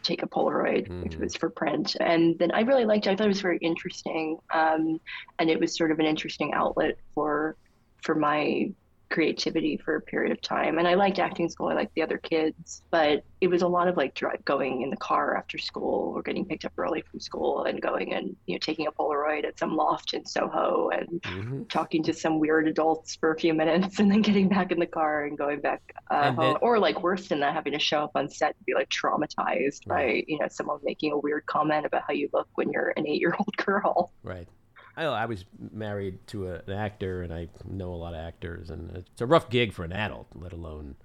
take 0.03 0.21
a 0.21 0.27
Polaroid, 0.27 0.87
mm-hmm. 0.87 1.01
which 1.01 1.17
was 1.17 1.35
for 1.35 1.49
print, 1.49 1.95
and 1.99 2.37
then 2.37 2.51
I 2.51 2.61
really 2.61 2.85
liked 2.85 3.07
it. 3.07 3.11
I 3.11 3.15
thought 3.15 3.25
it 3.25 3.29
was 3.29 3.41
very 3.41 3.57
interesting, 3.57 4.37
um, 4.53 4.99
and 5.39 5.49
it 5.49 5.59
was 5.59 5.75
sort 5.75 5.91
of 5.91 5.99
an 5.99 6.05
interesting 6.05 6.53
outlet 6.53 6.97
for 7.13 7.55
for 8.01 8.15
my 8.15 8.71
creativity 9.09 9.77
for 9.77 9.95
a 9.95 10.01
period 10.01 10.31
of 10.31 10.41
time. 10.41 10.77
And 10.77 10.87
I 10.87 10.95
liked 10.95 11.19
acting 11.19 11.49
school. 11.49 11.67
I 11.67 11.73
liked 11.73 11.93
the 11.95 12.01
other 12.01 12.17
kids, 12.17 12.81
but 12.91 13.23
it 13.41 13.47
was 13.47 13.61
a 13.61 13.67
lot 13.67 13.87
of 13.87 13.97
like 13.97 14.13
drive, 14.15 14.43
going 14.45 14.81
in 14.81 14.89
the 14.89 14.97
car 14.97 15.37
after 15.37 15.57
school 15.57 16.13
or 16.15 16.21
getting 16.21 16.45
picked 16.45 16.65
up 16.65 16.73
early 16.77 17.01
from 17.01 17.19
school 17.19 17.63
and 17.65 17.81
going 17.81 18.13
and 18.13 18.35
you 18.45 18.55
know 18.55 18.59
taking 18.59 18.87
a 18.87 18.91
Polaroid 18.91 19.45
at 19.45 19.59
some 19.59 19.75
loft 19.75 20.13
in 20.13 20.25
Soho 20.25 20.89
and 20.89 21.21
mm-hmm. 21.21 21.63
talking 21.65 22.03
to 22.03 22.13
some 22.13 22.39
weird 22.39 22.67
adults 22.67 23.15
for 23.15 23.31
a 23.31 23.39
few 23.39 23.53
minutes 23.53 23.99
and 23.99 24.11
then 24.11 24.21
getting 24.21 24.49
back 24.49 24.71
in 24.71 24.79
the 24.79 24.85
car 24.85 25.25
and 25.25 25.37
going 25.37 25.61
back 25.61 25.81
uh, 26.09 26.31
home. 26.31 26.35
Then, 26.37 26.57
or 26.61 26.79
like 26.79 27.03
worse 27.03 27.27
than 27.27 27.39
that, 27.41 27.53
having 27.53 27.73
to 27.73 27.79
show 27.79 28.03
up 28.03 28.11
on 28.15 28.29
set 28.29 28.55
and 28.55 28.65
be 28.65 28.73
like 28.73 28.89
traumatized 28.89 29.81
right. 29.87 29.87
by 29.87 30.23
you 30.27 30.39
know 30.39 30.47
someone 30.49 30.79
making 30.83 31.11
a 31.11 31.17
weird 31.17 31.45
comment 31.45 31.85
about 31.85 32.03
how 32.07 32.13
you 32.13 32.29
look 32.33 32.47
when 32.55 32.71
you're 32.71 32.93
an 32.97 33.07
eight 33.07 33.21
year 33.21 33.35
old 33.37 33.55
girl. 33.65 34.11
Right. 34.23 34.47
I, 34.97 35.03
I 35.03 35.25
was 35.25 35.45
married 35.71 36.25
to 36.27 36.49
a, 36.49 36.61
an 36.67 36.73
actor, 36.73 37.21
and 37.23 37.33
I 37.33 37.49
know 37.65 37.93
a 37.93 37.95
lot 37.95 38.13
of 38.13 38.19
actors, 38.19 38.69
and 38.69 38.95
it's 38.95 39.21
a 39.21 39.25
rough 39.25 39.49
gig 39.49 39.73
for 39.73 39.83
an 39.83 39.93
adult, 39.93 40.27
let 40.35 40.53
alone 40.53 40.95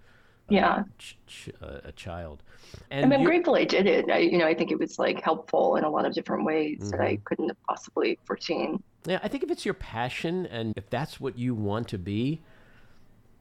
yeah 0.51 0.83
ch- 0.99 1.17
ch- 1.27 1.51
uh, 1.63 1.81
a 1.85 1.93
child. 1.93 2.43
And 2.91 3.09
mean, 3.11 3.21
I'm 3.21 3.25
grateful 3.25 3.55
I 3.55 3.65
did 3.65 3.87
it. 3.87 4.11
I, 4.11 4.19
you 4.19 4.39
know, 4.39 4.47
I 4.47 4.55
think 4.55 4.71
it 4.71 4.79
was 4.79 4.99
like 4.99 5.23
helpful 5.23 5.77
in 5.77 5.85
a 5.85 5.91
lot 5.91 6.07
of 6.07 6.13
different 6.13 6.45
ways 6.45 6.79
mm-hmm. 6.81 6.91
that 6.91 7.01
I 7.01 7.15
mm-hmm. 7.15 7.23
couldn't 7.25 7.49
have 7.49 7.63
possibly 7.69 8.19
foreseen. 8.25 8.83
Yeah, 9.07 9.19
I 9.23 9.29
think 9.29 9.43
if 9.43 9.51
it's 9.51 9.65
your 9.65 9.75
passion 9.75 10.47
and 10.47 10.75
if 10.77 10.91
that's 10.91 11.21
what 11.21 11.39
you 11.39 11.55
want 11.55 11.89
to 11.89 11.99
be, 11.99 12.43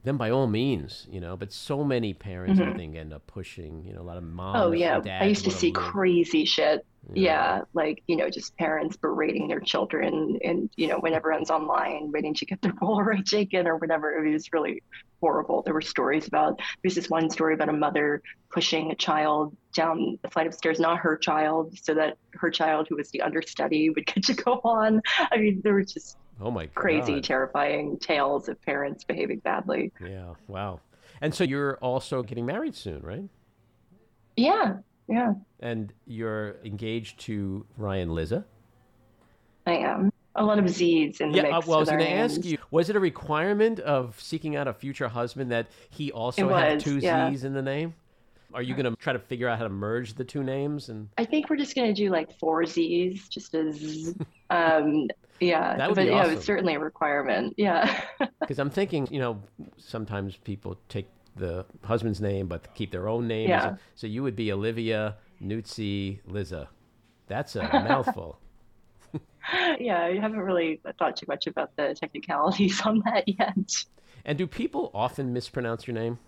then 0.04 0.16
by 0.16 0.30
all 0.30 0.46
means, 0.46 1.06
you 1.10 1.20
know. 1.20 1.36
But 1.36 1.52
so 1.52 1.84
many 1.84 2.14
parents, 2.14 2.60
I 2.60 2.64
Mhm. 2.64 2.76
think, 2.76 2.96
end 2.96 3.12
up 3.12 3.26
pushing. 3.26 3.84
You 3.84 3.94
know, 3.94 4.00
a 4.00 4.08
lot 4.10 4.16
of 4.16 4.22
moms. 4.24 4.64
Oh 4.64 4.72
yeah, 4.72 5.00
I 5.20 5.24
used 5.24 5.44
to 5.44 5.50
see 5.50 5.70
crazy 5.72 6.44
shit. 6.44 6.84
you 7.08 7.22
know. 7.22 7.22
Yeah, 7.22 7.62
like 7.72 8.02
you 8.06 8.16
know, 8.16 8.28
just 8.28 8.54
parents 8.58 8.96
berating 8.98 9.48
their 9.48 9.60
children, 9.60 10.38
and 10.44 10.68
you 10.76 10.86
know, 10.86 10.98
when 10.98 11.14
everyone's 11.14 11.50
online 11.50 12.10
waiting 12.12 12.34
to 12.34 12.44
get 12.46 12.60
their 12.60 12.72
Polaroid 12.82 13.24
taken 13.24 13.66
or 13.66 13.76
whatever, 13.78 14.24
it 14.24 14.30
was 14.32 14.48
really 14.52 14.82
horrible. 15.20 15.62
There 15.62 15.74
were 15.74 15.80
stories 15.80 16.26
about. 16.26 16.60
There's 16.82 16.94
this 16.94 17.08
one 17.10 17.30
story 17.30 17.54
about 17.54 17.68
a 17.70 17.72
mother 17.72 18.20
pushing 18.52 18.90
a 18.90 18.94
child 18.94 19.56
down 19.74 20.18
a 20.24 20.30
flight 20.30 20.46
of 20.46 20.54
stairs, 20.54 20.78
not 20.80 20.98
her 20.98 21.16
child, 21.16 21.72
so 21.80 21.94
that 21.94 22.16
her 22.34 22.50
child, 22.50 22.86
who 22.88 22.96
was 22.96 23.10
the 23.12 23.22
understudy, 23.22 23.88
would 23.90 24.04
get 24.12 24.24
to 24.24 24.34
go 24.34 24.60
on. 24.64 25.00
I 25.30 25.36
mean, 25.38 25.60
there 25.64 25.72
were 25.74 25.84
just 25.84 26.16
Oh 26.40 26.50
my 26.50 26.66
God. 26.66 26.74
crazy, 26.74 27.20
terrifying 27.20 27.98
tales 27.98 28.48
of 28.48 28.60
parents 28.62 29.04
behaving 29.04 29.40
badly. 29.40 29.92
Yeah. 30.02 30.34
Wow. 30.48 30.80
And 31.20 31.34
so 31.34 31.44
you're 31.44 31.76
also 31.78 32.22
getting 32.22 32.46
married 32.46 32.74
soon, 32.74 33.02
right? 33.02 33.24
Yeah, 34.36 34.76
yeah, 35.08 35.34
And 35.60 35.92
you're 36.06 36.56
engaged 36.64 37.18
to 37.20 37.66
Ryan 37.76 38.14
Lizza. 38.14 38.44
I 39.66 39.72
am. 39.72 40.12
A 40.36 40.44
lot 40.44 40.58
of 40.58 40.68
Z's 40.70 41.20
in 41.20 41.32
the 41.32 41.36
Yeah. 41.38 41.42
mix. 41.42 41.54
uh, 41.54 41.60
well, 41.66 41.76
I 41.78 41.80
was 41.80 41.88
going 41.90 42.00
to 42.00 42.10
ask 42.10 42.44
you: 42.44 42.56
Was 42.70 42.88
it 42.88 42.96
a 42.96 43.00
requirement 43.00 43.80
of 43.80 44.18
seeking 44.20 44.54
out 44.56 44.68
a 44.68 44.72
future 44.72 45.08
husband 45.08 45.50
that 45.50 45.66
he 45.90 46.12
also 46.12 46.48
It 46.48 46.50
was, 46.74 46.82
two 46.82 46.98
yeah. 46.98 47.30
Z's 47.30 47.44
in 47.44 47.52
the 47.52 47.60
name? 47.62 47.94
Are 48.54 48.62
you 48.62 48.74
going 48.74 48.86
to 48.92 48.96
try 49.00 49.12
to 49.12 49.18
figure 49.18 49.48
out 49.48 49.58
how 49.58 49.64
to 49.64 49.70
merge 49.70 50.14
the 50.14 50.24
two 50.24 50.42
names? 50.42 50.88
And 50.88 51.08
I 51.18 51.24
think 51.24 51.50
we're 51.50 51.56
just 51.56 51.74
gonna 51.76 51.92
do 51.92 52.10
like 52.10 52.36
four 52.38 52.64
Z's, 52.66 53.28
just 53.28 53.54
as, 53.54 54.14
um, 54.50 55.08
yeah. 55.40 55.76
That 55.76 55.88
would 55.88 55.96
but 55.96 56.02
be 56.02 56.10
yeah, 56.10 56.20
awesome. 56.20 56.34
it's 56.34 56.44
certainly 56.44 56.74
a 56.74 56.78
requirement. 56.78 57.54
Yeah. 57.56 58.02
because 58.40 58.58
I'm 58.58 58.70
thinking, 58.70 59.08
you 59.10 59.18
know, 59.18 59.42
sometimes 59.76 60.36
people 60.36 60.78
take 60.88 61.08
the 61.36 61.64
husband's 61.84 62.20
name 62.20 62.46
but 62.46 62.74
keep 62.74 62.90
their 62.90 63.08
own 63.08 63.26
name. 63.26 63.48
Yeah. 63.48 63.76
So 63.94 64.06
you 64.06 64.22
would 64.22 64.36
be 64.36 64.52
Olivia 64.52 65.16
Nuzzi 65.42 66.20
Lizza. 66.26 66.68
That's 67.26 67.56
a 67.56 67.62
mouthful. 67.88 68.38
yeah, 69.78 70.04
I 70.04 70.18
haven't 70.18 70.40
really 70.40 70.80
thought 70.98 71.16
too 71.16 71.26
much 71.28 71.46
about 71.46 71.74
the 71.76 71.94
technicalities 71.98 72.80
on 72.82 73.02
that 73.06 73.24
yet. 73.26 73.84
And 74.24 74.36
do 74.36 74.46
people 74.46 74.90
often 74.92 75.32
mispronounce 75.32 75.86
your 75.86 75.94
name? 75.94 76.18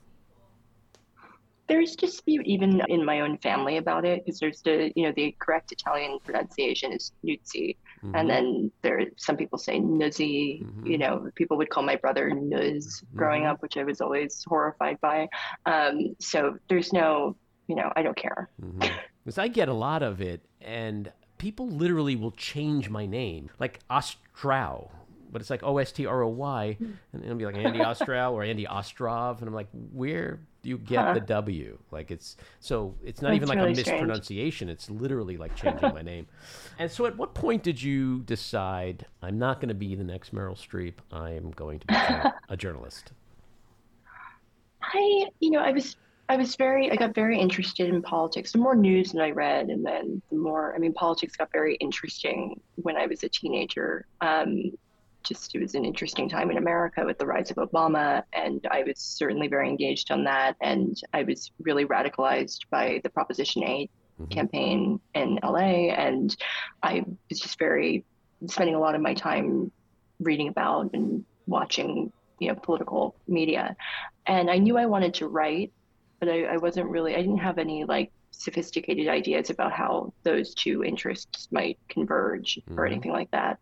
There's 1.68 1.96
dispute 1.96 2.46
even 2.46 2.82
in 2.88 3.04
my 3.04 3.20
own 3.20 3.38
family 3.38 3.76
about 3.76 4.04
it 4.04 4.24
because 4.24 4.40
there's 4.40 4.62
the, 4.62 4.92
you 4.94 5.04
know, 5.04 5.12
the 5.14 5.34
correct 5.38 5.72
Italian 5.72 6.18
pronunciation 6.24 6.92
is 6.92 7.12
Nuzzi. 7.24 7.76
Mhm. 8.04 8.18
And 8.18 8.30
then 8.30 8.72
there, 8.82 9.00
some 9.16 9.36
people 9.36 9.58
say 9.58 9.78
Nuzzi. 9.78 10.64
Mhm. 10.64 10.90
You 10.90 10.98
know, 10.98 11.30
people 11.34 11.56
would 11.56 11.70
call 11.70 11.82
my 11.82 11.96
brother 11.96 12.30
Nuz 12.30 13.04
growing 13.14 13.42
Mhm. 13.42 13.50
up, 13.50 13.62
which 13.62 13.76
I 13.76 13.84
was 13.84 14.00
always 14.00 14.42
horrified 14.46 15.00
by. 15.00 15.28
Um, 15.66 16.16
so 16.20 16.58
there's 16.68 16.92
no, 16.92 17.36
you 17.68 17.76
know, 17.76 17.92
I 17.94 18.02
don't 18.02 18.16
care. 18.16 18.50
Because 19.24 19.38
I 19.38 19.48
get 19.48 19.68
a 19.68 19.74
lot 19.74 20.02
of 20.02 20.20
it, 20.20 20.40
and 20.60 21.12
people 21.38 21.68
literally 21.68 22.16
will 22.16 22.32
change 22.32 22.90
my 22.90 23.06
name, 23.06 23.50
like 23.60 23.78
Ostrow, 23.88 24.90
but 25.32 25.40
it's 25.40 25.50
like 25.50 25.62
O 25.64 25.78
S 25.78 25.92
T 25.92 26.06
R 26.06 26.22
O 26.22 26.28
Y, 26.28 26.78
and 27.12 27.24
it'll 27.24 27.36
be 27.36 27.46
like 27.46 27.56
Andy 27.56 27.80
Ostrow 27.80 28.32
or 28.32 28.44
Andy 28.44 28.66
Ostrov, 28.68 29.40
and 29.40 29.48
I'm 29.48 29.54
like, 29.54 29.68
where 29.92 30.40
do 30.62 30.68
you 30.68 30.78
get 30.78 31.08
Huh. 31.08 31.14
the 31.14 31.20
W? 31.20 31.78
Like 31.90 32.10
it's 32.12 32.36
so 32.60 32.96
it's 33.02 33.22
not 33.22 33.32
That's 33.32 33.36
even 33.36 33.48
like 33.48 33.58
really 33.58 33.72
a 33.72 33.76
strange. 33.76 33.76
mispronunciation; 33.76 34.68
it's 34.68 34.90
literally 34.90 35.36
like 35.38 35.54
changing 35.56 35.92
my 35.92 36.02
name. 36.02 36.28
And 36.78 36.90
so, 36.90 37.06
at 37.06 37.16
what 37.16 37.34
point 37.34 37.62
did 37.62 37.82
you 37.82 38.20
decide 38.22 39.06
I'm 39.22 39.38
not 39.38 39.60
going 39.60 39.68
to 39.68 39.74
be 39.74 39.94
the 39.94 40.04
next 40.04 40.34
Meryl 40.34 40.56
Streep? 40.56 40.94
I'm 41.10 41.50
going 41.52 41.80
to 41.80 41.86
be 41.88 41.94
a 42.08 42.26
a 42.48 42.56
journalist. 42.56 43.12
I, 44.82 45.26
you 45.40 45.50
know, 45.50 45.60
I 45.60 45.72
was, 45.72 45.96
I 46.28 46.36
was 46.36 46.56
very, 46.56 46.90
I 46.90 46.96
got 46.96 47.14
very 47.14 47.38
interested 47.38 47.88
in 47.88 48.02
politics. 48.02 48.52
The 48.52 48.58
more 48.58 48.74
news 48.74 49.12
that 49.12 49.22
I 49.22 49.30
read, 49.30 49.70
and 49.70 49.84
then 49.84 50.22
the 50.30 50.36
more, 50.36 50.74
I 50.74 50.78
mean, 50.78 50.92
politics 50.92 51.36
got 51.36 51.50
very 51.52 51.76
interesting 51.76 52.60
when 52.76 52.96
I 52.96 53.06
was 53.06 53.22
a 53.22 53.28
teenager. 53.28 54.06
Um, 54.20 54.72
just 55.22 55.54
it 55.54 55.60
was 55.60 55.74
an 55.74 55.84
interesting 55.84 56.28
time 56.28 56.50
in 56.50 56.56
America 56.56 57.02
with 57.04 57.18
the 57.18 57.26
rise 57.26 57.50
of 57.50 57.56
Obama, 57.56 58.22
and 58.32 58.66
I 58.70 58.82
was 58.82 58.98
certainly 58.98 59.48
very 59.48 59.68
engaged 59.68 60.10
on 60.10 60.24
that. 60.24 60.56
And 60.60 60.96
I 61.12 61.22
was 61.22 61.50
really 61.60 61.84
radicalized 61.84 62.60
by 62.70 63.00
the 63.02 63.10
Proposition 63.10 63.64
8 63.64 63.90
Mhm. 64.20 64.30
campaign 64.30 65.00
in 65.14 65.38
LA, 65.42 65.90
and 65.90 66.36
I 66.82 67.04
was 67.30 67.40
just 67.40 67.58
very 67.58 68.04
spending 68.46 68.74
a 68.74 68.80
lot 68.80 68.94
of 68.94 69.00
my 69.00 69.14
time 69.14 69.70
reading 70.20 70.48
about 70.48 70.90
and 70.92 71.24
watching, 71.46 72.12
you 72.38 72.48
know, 72.48 72.54
political 72.54 73.14
media. 73.26 73.76
And 74.26 74.50
I 74.50 74.58
knew 74.58 74.76
I 74.76 74.86
wanted 74.86 75.14
to 75.14 75.28
write, 75.28 75.72
but 76.20 76.28
I, 76.28 76.44
I 76.44 76.56
wasn't 76.58 76.90
really, 76.90 77.14
I 77.14 77.22
didn't 77.22 77.38
have 77.38 77.58
any 77.58 77.84
like 77.84 78.12
sophisticated 78.32 79.08
ideas 79.08 79.50
about 79.50 79.72
how 79.72 80.12
those 80.24 80.54
two 80.54 80.82
interests 80.82 81.48
might 81.52 81.78
converge 81.88 82.58
or 82.76 82.84
Mhm. 82.84 82.90
anything 82.92 83.12
like 83.12 83.30
that. 83.30 83.58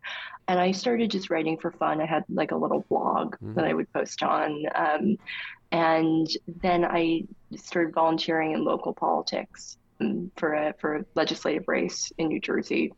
And 0.49 0.59
I 0.59 0.73
started 0.73 1.11
just 1.11 1.29
writing 1.29 1.59
for 1.59 1.71
fun. 1.73 2.01
I 2.01 2.07
had 2.07 2.25
like 2.29 2.53
a 2.53 2.57
little 2.57 2.85
blog 2.89 3.37
that 3.55 3.65
I 3.65 3.75
would 3.75 3.93
post 3.93 4.23
on. 4.23 4.65
Um, 4.75 5.17
and 5.73 6.29
then 6.63 6.85
I 6.85 7.25
started 7.57 7.95
volunteering 7.95 8.53
in 8.53 8.65
local 8.65 8.95
politics 8.95 9.77
um, 10.01 10.33
for 10.37 10.55
a 10.55 10.73
for 10.81 10.97
a 10.97 11.05
legislative 11.15 11.69
race 11.69 12.11
in 12.19 12.29
New 12.29 12.41
Jersey. 12.41 12.93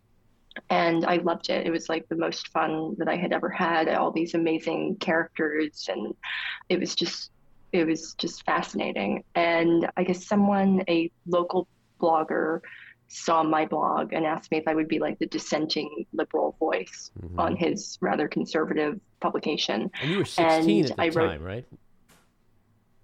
And 0.71 1.05
I 1.05 1.17
loved 1.17 1.51
it. 1.51 1.67
It 1.67 1.71
was 1.71 1.89
like 1.89 2.09
the 2.09 2.17
most 2.17 2.49
fun 2.49 2.95
that 2.99 3.09
I 3.09 3.17
had 3.17 3.33
ever 3.33 3.49
had. 3.49 3.89
All 3.89 4.13
these 4.13 4.35
amazing 4.35 4.97
characters, 4.97 5.89
and 5.89 6.15
it 6.69 6.79
was 6.79 6.95
just 6.95 7.31
it 7.73 7.87
was 7.87 8.15
just 8.15 8.45
fascinating. 8.45 9.25
And 9.35 9.91
I 9.97 10.05
guess 10.05 10.27
someone, 10.27 10.83
a 10.89 11.11
local 11.27 11.67
blogger, 12.01 12.61
saw 13.09 13.43
my 13.43 13.67
blog 13.67 14.13
and 14.13 14.25
asked 14.25 14.51
me 14.51 14.59
if 14.59 14.67
I 14.67 14.75
would 14.75 14.89
be 14.89 14.99
like 14.99 15.19
the 15.19 15.27
dissenting 15.27 16.07
liberal 16.13 16.57
voice 16.59 17.11
Mhm. 17.21 17.39
on 17.39 17.57
his 17.57 17.99
rather 18.01 18.27
conservative 18.29 18.99
publication. 19.21 19.91
And 20.01 20.11
you 20.11 20.19
were 20.19 20.25
16 20.25 20.85
And 20.85 20.91
at 20.91 20.97
the 20.97 21.03
I 21.03 21.09
wrote- 21.09 21.29
time, 21.29 21.43
right? 21.43 21.67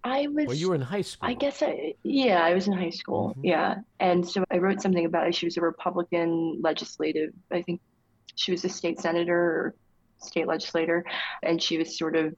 I 0.05 0.27
was 0.29 0.47
Or 0.47 0.55
you 0.55 0.71
were 0.71 0.75
in 0.75 0.81
high 0.81 1.03
school. 1.03 1.29
I 1.29 1.35
guess 1.35 1.63
I, 1.63 1.95
yeah, 2.03 2.43
I 2.43 2.55
was 2.55 2.67
in 2.69 2.73
high 2.73 2.89
school. 2.91 3.35
Mhm. 3.37 3.41
Yeah. 3.45 3.75
And 4.01 4.27
so 4.27 4.45
I 4.51 4.59
wrote 4.59 4.81
something 4.81 5.05
about 5.05 5.27
it. 5.27 5.35
She 5.35 5.45
was 5.47 5.57
a 5.57 5.61
Republican 5.61 6.61
legislative, 6.63 7.33
I 7.51 7.63
think 7.63 7.81
she 8.37 8.51
was 8.53 8.65
a 8.65 8.69
state 8.69 9.01
senator 9.01 9.37
or 9.39 9.75
state 10.19 10.47
legislator, 10.47 11.05
and 11.43 11.63
she 11.63 11.77
was 11.79 11.99
sort 11.99 12.17
of 12.17 12.35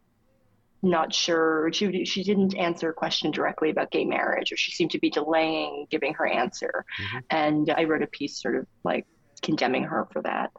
not 0.83 1.15
sure. 1.15 1.71
She 1.73 2.05
she 2.05 2.23
didn't 2.23 2.57
answer 2.57 2.91
a 2.91 2.95
question 2.95 3.31
directly 3.31 3.71
about 3.71 3.91
gay 3.91 4.05
marriage, 4.05 4.53
or 4.53 4.57
she 4.57 4.73
seemed 4.73 4.93
to 4.93 4.99
be 4.99 5.11
delaying 5.11 5.87
giving 5.91 6.15
her 6.15 6.27
answer. 6.27 6.85
Mhm. 6.99 7.23
And 7.31 7.71
I 7.71 7.85
wrote 7.85 8.03
a 8.03 8.07
piece 8.07 8.41
sort 8.41 8.57
of 8.57 8.67
like 8.85 9.07
condemning 9.43 9.85
her 9.85 10.07
for 10.13 10.23
that. 10.23 10.51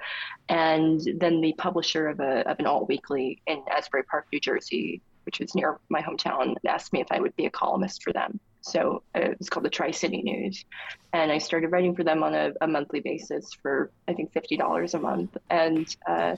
And 0.49 1.01
then 1.17 1.41
the 1.41 1.53
publisher 1.57 2.07
of 2.07 2.19
a 2.19 2.47
of 2.49 2.59
an 2.59 2.67
alt 2.67 2.87
weekly 2.87 3.41
in 3.47 3.63
Asbury 3.71 4.03
Park, 4.03 4.27
New 4.31 4.39
Jersey, 4.39 5.01
which 5.25 5.39
was 5.39 5.55
near 5.55 5.79
my 5.89 6.01
hometown, 6.01 6.55
asked 6.67 6.93
me 6.93 7.01
if 7.01 7.07
I 7.11 7.19
would 7.19 7.35
be 7.35 7.45
a 7.45 7.51
columnist 7.51 8.03
for 8.03 8.13
them. 8.13 8.39
So 8.63 9.01
uh, 9.15 9.21
it 9.21 9.39
was 9.39 9.49
called 9.49 9.65
the 9.65 9.71
Tri 9.71 9.89
City 9.89 10.21
News, 10.21 10.65
and 11.13 11.31
I 11.31 11.39
started 11.39 11.71
writing 11.71 11.95
for 11.95 12.03
them 12.03 12.21
on 12.21 12.35
a, 12.35 12.51
a 12.61 12.67
monthly 12.67 12.99
basis 12.99 13.53
for 13.53 13.91
I 14.07 14.13
think 14.13 14.33
fifty 14.33 14.55
dollars 14.55 14.93
a 14.93 14.99
month, 14.99 15.35
and 15.49 15.95
uh. 16.07 16.35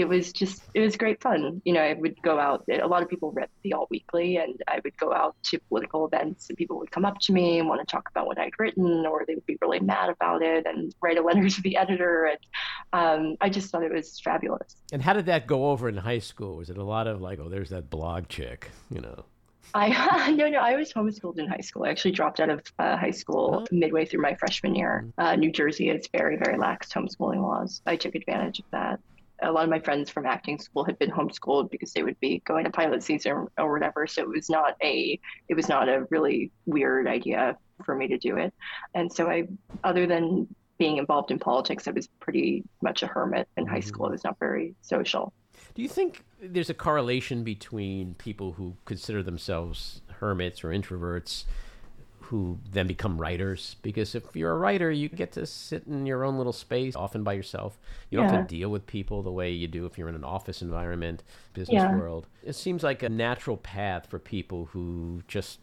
It 0.00 0.08
was 0.08 0.32
just 0.32 0.62
it 0.74 0.80
was 0.80 0.96
great 0.96 1.20
fun. 1.22 1.60
You 1.64 1.72
know, 1.72 1.80
I 1.82 1.94
would 1.94 2.20
go 2.22 2.38
out. 2.38 2.64
A 2.70 2.86
lot 2.86 3.02
of 3.02 3.08
people 3.08 3.30
read 3.32 3.48
the 3.62 3.72
Alt 3.72 3.88
Weekly, 3.90 4.36
and 4.36 4.60
I 4.68 4.80
would 4.84 4.96
go 4.96 5.12
out 5.12 5.36
to 5.44 5.58
political 5.68 6.06
events, 6.06 6.48
and 6.48 6.56
people 6.56 6.78
would 6.78 6.90
come 6.90 7.04
up 7.04 7.18
to 7.20 7.32
me 7.32 7.58
and 7.58 7.68
want 7.68 7.80
to 7.80 7.86
talk 7.90 8.08
about 8.10 8.26
what 8.26 8.38
I'd 8.38 8.52
written, 8.58 9.06
or 9.06 9.24
they 9.26 9.34
would 9.34 9.46
be 9.46 9.58
really 9.60 9.80
mad 9.80 10.08
about 10.10 10.42
it 10.42 10.66
and 10.66 10.94
write 11.00 11.18
a 11.18 11.22
letter 11.22 11.48
to 11.56 11.62
the 11.62 11.76
editor. 11.76 12.26
And 12.26 12.38
um, 12.92 13.36
I 13.40 13.48
just 13.48 13.70
thought 13.70 13.82
it 13.82 13.92
was 13.92 14.20
fabulous. 14.20 14.76
And 14.92 15.02
how 15.02 15.12
did 15.12 15.26
that 15.26 15.46
go 15.46 15.70
over 15.70 15.88
in 15.88 15.96
high 15.96 16.18
school? 16.20 16.56
Was 16.56 16.70
it 16.70 16.78
a 16.78 16.84
lot 16.84 17.06
of 17.06 17.20
like, 17.20 17.38
oh, 17.40 17.48
there's 17.48 17.70
that 17.70 17.90
blog 17.90 18.28
chick, 18.28 18.70
you 18.90 19.00
know? 19.00 19.24
I 19.74 20.30
no 20.38 20.48
no 20.48 20.58
I 20.60 20.76
was 20.76 20.94
homeschooled 20.94 21.38
in 21.38 21.46
high 21.46 21.60
school. 21.60 21.84
I 21.84 21.90
actually 21.90 22.12
dropped 22.12 22.40
out 22.40 22.48
of 22.48 22.62
uh, 22.78 22.96
high 22.96 23.10
school 23.10 23.64
Oh. 23.64 23.66
midway 23.70 24.06
through 24.06 24.22
my 24.22 24.34
freshman 24.34 24.74
year. 24.74 25.06
Uh, 25.18 25.36
New 25.36 25.52
Jersey 25.52 25.88
has 25.88 26.08
very 26.10 26.36
very 26.38 26.56
lax 26.56 26.90
homeschooling 26.90 27.42
laws. 27.42 27.82
I 27.84 27.96
took 27.96 28.14
advantage 28.14 28.60
of 28.60 28.64
that. 28.70 28.98
A 29.42 29.52
lot 29.52 29.64
of 29.64 29.70
my 29.70 29.78
friends 29.78 30.10
from 30.10 30.26
acting 30.26 30.58
school 30.58 30.84
had 30.84 30.98
been 30.98 31.10
homeschooled 31.10 31.70
because 31.70 31.92
they 31.92 32.02
would 32.02 32.18
be 32.20 32.42
going 32.44 32.64
to 32.64 32.70
pilot 32.70 33.02
season 33.02 33.46
or 33.56 33.72
whatever. 33.72 34.06
So 34.06 34.22
it 34.22 34.28
was 34.28 34.50
not 34.50 34.74
a 34.82 35.18
it 35.48 35.54
was 35.54 35.68
not 35.68 35.88
a 35.88 36.06
really 36.10 36.50
weird 36.66 37.06
idea 37.06 37.56
for 37.84 37.94
me 37.94 38.08
to 38.08 38.18
do 38.18 38.36
it. 38.36 38.52
And 38.94 39.12
so 39.12 39.28
I, 39.28 39.46
other 39.84 40.06
than 40.06 40.48
being 40.78 40.96
involved 40.96 41.30
in 41.30 41.38
politics, 41.38 41.86
I 41.88 41.90
was 41.90 42.08
pretty 42.20 42.64
much 42.82 43.02
a 43.02 43.06
hermit 43.06 43.48
in 43.56 43.66
high 43.66 43.78
mm-hmm. 43.78 43.88
school. 43.88 44.06
I 44.06 44.10
was 44.10 44.24
not 44.24 44.38
very 44.38 44.74
social. 44.82 45.32
Do 45.74 45.82
you 45.82 45.88
think 45.88 46.24
there's 46.40 46.70
a 46.70 46.74
correlation 46.74 47.44
between 47.44 48.14
people 48.14 48.52
who 48.52 48.76
consider 48.84 49.22
themselves 49.22 50.02
hermits 50.18 50.64
or 50.64 50.68
introverts 50.68 51.44
who 52.28 52.58
then 52.70 52.86
become 52.86 53.18
writers 53.20 53.76
because 53.82 54.14
if 54.14 54.24
you're 54.34 54.52
a 54.52 54.58
writer 54.58 54.90
you 54.90 55.08
get 55.08 55.32
to 55.32 55.46
sit 55.46 55.86
in 55.86 56.04
your 56.06 56.24
own 56.24 56.36
little 56.36 56.52
space 56.52 56.94
often 56.96 57.24
by 57.24 57.32
yourself 57.32 57.78
you 58.10 58.16
don't 58.18 58.24
Yeah. 58.24 58.30
have 58.30 58.46
to 58.46 58.54
deal 58.56 58.70
with 58.70 58.86
people 58.86 59.22
the 59.22 59.32
way 59.32 59.50
you 59.50 59.66
do 59.66 59.86
if 59.86 59.96
you're 59.98 60.08
in 60.10 60.14
an 60.14 60.24
office 60.24 60.60
environment 60.62 61.22
business 61.54 61.88
Yeah. 61.88 61.90
world 61.90 62.26
it 62.42 62.54
seems 62.54 62.82
like 62.82 63.02
a 63.02 63.08
natural 63.08 63.56
path 63.56 64.06
for 64.08 64.18
people 64.18 64.66
who 64.72 65.22
just 65.28 65.58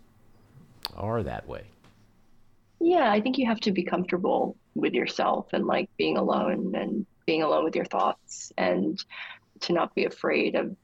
are 0.95 1.23
that 1.23 1.47
way 1.47 1.65
Yeah, 2.79 3.09
I 3.11 3.21
think 3.21 3.37
you 3.37 3.45
have 3.47 3.59
to 3.61 3.71
be 3.71 3.83
comfortable 3.83 4.57
with 4.75 4.93
yourself 4.93 5.47
and 5.53 5.65
like 5.65 5.89
being 5.97 6.17
alone 6.17 6.75
and 6.75 7.05
being 7.25 7.41
alone 7.41 7.63
with 7.63 7.75
your 7.75 7.85
thoughts 7.85 8.51
and 8.57 9.01
to 9.61 9.73
not 9.73 9.95
be 9.95 10.05
afraid 10.05 10.55
of 10.55 10.75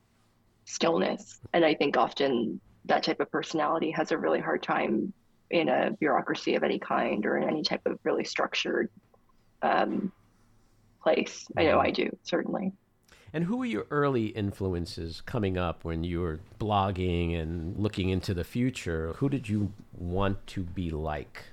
stillness. 0.65 1.41
And 1.53 1.65
I 1.65 1.75
think 1.75 1.97
often 1.97 2.61
that 2.86 3.03
type 3.03 3.19
of 3.21 3.32
personality 3.32 3.91
has 3.91 4.11
a 4.11 4.17
really 4.19 4.39
hard 4.39 4.63
time 4.63 5.13
in 5.51 5.69
a 5.69 5.91
bureaucracy 5.91 6.55
of 6.55 6.63
any 6.63 6.79
kind 6.79 7.25
or 7.25 7.37
in 7.37 7.47
any 7.47 7.63
type 7.63 7.81
of 7.85 7.99
really 8.03 8.23
structured 8.23 8.89
um, 9.61 10.11
place. 11.03 11.45
I 11.57 11.65
know 11.65 11.79
I 11.79 11.91
do, 11.91 12.09
certainly. 12.23 12.71
And 13.33 13.45
who 13.45 13.57
were 13.57 13.65
your 13.65 13.87
early 13.91 14.27
influences 14.27 15.21
coming 15.21 15.57
up 15.57 15.85
when 15.85 16.03
you 16.03 16.19
were 16.21 16.39
blogging 16.59 17.39
and 17.39 17.77
looking 17.77 18.09
into 18.09 18.33
the 18.33 18.43
future? 18.43 19.13
Who 19.17 19.29
did 19.29 19.47
you 19.47 19.71
want 19.93 20.45
to 20.47 20.63
be 20.63 20.89
like? 20.89 21.43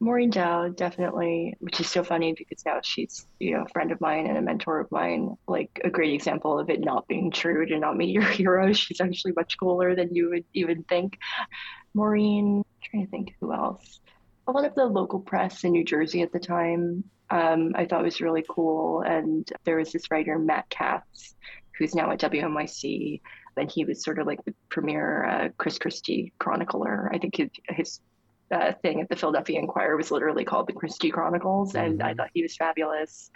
Maureen 0.00 0.30
Dowd, 0.30 0.76
definitely, 0.76 1.54
which 1.60 1.80
is 1.80 1.88
so 1.88 2.02
funny 2.02 2.34
because 2.36 2.64
now 2.66 2.80
she's, 2.82 3.26
you 3.38 3.52
know, 3.52 3.62
a 3.62 3.68
friend 3.68 3.92
of 3.92 4.00
mine 4.00 4.26
and 4.26 4.36
a 4.36 4.42
mentor 4.42 4.80
of 4.80 4.90
mine. 4.90 5.36
Like 5.46 5.80
a 5.84 5.90
great 5.90 6.12
example 6.12 6.58
of 6.58 6.68
it 6.68 6.80
not 6.80 7.06
being 7.06 7.30
true 7.30 7.64
to 7.66 7.78
not 7.78 7.96
meet 7.96 8.10
your 8.10 8.22
hero. 8.24 8.72
She's 8.72 9.00
actually 9.00 9.32
much 9.36 9.56
cooler 9.58 9.94
than 9.94 10.14
you 10.14 10.30
would 10.30 10.44
even 10.52 10.82
think. 10.84 11.18
Maureen, 11.94 12.58
I'm 12.58 12.64
trying 12.82 13.04
to 13.04 13.10
think 13.10 13.34
who 13.40 13.52
else. 13.52 14.00
A 14.46 14.52
lot 14.52 14.64
of 14.64 14.74
the 14.74 14.84
local 14.84 15.20
press 15.20 15.64
in 15.64 15.72
New 15.72 15.84
Jersey 15.84 16.22
at 16.22 16.32
the 16.32 16.40
time, 16.40 17.04
um, 17.30 17.72
I 17.74 17.86
thought 17.86 18.02
was 18.02 18.20
really 18.20 18.44
cool. 18.48 19.02
And 19.02 19.48
there 19.64 19.76
was 19.76 19.92
this 19.92 20.10
writer, 20.10 20.38
Matt 20.38 20.68
Katz, 20.70 21.34
who's 21.78 21.94
now 21.94 22.10
at 22.10 22.20
WNYC. 22.20 23.20
And 23.56 23.70
he 23.70 23.84
was 23.84 24.02
sort 24.02 24.18
of 24.18 24.26
like 24.26 24.44
the 24.44 24.54
premier 24.68 25.24
uh, 25.24 25.48
Chris 25.56 25.78
Christie 25.78 26.32
chronicler. 26.40 27.08
I 27.14 27.18
think 27.18 27.36
his, 27.36 27.50
his 27.68 28.00
uh, 28.54 28.72
thing 28.82 29.00
at 29.00 29.08
the 29.08 29.16
Philadelphia 29.16 29.58
Inquirer 29.58 29.96
was 29.96 30.10
literally 30.10 30.44
called 30.44 30.68
the 30.68 30.72
Christie 30.72 31.10
Chronicles, 31.10 31.74
and 31.74 32.02
I 32.02 32.12
Mhm. 32.12 32.16
thought 32.16 32.30
he 32.32 32.42
was 32.42 32.56
fabulous. 32.56 33.30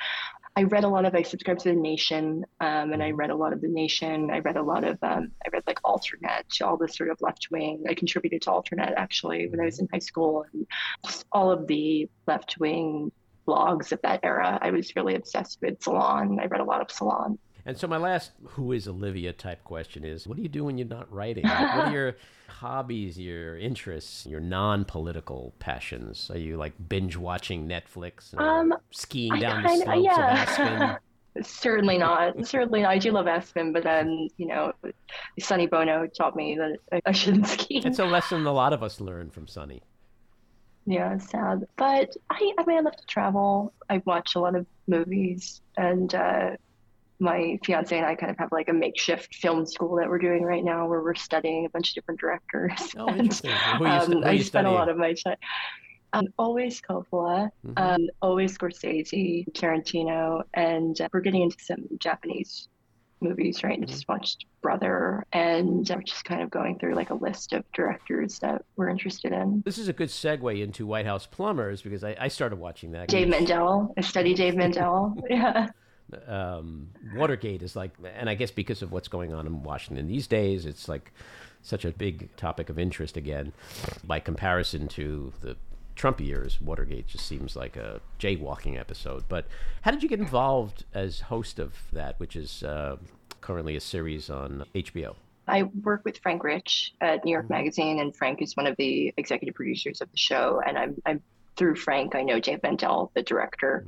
I 0.56 0.62
read 0.64 0.84
a 0.84 0.88
lot 0.88 1.04
of. 1.04 1.14
I 1.14 1.22
subscribed 1.22 1.60
to 1.60 1.70
the 1.70 1.76
Nation, 1.76 2.44
um, 2.60 2.92
and 2.92 3.02
I 3.02 3.10
read 3.10 3.30
a 3.30 3.34
lot 3.34 3.52
of 3.52 3.60
the 3.60 3.68
Nation. 3.68 4.30
I 4.30 4.38
read 4.38 4.56
a 4.56 4.62
lot 4.62 4.84
of. 4.84 4.98
Um, 5.02 5.32
I 5.44 5.50
read 5.52 5.62
like 5.66 5.80
AlterNet, 5.82 6.62
all 6.64 6.76
the 6.76 6.88
sort 6.88 7.10
of 7.10 7.18
left 7.20 7.48
wing. 7.50 7.84
I 7.88 7.94
contributed 7.94 8.42
to 8.42 8.50
AlterNet 8.50 8.94
actually 8.96 9.48
when 9.48 9.60
I 9.60 9.64
was 9.64 9.78
in 9.78 9.88
high 9.92 9.98
school, 10.00 10.44
and 10.52 10.66
all 11.32 11.50
of 11.50 11.66
the 11.66 12.08
left 12.26 12.56
wing 12.58 13.12
blogs 13.46 13.92
of 13.92 14.00
that 14.02 14.20
era. 14.22 14.58
I 14.60 14.70
was 14.70 14.94
really 14.96 15.14
obsessed 15.14 15.58
with 15.62 15.82
Salon. 15.82 16.38
I 16.40 16.46
read 16.46 16.60
a 16.60 16.64
lot 16.64 16.80
of 16.80 16.90
Salon. 16.90 17.38
And 17.66 17.76
so 17.76 17.86
my 17.86 17.98
last 17.98 18.32
who 18.44 18.72
is 18.72 18.88
Olivia 18.88 19.32
type 19.32 19.62
question 19.64 20.04
is 20.04 20.26
what 20.26 20.36
do 20.36 20.42
you 20.42 20.48
do 20.48 20.64
when 20.64 20.78
you're 20.78 20.88
not 20.88 21.12
writing? 21.12 21.44
Like, 21.44 21.76
what 21.76 21.88
are 21.88 21.92
your 21.92 22.16
hobbies, 22.48 23.18
your 23.18 23.58
interests, 23.58 24.24
your 24.26 24.40
non-political 24.40 25.54
passions? 25.58 26.30
Are 26.30 26.38
you 26.38 26.56
like 26.56 26.72
binge 26.88 27.16
watching 27.16 27.68
Netflix 27.68 28.32
or 28.34 28.42
Um, 28.42 28.74
skiing 28.90 29.32
I 29.34 29.38
down 29.40 29.62
the 29.62 29.76
slopes 29.76 30.02
yeah. 30.04 30.32
of 30.32 30.48
Aspen? 30.48 30.96
Certainly 31.42 31.98
not. 31.98 32.46
Certainly 32.46 32.82
not. 32.82 32.90
I 32.90 32.98
do 32.98 33.12
love 33.12 33.28
Aspen, 33.28 33.72
but 33.72 33.84
then 33.84 34.28
you 34.38 34.46
know, 34.46 34.72
Sonny 35.38 35.66
Bono 35.66 36.06
taught 36.06 36.34
me 36.34 36.56
that 36.56 36.78
I- 36.92 37.02
I 37.06 37.12
shouldn't 37.12 37.46
ski. 37.54 37.78
It's 37.84 37.98
a 37.98 38.04
lesson 38.06 38.44
a 38.46 38.52
lot 38.52 38.72
of 38.72 38.82
us 38.82 39.00
learn 39.00 39.30
from 39.30 39.46
Sunny. 39.46 39.82
Yeah, 40.86 41.14
it's 41.14 41.28
sad. 41.30 41.66
But 41.76 42.16
I, 42.30 42.52
I 42.58 42.64
mean, 42.64 42.78
I 42.78 42.80
love 42.80 42.96
to 42.96 43.06
travel. 43.06 43.74
I 43.90 44.00
watch 44.06 44.34
a 44.36 44.40
lot 44.40 44.54
of 44.54 44.64
movies, 44.86 45.60
and 45.76 46.12
uh, 46.14 46.56
my 47.20 47.58
fiance 47.64 47.96
and 47.96 48.06
I 48.06 48.14
kind 48.14 48.30
of 48.30 48.38
have 48.38 48.50
like 48.52 48.68
a 48.68 48.72
makeshift 48.72 49.34
film 49.34 49.66
school 49.66 49.96
that 49.96 50.08
we're 50.08 50.18
doing 50.18 50.42
right 50.44 50.62
now, 50.64 50.86
where 50.86 51.02
we're 51.02 51.14
studying 51.14 51.66
a 51.66 51.68
bunch 51.70 51.90
of 51.90 51.94
different 51.94 52.20
directors. 52.20 52.94
Oh, 52.96 53.06
And, 53.08 53.20
interesting. 53.20 53.50
Who 53.78 53.84
are 53.84 53.88
you, 53.88 54.00
um, 54.02 54.12
who 54.12 54.22
are 54.22 54.28
I 54.28 54.32
you 54.32 54.44
spend 54.44 54.66
a 54.66 54.70
lot 54.70 54.88
of 54.88 54.96
my 54.96 55.14
time. 55.14 55.36
Um, 56.14 56.26
always 56.38 56.80
Coppola, 56.80 57.50
Mhm. 57.66 57.74
um, 57.76 58.06
always 58.22 58.56
Scorsese, 58.56 59.44
Tarantino, 59.52 60.42
and 60.54 60.98
uh, 61.00 61.08
we're 61.12 61.20
getting 61.20 61.42
into 61.42 61.56
some 61.60 61.84
Japanese 61.98 62.68
movies, 63.20 63.62
right? 63.64 63.72
I 63.72 63.76
Mm-hmm. 63.82 63.86
just 63.90 64.08
watched 64.08 64.46
Brother, 64.62 65.24
and 65.32 65.86
we're 65.88 66.02
just 66.02 66.24
kind 66.24 66.40
of 66.40 66.50
going 66.50 66.78
through 66.78 66.94
like 66.94 67.10
a 67.10 67.14
list 67.14 67.52
of 67.52 67.64
directors 67.74 68.38
that 68.38 68.62
we're 68.76 68.88
interested 68.88 69.32
in. 69.32 69.60
This 69.66 69.76
is 69.76 69.88
a 69.88 69.92
good 69.92 70.08
segue 70.08 70.62
into 70.62 70.86
White 70.86 71.04
House 71.04 71.26
Plumbers 71.26 71.82
because 71.82 72.02
I, 72.04 72.16
I 72.18 72.28
started 72.28 72.58
watching 72.58 72.92
that. 72.92 73.08
Dave 73.08 73.28
Mandel. 73.28 73.92
I 73.98 74.00
study 74.00 74.32
Dave 74.34 74.54
Mandel. 74.62 75.14
Yeah. 75.28 75.68
Um, 76.26 76.88
Watergate 77.14 77.62
is 77.62 77.76
like, 77.76 77.92
and 78.14 78.28
I 78.28 78.34
guess 78.34 78.50
because 78.50 78.82
of 78.82 78.92
what's 78.92 79.08
going 79.08 79.32
on 79.32 79.46
in 79.46 79.62
Washington 79.62 80.08
these 80.08 80.26
days, 80.26 80.66
it's 80.66 80.88
like 80.88 81.12
such 81.62 81.84
a 81.84 81.90
big 81.90 82.34
topic 82.36 82.68
of 82.68 82.78
interest 82.78 83.16
again. 83.16 83.52
By 84.04 84.20
comparison 84.20 84.88
to 84.88 85.32
the 85.40 85.56
Trump 85.96 86.20
years, 86.20 86.60
Watergate 86.60 87.08
just 87.08 87.26
seems 87.26 87.56
like 87.56 87.76
a 87.76 88.00
jaywalking 88.18 88.78
episode. 88.78 89.24
But 89.28 89.46
how 89.82 89.90
did 89.90 90.02
you 90.02 90.08
get 90.08 90.20
involved 90.20 90.84
as 90.94 91.20
host 91.20 91.58
of 91.58 91.74
that, 91.92 92.18
which 92.20 92.36
is 92.36 92.62
uh, 92.62 92.96
currently 93.40 93.76
a 93.76 93.80
series 93.80 94.30
on 94.30 94.64
HBO? 94.74 95.16
I 95.48 95.62
work 95.62 96.04
with 96.04 96.18
Frank 96.18 96.44
Rich 96.44 96.94
at 97.00 97.24
New 97.24 97.32
York 97.32 97.48
Magazine, 97.50 98.00
and 98.00 98.14
Frank 98.14 98.42
is 98.42 98.56
one 98.56 98.66
of 98.66 98.76
the 98.76 99.12
executive 99.16 99.54
producers 99.54 100.00
of 100.00 100.10
the 100.10 100.16
show. 100.16 100.60
And 100.64 100.78
I'm, 100.78 101.02
I'm 101.06 101.22
through 101.58 101.74
Frank, 101.74 102.14
I 102.14 102.22
know 102.22 102.38
Dave 102.40 102.62
Mandel, 102.62 103.10
the 103.14 103.22
director. 103.22 103.84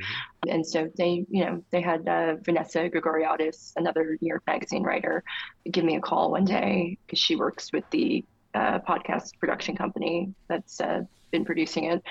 And 0.49 0.66
so 0.66 0.91
they, 0.99 1.25
you 1.31 1.45
know, 1.45 1.64
they 1.71 1.81
had 1.81 2.07
uh, 2.09 2.37
Vanessa 2.43 2.91
Grigoriadis, 2.91 3.73
another 3.77 4.18
New 4.21 4.29
York 4.29 4.43
Magazine 4.47 4.83
writer, 4.83 5.23
give 5.71 5.85
me 5.85 5.97
a 5.97 6.01
call 6.01 6.33
one 6.33 6.45
day 6.45 6.99
because 7.07 7.18
she 7.18 7.37
works 7.37 7.73
with 7.73 7.85
the 7.91 8.25
uh, 8.55 8.81
podcast 8.81 9.39
production 9.39 9.77
company 9.77 10.35
that's 10.49 10.81
uh, 10.81 11.03
been 11.31 11.45
producing 11.45 11.85
it. 11.85 12.03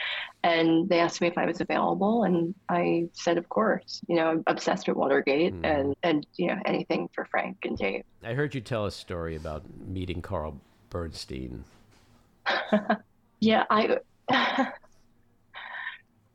And 0.44 0.88
they 0.88 1.00
asked 1.00 1.20
me 1.20 1.28
if 1.28 1.38
I 1.38 1.46
was 1.46 1.60
available, 1.60 2.24
and 2.24 2.56
I 2.70 3.10
said, 3.12 3.38
of 3.38 3.50
course. 3.50 4.00
You 4.08 4.16
know, 4.16 4.28
I'm 4.30 4.44
obsessed 4.48 4.88
with 4.88 4.96
Watergate 4.96 5.54
Mhm. 5.54 5.66
and 5.66 5.96
and 6.04 6.26
you 6.38 6.48
know 6.48 6.58
anything 6.66 7.10
for 7.14 7.26
Frank 7.26 7.58
and 7.66 7.78
Dave. 7.78 8.04
I 8.24 8.34
heard 8.34 8.56
you 8.56 8.62
tell 8.62 8.86
a 8.86 8.92
story 8.92 9.36
about 9.36 9.64
meeting 9.86 10.22
Carl 10.22 10.62
Bernstein. 10.90 11.66
Yeah, 13.42 13.64
I, 13.70 14.00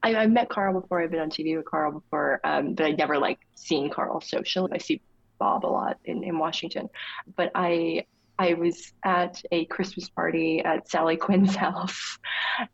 I 0.05 0.15
I 0.15 0.27
met 0.27 0.49
Carl 0.49 0.81
before. 0.81 1.03
I've 1.03 1.11
been 1.11 1.21
on 1.21 1.31
TV 1.31 1.57
with 1.57 1.65
Carl 1.65 1.93
before, 1.93 2.41
um, 2.45 2.75
but 2.75 2.87
I'd 2.87 2.99
never 2.99 3.19
like 3.19 3.41
seen 3.55 3.91
Carl 3.91 4.21
socially. 4.21 4.71
I 4.73 4.79
see 4.79 5.01
Bob 5.39 5.65
a 5.65 5.67
lot 5.67 5.99
in, 6.05 6.23
in 6.23 6.39
Washington, 6.39 6.89
but 7.37 7.51
I 7.55 8.05
I 8.39 8.55
was 8.55 8.93
at 9.05 9.43
a 9.51 9.65
Christmas 9.67 10.09
party 10.09 10.61
at 10.63 10.89
Sally 10.89 11.17
Quinn's 11.17 11.57
house, 11.67 12.19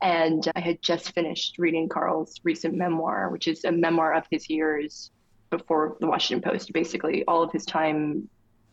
and 0.02 0.50
I 0.56 0.60
had 0.60 0.82
just 0.82 1.14
finished 1.14 1.56
reading 1.58 1.88
Carl's 1.88 2.40
recent 2.42 2.74
memoir, 2.74 3.30
which 3.30 3.46
is 3.46 3.64
a 3.64 3.72
memoir 3.72 4.12
of 4.14 4.24
his 4.30 4.50
years 4.50 5.12
before 5.50 5.96
the 6.00 6.06
Washington 6.06 6.50
Post, 6.50 6.72
basically 6.72 7.24
all 7.26 7.42
of 7.42 7.52
his 7.52 7.64
time 7.64 8.28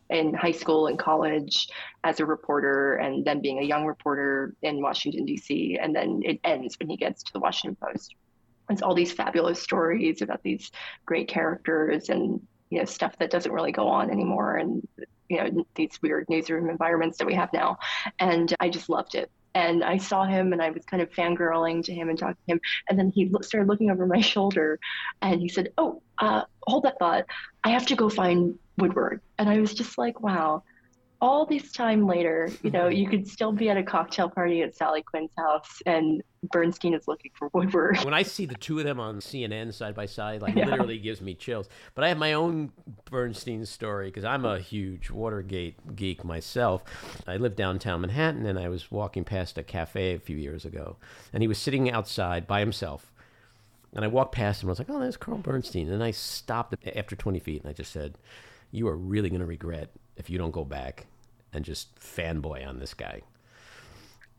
in 0.10 0.34
high 0.34 0.52
school 0.52 0.88
and 0.88 0.98
college 0.98 1.68
as 2.04 2.20
a 2.20 2.26
reporter 2.26 2.96
and 2.96 3.26
then 3.26 3.42
being 3.42 3.60
a 3.60 3.64
young 3.64 3.86
reporter 3.86 4.56
in 4.62 4.82
Washington, 4.82 5.26
D.C. 5.26 5.78
And 5.82 5.94
then 5.94 6.22
it 6.24 6.40
ends 6.46 6.78
when 6.80 6.90
he 6.90 6.96
gets 6.96 7.24
to 7.24 7.34
the 7.34 7.40
Washington 7.40 7.76
Post. 7.82 8.16
It's 8.70 8.82
all 8.82 8.96
these 8.96 9.12
fabulous 9.12 9.62
stories 9.62 10.22
about 10.22 10.44
these 10.44 10.72
great 11.06 11.28
characters 11.28 12.10
and 12.10 12.42
you 12.70 12.80
know 12.80 12.86
stuff 12.86 13.18
that 13.20 13.32
doesn't 13.32 13.52
really 13.52 13.72
go 13.72 13.88
on 13.88 14.12
anymore 14.12 14.58
and 14.58 14.86
you 15.30 15.38
know 15.38 15.66
these 15.76 16.00
weird 16.02 16.26
newsroom 16.30 16.70
environments 16.70 17.18
that 17.18 17.28
we 17.28 17.34
have 17.34 17.52
now. 17.54 17.78
And 18.20 18.54
i 18.60 18.70
just 18.70 18.90
loved 18.90 19.16
it. 19.16 19.32
And 19.56 19.84
i 19.84 19.98
saw 19.98 20.26
him 20.26 20.54
and 20.54 20.62
i 20.62 20.70
was 20.70 20.86
kind 20.86 21.02
of 21.02 21.12
fangirling 21.12 21.84
to 21.86 21.94
him 21.94 22.10
and 22.10 22.18
talking 22.18 22.36
to 22.48 22.54
him. 22.54 22.62
And 22.90 23.00
then 23.00 23.12
he 23.14 23.32
started 23.42 23.68
looking 23.68 23.90
over 23.90 24.06
my 24.06 24.22
shoulder 24.34 24.80
and 25.22 25.40
he 25.42 25.50
said 25.50 25.70
oh 25.78 26.02
uh, 26.20 26.44
hold 26.64 26.84
that 26.84 27.00
thought. 27.00 27.26
I 27.64 27.70
have 27.70 27.86
to 27.88 27.96
go 27.96 28.10
find 28.10 28.58
woodward. 28.78 29.22
And 29.38 29.50
i 29.50 29.60
was 29.60 29.74
just 29.74 29.98
like 29.98 30.20
wow 30.22 30.64
all 31.20 31.46
this 31.46 31.72
time 31.72 32.06
later, 32.06 32.50
you 32.62 32.70
know, 32.70 32.84
mm-hmm. 32.84 32.98
you 32.98 33.10
could 33.10 33.28
still 33.28 33.52
be 33.52 33.70
at 33.70 33.78
a 33.78 33.84
cocktail 33.84 34.30
party 34.30 34.62
at 34.62 34.76
Sally 34.76 35.02
Quinn's 35.02 35.32
house, 35.38 35.82
and 35.86 36.22
Bernstein 36.44 36.94
is 36.94 37.08
looking 37.08 37.32
for 37.34 37.50
Woodward. 37.54 37.98
when 38.04 38.14
I 38.14 38.22
see 38.22 38.46
the 38.46 38.56
two 38.56 38.78
of 38.78 38.86
them 38.86 39.00
on 39.00 39.18
CNN 39.20 39.74
side 39.74 39.96
by 39.96 40.06
side, 40.06 40.42
like 40.42 40.56
Yeah. 40.56 40.66
literally 40.66 41.00
gives 41.00 41.20
me 41.20 41.34
chills. 41.34 41.70
But 41.96 42.04
I 42.04 42.10
have 42.10 42.18
my 42.18 42.34
own 42.34 42.72
Bernstein 43.10 43.66
story 43.66 44.08
because 44.08 44.26
I'm 44.26 44.46
a 44.46 44.60
huge 44.60 45.10
Watergate 45.10 45.96
geek 45.96 46.24
myself. 46.24 46.84
I 47.26 47.38
lived 47.38 47.56
downtown 47.56 48.02
Manhattan, 48.02 48.46
and 48.46 48.60
I 48.60 48.70
was 48.70 48.92
walking 48.92 49.24
past 49.24 49.58
a 49.58 49.64
cafe 49.64 50.14
a 50.14 50.20
few 50.20 50.38
years 50.38 50.66
ago, 50.66 50.98
and 51.34 51.42
he 51.42 51.48
was 51.48 51.58
sitting 51.58 51.90
outside 51.90 52.46
by 52.46 52.60
himself. 52.60 53.12
And 53.96 54.06
I 54.06 54.08
walked 54.08 54.36
past 54.36 54.62
him. 54.62 54.70
I 54.70 54.72
was 54.74 54.80
like, 54.80 54.90
"Oh, 54.90 55.00
there's 55.00 55.18
Carl 55.18 55.40
Bernstein." 55.40 55.90
And 55.90 56.04
I 56.04 56.12
stopped 56.12 56.76
after 56.96 57.16
20 57.16 57.40
feet, 57.40 57.62
and 57.64 57.70
I 57.70 57.74
just 57.74 57.92
said, 57.92 58.20
"You 58.70 58.88
are 58.88 58.96
really 58.96 59.30
going 59.30 59.40
to 59.40 59.48
regret 59.48 59.90
if 60.18 60.30
you 60.30 60.38
don't 60.38 60.52
go 60.52 60.66
back 60.66 61.06
and 61.54 61.64
just 61.64 62.00
fanboy 62.00 62.68
on 62.68 62.80
this 62.80 62.94
guy." 62.94 63.22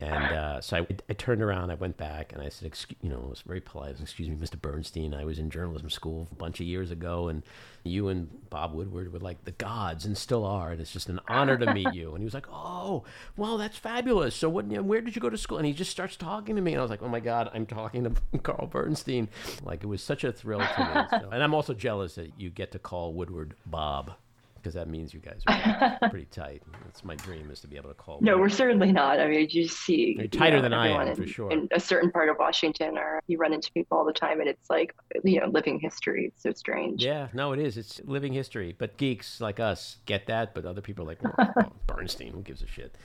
And 0.01 0.23
uh, 0.33 0.61
so 0.61 0.77
I, 0.77 0.87
I, 1.09 1.13
turned 1.13 1.41
around, 1.41 1.71
I 1.71 1.73
went 1.73 1.97
back, 1.97 2.31
and 2.31 2.41
I 2.41 2.47
said, 2.47 2.67
excuse, 2.67 2.97
you 3.01 3.09
know, 3.09 3.21
I 3.21 3.29
was 3.29 3.41
very 3.41 3.59
polite. 3.59 3.99
Excuse 3.99 4.29
me, 4.29 4.35
Mr. 4.37 4.59
Bernstein. 4.59 5.13
I 5.13 5.25
was 5.25 5.39
in 5.39 5.49
journalism 5.49 5.89
school 5.89 6.29
a 6.31 6.35
bunch 6.35 6.61
of 6.61 6.67
years 6.67 6.89
ago, 6.89 7.27
and 7.27 7.43
you 7.83 8.07
and 8.07 8.29
Bob 8.49 8.73
Woodward 8.73 9.11
were 9.11 9.19
like 9.19 9.43
the 9.43 9.51
gods, 9.51 10.05
and 10.05 10.17
still 10.17 10.45
are. 10.45 10.71
And 10.71 10.79
it's 10.79 10.93
just 10.93 11.09
an 11.09 11.19
honor 11.27 11.57
to 11.57 11.73
meet 11.73 11.93
you. 11.93 12.11
And 12.11 12.19
he 12.19 12.23
was 12.23 12.33
like, 12.33 12.47
oh, 12.49 13.03
well, 13.35 13.57
that's 13.57 13.77
fabulous. 13.77 14.35
So 14.35 14.47
what? 14.47 14.67
Where 14.67 15.01
did 15.01 15.17
you 15.17 15.21
go 15.21 15.29
to 15.29 15.37
school? 15.37 15.57
And 15.57 15.67
he 15.67 15.73
just 15.73 15.91
starts 15.91 16.15
talking 16.15 16.55
to 16.55 16.61
me, 16.61 16.71
and 16.71 16.79
I 16.79 16.81
was 16.81 16.91
like, 16.91 17.03
oh 17.03 17.09
my 17.09 17.19
god, 17.19 17.51
I'm 17.53 17.65
talking 17.65 18.05
to 18.05 18.39
Carl 18.39 18.67
Bernstein. 18.67 19.27
Like 19.63 19.83
it 19.83 19.87
was 19.87 20.01
such 20.01 20.23
a 20.23 20.31
thrill 20.31 20.59
to 20.59 20.79
me. 20.79 21.19
So, 21.19 21.29
and 21.31 21.43
I'm 21.43 21.53
also 21.55 21.73
jealous 21.73 22.15
that 22.15 22.33
you 22.37 22.49
get 22.49 22.71
to 22.71 22.79
call 22.79 23.13
Woodward 23.13 23.55
Bob 23.65 24.13
because 24.61 24.73
that 24.73 24.87
means 24.87 25.13
you 25.13 25.19
guys 25.19 25.41
are 25.47 25.97
pretty 26.09 26.25
tight. 26.25 26.63
That's 26.83 27.03
my 27.03 27.15
dream 27.15 27.49
is 27.51 27.59
to 27.61 27.67
be 27.67 27.77
able 27.77 27.89
to 27.89 27.95
call. 27.95 28.19
No, 28.21 28.37
we're 28.37 28.49
certainly 28.49 28.91
not. 28.91 29.19
I 29.19 29.27
mean, 29.27 29.47
you 29.49 29.67
see, 29.67 30.15
You're 30.17 30.27
tighter 30.27 30.57
you 30.57 30.61
know, 30.61 30.61
than 30.61 30.73
I 30.73 30.87
am 30.89 31.07
in, 31.07 31.15
for 31.15 31.27
sure. 31.27 31.51
In 31.51 31.67
a 31.71 31.79
certain 31.79 32.11
part 32.11 32.29
of 32.29 32.37
Washington, 32.39 32.97
or 32.97 33.21
you 33.27 33.37
run 33.37 33.53
into 33.53 33.71
people 33.71 33.97
all 33.97 34.05
the 34.05 34.13
time, 34.13 34.39
and 34.39 34.49
it's 34.49 34.69
like 34.69 34.95
you 35.23 35.39
know, 35.39 35.47
living 35.47 35.79
history. 35.79 36.25
It's 36.25 36.43
so 36.43 36.51
strange. 36.53 37.03
Yeah, 37.03 37.27
no, 37.33 37.53
it 37.53 37.59
is. 37.59 37.77
It's 37.77 38.01
living 38.05 38.33
history. 38.33 38.75
But 38.77 38.97
geeks 38.97 39.41
like 39.41 39.59
us 39.59 39.97
get 40.05 40.27
that, 40.27 40.53
but 40.53 40.65
other 40.65 40.81
people 40.81 41.05
are 41.05 41.07
like 41.07 41.23
well, 41.23 41.73
Bernstein. 41.87 42.33
Who 42.33 42.41
gives 42.41 42.61
a 42.61 42.67
shit? 42.67 42.95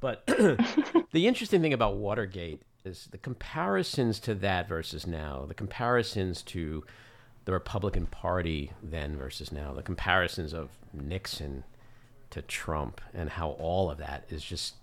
But 0.00 0.26
the 0.26 1.26
interesting 1.26 1.62
thing 1.62 1.72
about 1.72 1.96
Watergate 1.96 2.62
is 2.84 3.08
the 3.10 3.18
comparisons 3.18 4.18
to 4.20 4.34
that 4.36 4.68
versus 4.68 5.06
now. 5.06 5.44
The 5.46 5.54
comparisons 5.54 6.42
to 6.42 6.84
the 7.44 7.52
Republican 7.52 8.06
Party 8.06 8.72
then 8.82 9.16
versus 9.16 9.52
now, 9.52 9.72
the 9.72 9.82
comparisons 9.82 10.52
of 10.52 10.70
Nixon 10.92 11.64
to 12.30 12.42
Trump, 12.42 13.00
and 13.12 13.30
how 13.30 13.50
all 13.50 13.90
of 13.90 13.98
that 13.98 14.24
is 14.28 14.42
just 14.42 14.74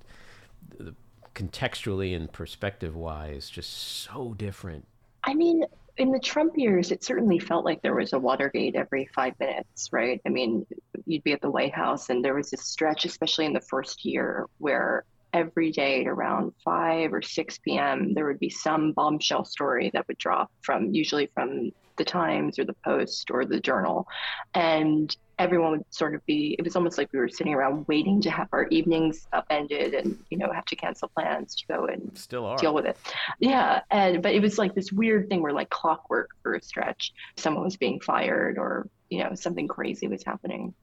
contextually 1.35 2.15
and 2.15 2.31
perspective 2.31 2.95
wise 2.95 3.49
just 3.49 3.71
so 3.71 4.33
different. 4.33 4.85
I 5.23 5.33
mean, 5.33 5.65
in 5.97 6.11
the 6.11 6.19
Trump 6.19 6.57
years, 6.57 6.91
it 6.91 7.03
certainly 7.03 7.39
felt 7.39 7.65
like 7.65 7.81
there 7.81 7.95
was 7.95 8.13
a 8.13 8.19
Watergate 8.19 8.75
every 8.75 9.09
five 9.13 9.33
minutes, 9.39 9.89
right? 9.91 10.21
I 10.25 10.29
mean, 10.29 10.65
you'd 11.05 11.23
be 11.23 11.33
at 11.33 11.41
the 11.41 11.51
White 11.51 11.73
House, 11.73 12.09
and 12.09 12.23
there 12.23 12.33
was 12.33 12.49
this 12.51 12.65
stretch, 12.65 13.05
especially 13.05 13.45
in 13.45 13.53
the 13.53 13.61
first 13.61 14.05
year, 14.05 14.47
where 14.59 15.03
every 15.33 15.71
day 15.71 16.01
at 16.01 16.07
around 16.07 16.53
5 16.63 17.13
or 17.13 17.21
6 17.21 17.57
p.m., 17.59 18.13
there 18.13 18.25
would 18.25 18.39
be 18.39 18.49
some 18.49 18.93
bombshell 18.93 19.45
story 19.45 19.91
that 19.93 20.07
would 20.07 20.17
drop 20.17 20.51
from 20.61 20.93
usually 20.93 21.27
from 21.33 21.71
the 21.99 22.03
Times 22.03 22.57
or 22.57 22.65
the 22.65 22.75
Post 22.83 23.29
or 23.29 23.45
the 23.45 23.59
Journal. 23.59 24.07
And 24.55 25.15
everyone 25.37 25.71
would 25.71 25.85
sort 25.91 26.15
of 26.15 26.25
be, 26.25 26.55
it 26.57 26.63
was 26.63 26.75
almost 26.75 26.97
like 26.97 27.13
we 27.13 27.19
were 27.19 27.29
sitting 27.29 27.53
around 27.53 27.87
waiting 27.87 28.19
to 28.21 28.31
have 28.31 28.47
our 28.51 28.65
evenings 28.69 29.27
upended 29.31 29.93
and, 29.93 30.17
you 30.31 30.37
know, 30.37 30.51
have 30.51 30.65
to 30.65 30.75
cancel 30.75 31.07
plans 31.09 31.55
to 31.55 31.67
go 31.67 31.85
and 31.85 32.11
Still 32.17 32.45
are. 32.45 32.57
deal 32.57 32.73
with 32.73 32.85
it. 32.85 32.97
Yeah. 33.39 33.81
And, 33.91 34.23
but 34.23 34.33
it 34.33 34.41
was 34.41 34.57
like 34.57 34.73
this 34.73 34.91
weird 34.91 35.29
thing 35.29 35.41
where 35.41 35.53
like 35.53 35.69
clockwork 35.69 36.31
for 36.41 36.55
a 36.55 36.61
stretch, 36.61 37.13
someone 37.37 37.63
was 37.63 37.77
being 37.77 37.99
fired 37.99 38.57
or, 38.57 38.89
you 39.09 39.23
know, 39.23 39.35
something 39.35 39.67
crazy 39.67 40.07
was 40.07 40.23
happening. 40.23 40.73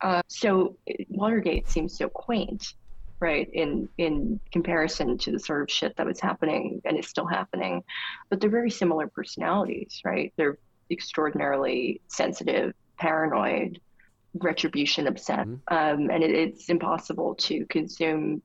Uh, 0.00 0.22
so 0.28 0.76
Watergate 1.08 1.68
seems 1.68 1.98
so 1.98 2.08
quaint 2.08 2.74
right 3.20 3.48
in 3.52 3.88
in 3.98 4.40
comparison 4.52 5.18
to 5.18 5.30
the 5.30 5.38
sort 5.38 5.62
of 5.62 5.70
shit 5.70 5.96
that 5.96 6.06
was 6.06 6.20
happening 6.20 6.80
and 6.84 6.98
is 6.98 7.08
still 7.08 7.26
happening 7.26 7.82
but 8.28 8.40
they're 8.40 8.50
very 8.50 8.70
similar 8.70 9.06
personalities 9.06 10.00
right 10.04 10.32
they're 10.36 10.58
extraordinarily 10.90 12.00
sensitive 12.08 12.72
paranoid 12.98 13.80
retribution 14.34 15.06
obsessed 15.06 15.48
mm-hmm. 15.48 16.02
um, 16.02 16.10
and 16.10 16.22
it, 16.22 16.30
it's 16.30 16.68
impossible 16.68 17.34
to 17.34 17.66
consume 17.66 18.42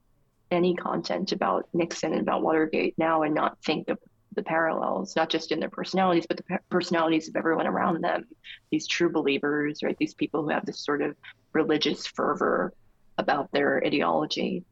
any 0.51 0.75
content 0.75 1.31
about 1.31 1.67
nixon 1.73 2.11
and 2.11 2.21
about 2.21 2.43
watergate 2.43 2.93
now 2.97 3.23
and 3.23 3.33
not 3.33 3.57
think 3.63 3.89
of 3.89 3.97
the 4.35 4.43
parallels, 4.43 5.15
not 5.15 5.29
just 5.29 5.51
in 5.51 5.59
their 5.59 5.69
personalities, 5.69 6.25
but 6.27 6.37
the 6.37 6.59
personalities 6.69 7.27
of 7.27 7.35
everyone 7.35 7.67
around 7.67 8.03
them. 8.03 8.25
These 8.69 8.87
true 8.87 9.09
believers, 9.09 9.81
right? 9.81 9.97
These 9.97 10.13
people 10.13 10.43
who 10.43 10.49
have 10.49 10.65
this 10.65 10.83
sort 10.83 11.01
of 11.01 11.15
religious 11.53 12.05
fervor 12.05 12.73
about 13.17 13.51
their 13.51 13.83
ideology. 13.85 14.63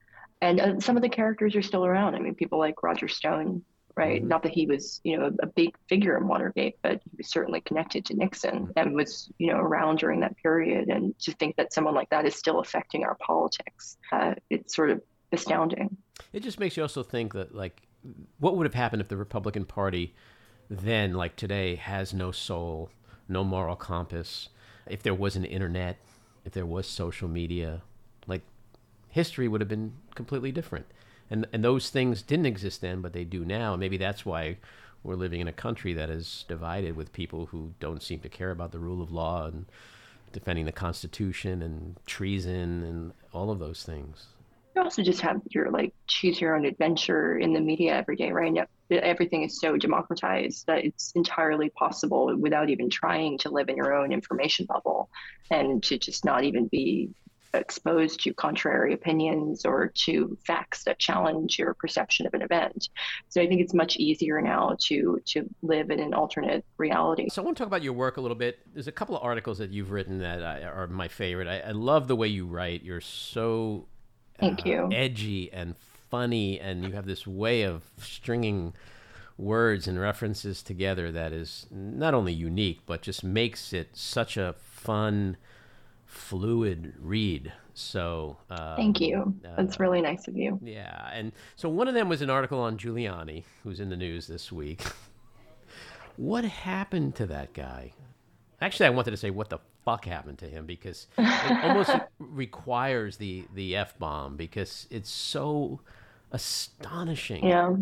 And 0.41 0.59
uh, 0.59 0.79
some 0.79 0.97
of 0.97 1.01
the 1.01 1.09
characters 1.09 1.55
are 1.55 1.61
still 1.61 1.85
around. 1.85 2.15
I 2.15 2.19
mean, 2.19 2.35
people 2.35 2.59
like 2.59 2.83
Roger 2.83 3.07
Stone, 3.07 3.63
right? 3.95 4.19
Mm-hmm. 4.19 4.27
Not 4.27 4.43
that 4.43 4.51
he 4.51 4.65
was, 4.65 4.99
you 5.03 5.17
know, 5.17 5.25
a, 5.25 5.43
a, 5.43 5.47
big 5.47 5.75
figure 5.87 6.17
in 6.17 6.27
Watergate, 6.27 6.75
but 6.81 7.01
he 7.03 7.17
was 7.17 7.29
certainly 7.29 7.61
connected 7.61 8.05
to 8.05 8.15
Nixon 8.15 8.67
mm-hmm. 8.67 8.71
and 8.75 8.95
was, 8.95 9.31
you 9.37 9.47
know, 9.47 9.59
around 9.59 9.99
during 9.99 10.19
that 10.21 10.35
period. 10.37 10.89
And 10.89 11.17
to 11.19 11.31
think 11.33 11.55
that 11.55 11.71
someone 11.73 11.95
like 11.95 12.09
that 12.09 12.25
is 12.25 12.35
still 12.35 12.59
affecting 12.59 13.03
our 13.03 13.15
politics, 13.15 13.97
uh, 14.11 14.33
it's 14.49 14.75
sort 14.75 14.89
of 14.89 15.01
astounding. 15.31 15.95
It 16.33 16.41
just 16.41 16.59
makes 16.59 16.75
you 16.75 16.83
also 16.83 17.03
think 17.03 17.33
that, 17.33 17.55
like, 17.55 17.81
what 18.39 18.57
would 18.57 18.65
have 18.65 18.73
happened 18.73 19.01
if 19.01 19.07
the 19.07 19.17
Republican 19.17 19.65
Party 19.65 20.13
then, 20.69 21.13
like 21.13 21.35
today, 21.35 21.75
has 21.75 22.13
no 22.13 22.31
soul, 22.31 22.89
no 23.27 23.43
moral 23.43 23.75
compass, 23.75 24.49
if 24.87 25.03
there 25.03 25.13
was 25.13 25.35
an 25.35 25.45
internet, 25.45 25.97
if 26.45 26.53
there 26.53 26.65
was 26.65 26.87
social 26.87 27.27
media, 27.27 27.81
like 28.27 28.41
history 29.09 29.47
would 29.47 29.61
have 29.61 29.69
been 29.69 29.93
completely 30.15 30.51
different. 30.51 30.85
And 31.29 31.47
and 31.53 31.63
those 31.63 31.89
things 31.89 32.21
didn't 32.21 32.45
exist 32.45 32.81
then, 32.81 33.01
but 33.01 33.13
they 33.13 33.23
do 33.23 33.45
now. 33.45 33.75
Maybe 33.75 33.97
that's 33.97 34.25
why 34.25 34.57
we're 35.03 35.15
living 35.15 35.41
in 35.41 35.47
a 35.47 35.53
country 35.53 35.93
that 35.93 36.09
is 36.09 36.45
divided 36.47 36.95
with 36.95 37.13
people 37.13 37.47
who 37.47 37.73
don't 37.79 38.01
seem 38.01 38.19
to 38.21 38.29
care 38.29 38.51
about 38.51 38.71
the 38.71 38.79
rule 38.79 39.01
of 39.01 39.11
law 39.11 39.47
and 39.47 39.65
defending 40.31 40.65
the 40.65 40.71
Constitution 40.71 41.61
and 41.61 41.95
treason 42.05 42.83
and 42.83 43.13
all 43.33 43.51
of 43.51 43.59
those 43.59 43.83
things. 43.83 44.27
You 44.75 44.81
also 44.81 45.03
just 45.03 45.21
have 45.21 45.39
your 45.51 45.69
like 45.69 45.93
choose 46.07 46.41
your 46.41 46.55
own 46.55 46.65
adventure 46.65 47.37
in 47.37 47.53
the 47.53 47.59
media 47.59 47.95
every 47.95 48.15
day, 48.15 48.31
right? 48.31 48.51
Everything 48.89 49.43
is 49.43 49.59
so 49.59 49.77
democratized 49.77 50.65
that 50.65 50.83
it's 50.83 51.11
entirely 51.15 51.69
possible 51.69 52.35
without 52.37 52.69
even 52.69 52.89
trying 52.89 53.37
to 53.39 53.49
live 53.49 53.69
in 53.69 53.75
your 53.75 53.93
own 53.93 54.11
information 54.11 54.65
bubble 54.65 55.09
and 55.51 55.83
to 55.83 55.99
just 55.99 56.25
not 56.25 56.43
even 56.43 56.67
be 56.67 57.11
exposed 57.53 58.21
to 58.21 58.33
contrary 58.33 58.93
opinions 58.93 59.65
or 59.65 59.91
to 59.93 60.37
facts 60.45 60.83
that 60.83 60.99
challenge 60.99 61.59
your 61.59 61.73
perception 61.73 62.25
of 62.25 62.33
an 62.33 62.41
event. 62.41 62.89
So 63.29 63.41
I 63.41 63.47
think 63.47 63.61
it's 63.61 63.73
much 63.73 63.97
easier 63.97 64.41
now 64.41 64.75
to 64.87 65.21
to 65.27 65.49
live 65.61 65.91
in 65.91 65.99
an 65.99 66.13
alternate 66.13 66.65
reality. 66.77 67.29
So 67.29 67.41
I 67.41 67.45
want 67.45 67.57
to 67.57 67.61
talk 67.61 67.67
about 67.67 67.83
your 67.83 67.93
work 67.93 68.17
a 68.17 68.21
little 68.21 68.35
bit. 68.35 68.59
There's 68.73 68.87
a 68.87 68.91
couple 68.91 69.15
of 69.15 69.23
articles 69.23 69.57
that 69.59 69.71
you've 69.71 69.91
written 69.91 70.19
that 70.19 70.41
are 70.41 70.87
my 70.87 71.07
favorite. 71.07 71.47
I, 71.47 71.69
I 71.69 71.71
love 71.71 72.07
the 72.07 72.15
way 72.15 72.27
you 72.27 72.45
write. 72.45 72.83
You're 72.83 73.01
so 73.01 73.87
thank 74.39 74.61
uh, 74.61 74.69
you 74.69 74.89
edgy 74.91 75.51
and 75.51 75.75
funny, 76.09 76.59
and 76.59 76.83
you 76.83 76.93
have 76.93 77.05
this 77.05 77.25
way 77.25 77.63
of 77.63 77.83
stringing 77.97 78.73
words 79.37 79.87
and 79.87 79.99
references 79.99 80.61
together 80.61 81.11
that 81.11 81.33
is 81.33 81.65
not 81.71 82.13
only 82.13 82.31
unique 82.31 82.81
but 82.85 83.01
just 83.01 83.23
makes 83.23 83.73
it 83.73 83.89
such 83.93 84.37
a 84.37 84.53
fun 84.59 85.35
fluid 86.13 86.93
read. 86.99 87.51
So 87.73 88.37
um, 88.49 88.75
thank 88.75 89.01
you. 89.01 89.33
That's 89.41 89.79
uh, 89.79 89.83
really 89.83 90.01
nice 90.01 90.27
of 90.27 90.37
you. 90.37 90.59
Yeah, 90.63 91.09
and 91.11 91.31
so 91.55 91.69
one 91.69 91.87
of 91.87 91.95
them 91.95 92.07
was 92.07 92.21
an 92.21 92.29
article 92.29 92.59
on 92.59 92.77
Giuliani, 92.77 93.43
who's 93.63 93.79
in 93.79 93.89
the 93.89 93.97
news 93.97 94.27
this 94.27 94.51
week. 94.51 94.83
what 96.17 96.45
happened 96.45 97.15
to 97.15 97.25
that 97.27 97.53
guy? 97.53 97.93
Actually, 98.61 98.85
I 98.85 98.89
wanted 98.91 99.11
to 99.11 99.17
say 99.17 99.31
what 99.31 99.49
the 99.49 99.57
fuck 99.83 100.05
happened 100.05 100.37
to 100.39 100.45
him 100.45 100.65
because 100.65 101.07
it 101.17 101.63
almost 101.63 101.91
requires 102.19 103.17
the 103.17 103.45
the 103.53 103.75
f 103.75 103.97
bomb 103.97 104.37
because 104.37 104.87
it's 104.91 105.09
so 105.09 105.81
astonishing. 106.31 107.45
Yeah. 107.45 107.73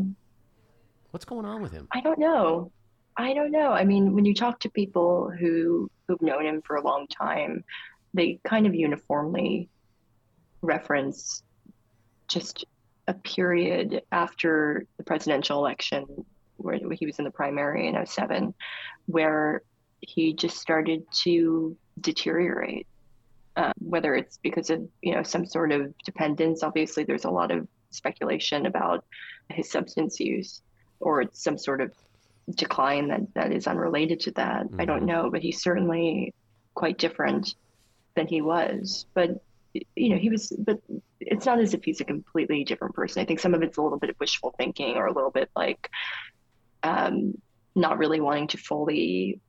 What's 1.12 1.26
going 1.26 1.46
on 1.46 1.62
with 1.62 1.74
him? 1.74 1.90
I 1.92 2.00
don't 2.00 2.18
know. 2.18 2.72
I 3.18 3.34
don't 3.34 3.52
know. 3.52 3.72
I 3.74 3.84
mean, 3.84 4.16
when 4.16 4.24
you 4.24 4.34
talk 4.34 4.62
to 4.62 4.70
people 4.70 5.30
who 5.38 5.90
who've 6.08 6.22
known 6.22 6.46
him 6.46 6.62
for 6.66 6.78
a 6.78 6.82
long 6.82 7.08
time, 7.08 7.64
they 8.14 8.40
kind 8.44 8.68
of 8.68 8.76
uniformly 8.76 9.70
reference 10.62 11.44
just 12.28 12.66
a 13.08 13.14
period 13.14 14.02
after 14.12 14.86
the 14.98 15.04
presidential 15.04 15.58
election 15.58 16.06
where 16.58 16.80
he 16.92 17.06
was 17.06 17.18
in 17.18 17.26
the 17.26 17.32
primary 17.32 17.88
in 17.88 18.06
07 18.06 18.54
where 19.08 19.64
he 20.00 20.34
just 20.34 20.58
started 20.58 21.04
to 21.12 21.76
deteriorate 22.00 22.88
uh, 23.58 23.72
whether 23.80 24.16
it's 24.16 24.38
because 24.38 24.70
of 24.70 24.88
you 25.02 25.14
know 25.14 25.24
some 25.24 25.46
sort 25.46 25.72
of 25.72 25.94
dependence 26.06 26.64
obviously 26.64 27.04
there's 27.04 27.26
a 27.26 27.30
lot 27.30 27.52
of 27.52 27.68
speculation 27.90 28.66
about 28.66 29.04
his 29.50 29.70
substance 29.70 30.20
use 30.20 30.62
or 31.00 31.22
it's 31.22 31.44
some 31.44 31.58
sort 31.58 31.82
of 31.82 31.92
decline 32.56 33.08
that, 33.08 33.22
that 33.34 33.52
is 33.52 33.68
unrelated 33.68 34.20
to 34.20 34.32
that 34.32 34.66
mm-hmm. 34.66 34.80
i 34.80 34.86
don't 34.86 35.00
mm-hmm. 35.00 35.08
know 35.08 35.30
but 35.30 35.42
he's 35.42 35.62
certainly 35.62 36.34
quite 36.76 36.98
different 36.98 37.56
than 38.16 38.28
he 38.28 38.42
was. 38.42 39.06
But 39.14 39.44
you 39.74 40.10
know, 40.10 40.18
he 40.18 40.30
was. 40.30 40.52
But 40.58 40.80
it's 41.20 41.46
not 41.46 41.60
as 41.60 41.74
if 41.74 41.84
he's 41.84 42.02
a 42.02 42.06
completely 42.06 42.64
different 42.64 42.96
person. 42.96 43.22
I 43.22 43.26
think 43.26 43.40
some 43.40 43.54
of 43.54 43.62
it's 43.62 43.78
a 43.78 43.82
little 43.82 44.00
bit 44.00 44.10
of 44.10 44.20
wishful 44.20 44.54
thinking, 44.58 44.96
or 44.96 45.06
a 45.06 45.14
little 45.14 45.32
bit 45.32 45.50
like 45.56 45.90
um, 46.84 47.34
not 47.76 47.98
really 47.98 48.20
wanting 48.20 48.48
to 48.48 48.58
fully 48.58 49.40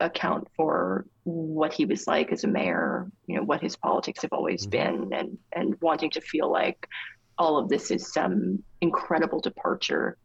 account 0.00 0.48
for 0.56 1.06
what 1.24 1.72
he 1.72 1.84
was 1.84 2.06
like 2.06 2.32
as 2.32 2.44
a 2.44 2.48
mayor. 2.48 3.10
You 3.26 3.36
know, 3.36 3.42
what 3.42 3.62
his 3.62 3.76
politics 3.76 4.22
have 4.22 4.32
always 4.32 4.66
mm-hmm. 4.66 5.08
been, 5.08 5.12
and 5.12 5.38
and 5.52 5.80
wanting 5.80 6.10
to 6.10 6.20
feel 6.20 6.50
like 6.50 6.86
all 7.38 7.56
of 7.56 7.68
this 7.70 7.90
is 7.90 8.12
some 8.12 8.62
incredible 8.82 9.40
departure 9.40 10.18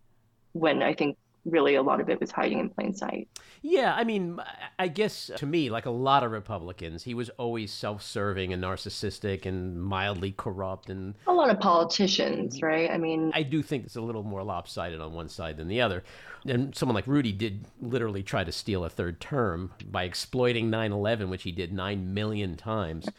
when 0.52 0.84
I 0.84 0.94
think 0.94 1.18
really 1.46 1.76
a 1.76 1.82
lot 1.82 2.02
of 2.02 2.10
it 2.10 2.20
was 2.20 2.32
hiding 2.32 2.60
in 2.60 2.70
plain 2.70 2.94
sight. 2.94 3.28
Yeah, 3.62 3.94
I 3.96 4.04
mean, 4.04 4.40
I 4.78 4.88
guess 4.88 5.32
to 5.38 5.46
me, 5.46 5.70
like 5.70 5.86
a 5.86 5.92
lot 5.92 6.24
of 6.24 6.32
Republicans, 6.32 7.04
he 7.04 7.14
was 7.14 7.30
always 7.32 7.72
self-serving 7.72 8.54
and 8.54 8.64
narcissistic 8.64 9.46
and 9.46 9.82
mildly 9.82 10.32
corrupt 10.32 10.90
and 10.90 11.16
a 11.26 11.34
lot 11.34 11.50
of 11.50 11.60
politicians, 11.60 12.58
mm-hmm. 12.58 12.66
right? 12.66 12.92
I 12.92 12.98
mean, 12.98 13.32
I 13.34 13.44
do 13.44 13.64
think 13.64 13.86
it's 13.86 13.96
a 13.96 14.02
little 14.02 14.24
more 14.24 14.44
lopsided 14.44 15.02
on 15.02 15.14
one 15.14 15.30
side 15.30 15.58
than 15.58 15.68
the 15.68 15.82
other. 15.82 16.04
And 16.46 16.76
someone 16.76 16.94
like 16.94 17.08
Rudy 17.08 17.32
did 17.32 17.66
literally 17.82 18.22
try 18.22 18.44
to 18.44 18.52
steal 18.52 18.86
a 18.86 18.90
third 18.90 19.20
term 19.20 19.72
by 19.90 20.04
exploiting 20.04 20.70
9/11, 20.70 21.30
which 21.30 21.44
he 21.44 21.52
did 21.52 21.74
9 21.74 22.14
million 22.14 22.56
times. 22.56 23.10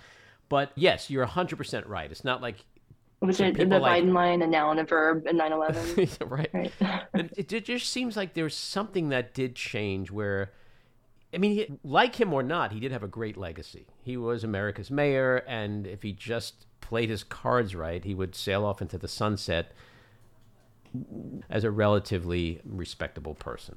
But 0.48 0.70
yes, 0.76 1.10
you're 1.10 1.26
100% 1.26 1.88
right. 1.88 2.08
It's 2.08 2.24
not 2.24 2.40
like 2.40 2.64
was 3.20 3.38
so 3.38 3.44
it 3.44 3.56
the 3.56 3.64
like, 3.78 4.02
Biden 4.02 4.12
line, 4.12 4.42
a 4.42 4.46
noun, 4.46 4.78
a 4.78 4.84
verb, 4.84 5.26
and 5.26 5.38
9 5.38 5.52
11? 5.52 6.08
right. 6.26 6.50
right. 6.52 6.72
it, 7.14 7.52
it, 7.52 7.64
just 7.64 7.90
seems 7.90 8.16
like 8.16 8.34
there's 8.34 8.54
something 8.54 9.08
that 9.08 9.32
did 9.32 9.54
change 9.54 10.10
where, 10.10 10.52
I 11.32 11.38
mean, 11.38 11.52
he, 11.52 11.78
like 11.82 12.16
him 12.16 12.32
or 12.32 12.42
not, 12.42 12.72
he 12.72 12.80
did 12.80 12.92
have 12.92 13.02
a 13.02 13.08
great 13.08 13.36
legacy. 13.36 13.86
He 14.02 14.16
was 14.16 14.44
America's 14.44 14.90
mayor, 14.90 15.38
and 15.46 15.86
if 15.86 16.02
he 16.02 16.12
just 16.12 16.66
played 16.80 17.08
his 17.08 17.24
cards 17.24 17.74
right, 17.74 18.04
he 18.04 18.14
would 18.14 18.34
sail 18.34 18.64
off 18.64 18.82
into 18.82 18.98
the 18.98 19.08
sunset 19.08 19.72
as 21.48 21.64
a 21.64 21.70
relatively 21.70 22.60
respectable 22.64 23.34
person. 23.34 23.76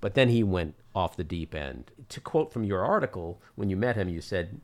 But 0.00 0.14
then 0.14 0.30
he 0.30 0.42
went 0.42 0.74
off 0.94 1.16
the 1.16 1.24
deep 1.24 1.54
end. 1.54 1.90
To 2.08 2.20
quote 2.20 2.52
from 2.52 2.64
your 2.64 2.84
article, 2.84 3.40
when 3.54 3.68
you 3.70 3.76
met 3.76 3.96
him, 3.96 4.08
you 4.08 4.20
said 4.20 4.60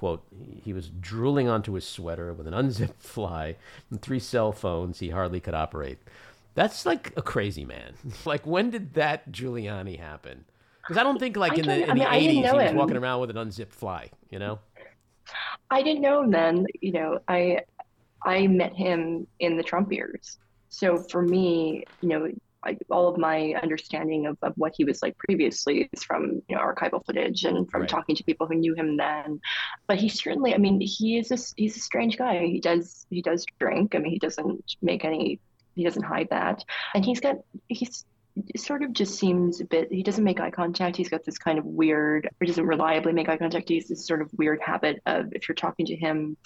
quote, 0.00 0.24
he 0.64 0.72
was 0.72 0.88
drooling 0.88 1.46
onto 1.46 1.74
his 1.74 1.86
sweater 1.86 2.32
with 2.32 2.46
an 2.46 2.54
unzipped 2.54 3.02
fly 3.02 3.54
and 3.90 4.00
three 4.00 4.18
cell 4.18 4.50
phones 4.50 5.00
he 5.00 5.10
hardly 5.10 5.40
could 5.40 5.52
operate. 5.52 5.98
That's 6.54 6.86
like 6.86 7.12
a 7.18 7.22
crazy 7.22 7.66
man. 7.66 7.92
like, 8.24 8.46
when 8.46 8.70
did 8.70 8.94
that 8.94 9.30
Giuliani 9.30 10.00
happen? 10.00 10.46
Because 10.80 10.96
I 10.96 11.02
don't 11.02 11.18
think, 11.18 11.36
like, 11.36 11.58
in 11.58 11.66
the, 11.66 11.90
in 11.90 11.98
the 11.98 12.04
80s, 12.04 12.30
he 12.30 12.40
was 12.40 12.72
walking 12.72 12.96
around 12.96 13.20
with 13.20 13.28
an 13.28 13.36
unzipped 13.36 13.74
fly, 13.74 14.08
you 14.30 14.38
know? 14.38 14.58
I 15.70 15.82
didn't 15.82 16.00
know 16.00 16.22
him 16.22 16.30
then. 16.30 16.66
You 16.80 16.92
know, 16.92 17.18
I 17.28 17.60
I 18.22 18.46
met 18.46 18.74
him 18.74 19.26
in 19.38 19.58
the 19.58 19.62
Trump 19.62 19.92
years. 19.92 20.38
So 20.70 20.96
for 20.96 21.20
me, 21.20 21.84
you 22.00 22.08
know, 22.08 22.30
I, 22.62 22.76
all 22.90 23.08
of 23.08 23.18
my 23.18 23.54
understanding 23.62 24.26
of, 24.26 24.36
of 24.42 24.52
what 24.56 24.74
he 24.76 24.84
was 24.84 25.02
like 25.02 25.16
previously 25.18 25.88
is 25.92 26.02
from 26.02 26.42
you 26.48 26.56
know 26.56 26.60
archival 26.60 27.04
footage 27.04 27.44
and 27.44 27.70
from 27.70 27.82
right. 27.82 27.90
talking 27.90 28.14
to 28.16 28.24
people 28.24 28.46
who 28.46 28.54
knew 28.54 28.74
him 28.74 28.96
then. 28.96 29.40
But 29.86 29.98
he 29.98 30.08
certainly, 30.08 30.54
I 30.54 30.58
mean, 30.58 30.80
he 30.80 31.18
is 31.18 31.30
a, 31.30 31.38
he's 31.56 31.76
a 31.76 31.80
strange 31.80 32.18
guy. 32.18 32.46
He 32.46 32.60
does 32.60 33.06
he 33.10 33.22
does 33.22 33.46
drink. 33.58 33.94
I 33.94 33.98
mean, 33.98 34.12
he 34.12 34.18
doesn't 34.18 34.76
make 34.82 35.04
any 35.04 35.40
he 35.74 35.84
doesn't 35.84 36.02
hide 36.02 36.28
that, 36.30 36.64
and 36.94 37.04
he's 37.04 37.20
got 37.20 37.36
he's 37.68 38.04
sort 38.56 38.82
of 38.82 38.92
just 38.92 39.18
seems 39.18 39.60
a 39.60 39.64
bit 39.64 39.90
he 39.90 40.02
doesn't 40.02 40.24
make 40.24 40.40
eye 40.40 40.50
contact 40.50 40.96
he's 40.96 41.08
got 41.08 41.24
this 41.24 41.36
kind 41.36 41.58
of 41.58 41.64
weird 41.64 42.28
or 42.40 42.46
doesn't 42.46 42.66
reliably 42.66 43.12
make 43.12 43.28
eye 43.28 43.36
contact 43.36 43.68
he's 43.68 43.88
this 43.88 44.06
sort 44.06 44.22
of 44.22 44.30
weird 44.38 44.60
habit 44.62 45.02
of 45.04 45.32
if 45.32 45.48
you're 45.48 45.54
talking 45.54 45.84
to 45.84 45.96
him 45.96 46.36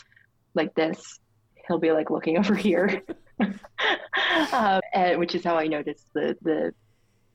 like 0.55 0.75
this 0.75 1.21
he'll 1.67 1.79
be 1.79 1.93
like 1.93 2.11
looking 2.11 2.39
over 2.39 2.55
here 2.55 3.03
um, 3.41 4.81
and, 4.93 5.19
which 5.19 5.35
is 5.35 5.45
how 5.45 5.57
I 5.57 5.67
noticed 5.67 6.13
the 6.13 6.37
the 6.43 6.75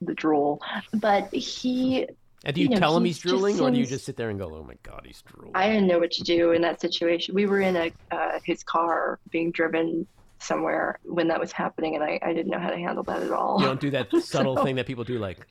the 0.00 0.14
drool. 0.14 0.60
But 0.94 1.32
he. 1.32 2.06
And 2.42 2.54
do 2.54 2.62
you, 2.62 2.68
you 2.68 2.74
know, 2.74 2.80
tell 2.80 2.96
him 2.96 3.04
he's 3.04 3.18
drooling, 3.18 3.56
seems, 3.56 3.60
or 3.60 3.70
do 3.70 3.78
you 3.78 3.84
just 3.84 4.06
sit 4.06 4.16
there 4.16 4.30
and 4.30 4.38
go, 4.38 4.46
"Oh 4.54 4.64
my 4.64 4.76
God, 4.82 5.02
he's 5.04 5.22
drooling"? 5.22 5.52
I 5.54 5.68
didn't 5.68 5.86
know 5.86 5.98
what 5.98 6.10
to 6.12 6.22
do 6.22 6.52
in 6.52 6.62
that 6.62 6.80
situation. 6.80 7.34
We 7.34 7.44
were 7.44 7.60
in 7.60 7.76
a 7.76 7.92
uh, 8.10 8.40
his 8.44 8.62
car 8.62 9.18
being 9.30 9.50
driven 9.50 10.06
somewhere 10.38 10.98
when 11.02 11.28
that 11.28 11.38
was 11.38 11.52
happening, 11.52 11.96
and 11.96 12.04
I, 12.04 12.18
I 12.22 12.32
didn't 12.32 12.50
know 12.50 12.58
how 12.58 12.70
to 12.70 12.78
handle 12.78 13.04
that 13.04 13.22
at 13.22 13.30
all. 13.30 13.60
You 13.60 13.66
don't 13.66 13.80
do 13.80 13.90
that 13.90 14.10
subtle 14.22 14.56
so, 14.56 14.64
thing 14.64 14.76
that 14.76 14.86
people 14.86 15.04
do, 15.04 15.18
like. 15.18 15.46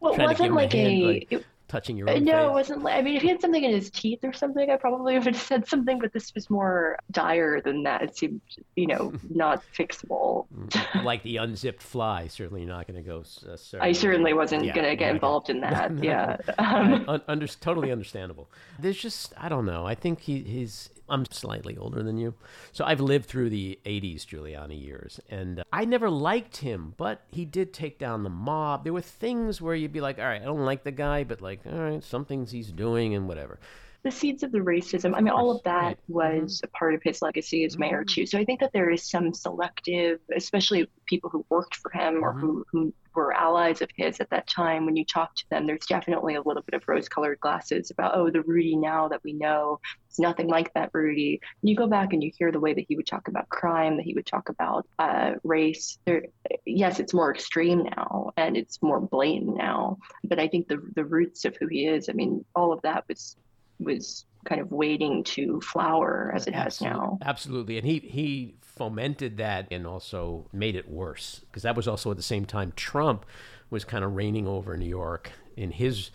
Well, 0.00 0.14
it 0.14 0.22
wasn't 0.22 0.54
like 0.54 0.74
a. 0.74 0.76
Hand, 0.76 1.06
like... 1.06 1.26
It, 1.30 1.46
touching 1.68 1.96
your 1.96 2.08
own 2.08 2.24
no 2.24 2.32
face. 2.32 2.46
it 2.46 2.52
wasn't 2.52 2.82
like 2.82 2.94
i 2.94 3.02
mean 3.02 3.16
if 3.16 3.22
he 3.22 3.28
had 3.28 3.40
something 3.40 3.64
in 3.64 3.72
his 3.72 3.90
teeth 3.90 4.20
or 4.22 4.32
something 4.32 4.70
i 4.70 4.76
probably 4.76 5.14
would 5.18 5.24
have 5.24 5.36
said 5.36 5.66
something 5.66 5.98
but 5.98 6.12
this 6.12 6.34
was 6.34 6.48
more 6.50 6.98
dire 7.10 7.60
than 7.60 7.82
that. 7.82 8.02
It 8.02 8.16
seemed 8.16 8.40
you 8.76 8.86
know 8.86 9.12
not 9.30 9.62
fixable. 9.76 10.46
Mm, 10.54 11.04
like 11.04 11.22
the 11.22 11.38
unzipped 11.38 11.82
fly 11.82 12.28
certainly 12.28 12.64
not 12.64 12.86
going 12.86 13.02
to 13.02 13.08
go 13.08 13.24
uh, 13.48 13.56
i 13.80 13.92
certainly 13.92 14.32
wasn't 14.32 14.64
yeah, 14.64 14.74
going 14.74 14.88
to 14.88 14.96
get 14.96 15.10
involved 15.10 15.50
in 15.50 15.60
that 15.66 16.02
yeah. 16.02 16.36
Um, 16.58 17.04
un- 17.08 17.22
under, 17.28 17.46
totally 17.46 17.90
understandable. 17.90 18.48
There's 18.78 18.98
just 18.98 19.32
i 19.36 19.48
don't 19.48 19.66
know 19.66 19.86
i 19.86 19.94
think 19.94 20.20
he, 20.20 20.42
he's 20.42 20.90
I'm 21.08 21.24
slightly 21.30 21.76
older 21.76 22.02
than 22.02 22.18
you. 22.18 22.34
So 22.72 22.84
I've 22.84 23.00
lived 23.00 23.26
through 23.26 23.50
the 23.50 23.78
80s 23.84 24.26
Giuliani 24.26 24.82
years. 24.82 25.20
And 25.28 25.60
uh, 25.60 25.64
I 25.72 25.84
never 25.84 26.10
liked 26.10 26.58
him, 26.58 26.94
but 26.96 27.22
he 27.30 27.44
did 27.44 27.72
take 27.72 27.98
down 27.98 28.22
the 28.22 28.30
mob. 28.30 28.84
There 28.84 28.92
were 28.92 29.00
things 29.00 29.60
where 29.60 29.74
you'd 29.74 29.92
be 29.92 30.00
like, 30.00 30.18
all 30.18 30.24
right, 30.24 30.42
I 30.42 30.44
don't 30.44 30.64
like 30.64 30.84
the 30.84 30.92
guy, 30.92 31.24
but 31.24 31.40
like, 31.40 31.60
all 31.66 31.78
right, 31.78 32.02
some 32.02 32.24
things 32.24 32.50
he's 32.50 32.72
doing 32.72 33.14
and 33.14 33.28
whatever 33.28 33.58
the 34.06 34.12
seeds 34.12 34.44
of 34.44 34.52
the 34.52 34.60
racism. 34.60 35.14
I 35.16 35.20
mean, 35.20 35.34
all 35.34 35.50
of 35.50 35.60
that 35.64 35.98
was 36.06 36.58
mm-hmm. 36.58 36.66
a 36.66 36.78
part 36.78 36.94
of 36.94 37.02
his 37.02 37.22
legacy 37.22 37.64
as 37.64 37.76
mayor 37.76 38.04
mm-hmm. 38.04 38.20
too. 38.20 38.26
So 38.26 38.38
I 38.38 38.44
think 38.44 38.60
that 38.60 38.72
there 38.72 38.88
is 38.88 39.02
some 39.02 39.34
selective, 39.34 40.20
especially 40.34 40.88
people 41.06 41.28
who 41.28 41.44
worked 41.48 41.74
for 41.74 41.90
him 41.90 42.22
or 42.22 42.32
mm-hmm. 42.32 42.40
who, 42.46 42.66
who 42.70 42.94
were 43.16 43.32
allies 43.32 43.82
of 43.82 43.88
his 43.96 44.20
at 44.20 44.30
that 44.30 44.46
time. 44.46 44.86
When 44.86 44.94
you 44.94 45.04
talk 45.04 45.34
to 45.34 45.44
them, 45.50 45.66
there's 45.66 45.86
definitely 45.86 46.36
a 46.36 46.42
little 46.42 46.62
bit 46.62 46.74
of 46.74 46.86
rose-colored 46.86 47.40
glasses 47.40 47.90
about, 47.90 48.14
oh, 48.14 48.30
the 48.30 48.42
Rudy 48.42 48.76
now 48.76 49.08
that 49.08 49.24
we 49.24 49.32
know 49.32 49.80
is 50.08 50.20
nothing 50.20 50.46
like 50.46 50.72
that 50.74 50.90
Rudy. 50.92 51.40
And 51.62 51.68
you 51.68 51.74
go 51.74 51.88
back 51.88 52.12
and 52.12 52.22
you 52.22 52.30
hear 52.38 52.52
the 52.52 52.60
way 52.60 52.74
that 52.74 52.84
he 52.88 52.94
would 52.94 53.08
talk 53.08 53.26
about 53.26 53.48
crime, 53.48 53.96
that 53.96 54.04
he 54.04 54.14
would 54.14 54.26
talk 54.26 54.50
about 54.50 54.86
uh, 55.00 55.32
race. 55.42 55.98
There, 56.04 56.26
yes, 56.64 57.00
it's 57.00 57.14
more 57.14 57.34
extreme 57.34 57.88
now 57.96 58.32
and 58.36 58.56
it's 58.56 58.80
more 58.82 59.00
blatant 59.00 59.56
now. 59.56 59.98
But 60.22 60.38
I 60.38 60.46
think 60.46 60.68
the 60.68 60.80
the 60.94 61.04
roots 61.04 61.44
of 61.44 61.56
who 61.56 61.66
he 61.66 61.86
is, 61.86 62.08
I 62.08 62.12
mean, 62.12 62.44
all 62.54 62.72
of 62.72 62.82
that 62.82 63.04
was 63.08 63.36
was 63.78 64.24
kind 64.44 64.60
of 64.60 64.70
waiting 64.70 65.24
to 65.24 65.60
flower 65.60 66.32
as 66.34 66.46
it 66.46 66.54
has 66.54 66.80
now. 66.80 67.18
Absolutely. 67.24 67.78
And 67.78 67.86
he, 67.86 67.98
he 67.98 68.54
fomented 68.60 69.36
that 69.38 69.66
and 69.70 69.86
also 69.86 70.46
made 70.52 70.76
it 70.76 70.88
worse 70.88 71.40
because 71.46 71.62
that 71.64 71.76
was 71.76 71.88
also 71.88 72.10
at 72.10 72.16
the 72.16 72.22
same 72.22 72.44
time 72.44 72.72
Trump 72.76 73.26
was 73.70 73.84
kind 73.84 74.04
of 74.04 74.14
reigning 74.14 74.46
over 74.46 74.76
New 74.76 74.88
York 74.88 75.32
in 75.56 75.72
his 75.72 76.10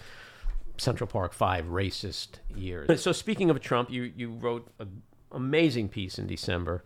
Central 0.78 1.07
Park 1.07 1.34
5 1.34 1.66
racist 1.66 2.39
years. 2.55 3.01
So 3.01 3.12
speaking 3.12 3.49
of 3.49 3.59
Trump, 3.59 3.91
you, 3.91 4.12
you 4.16 4.32
wrote 4.32 4.68
an 4.80 5.01
amazing 5.32 5.89
piece 5.89 6.18
in 6.18 6.28
December 6.28 6.84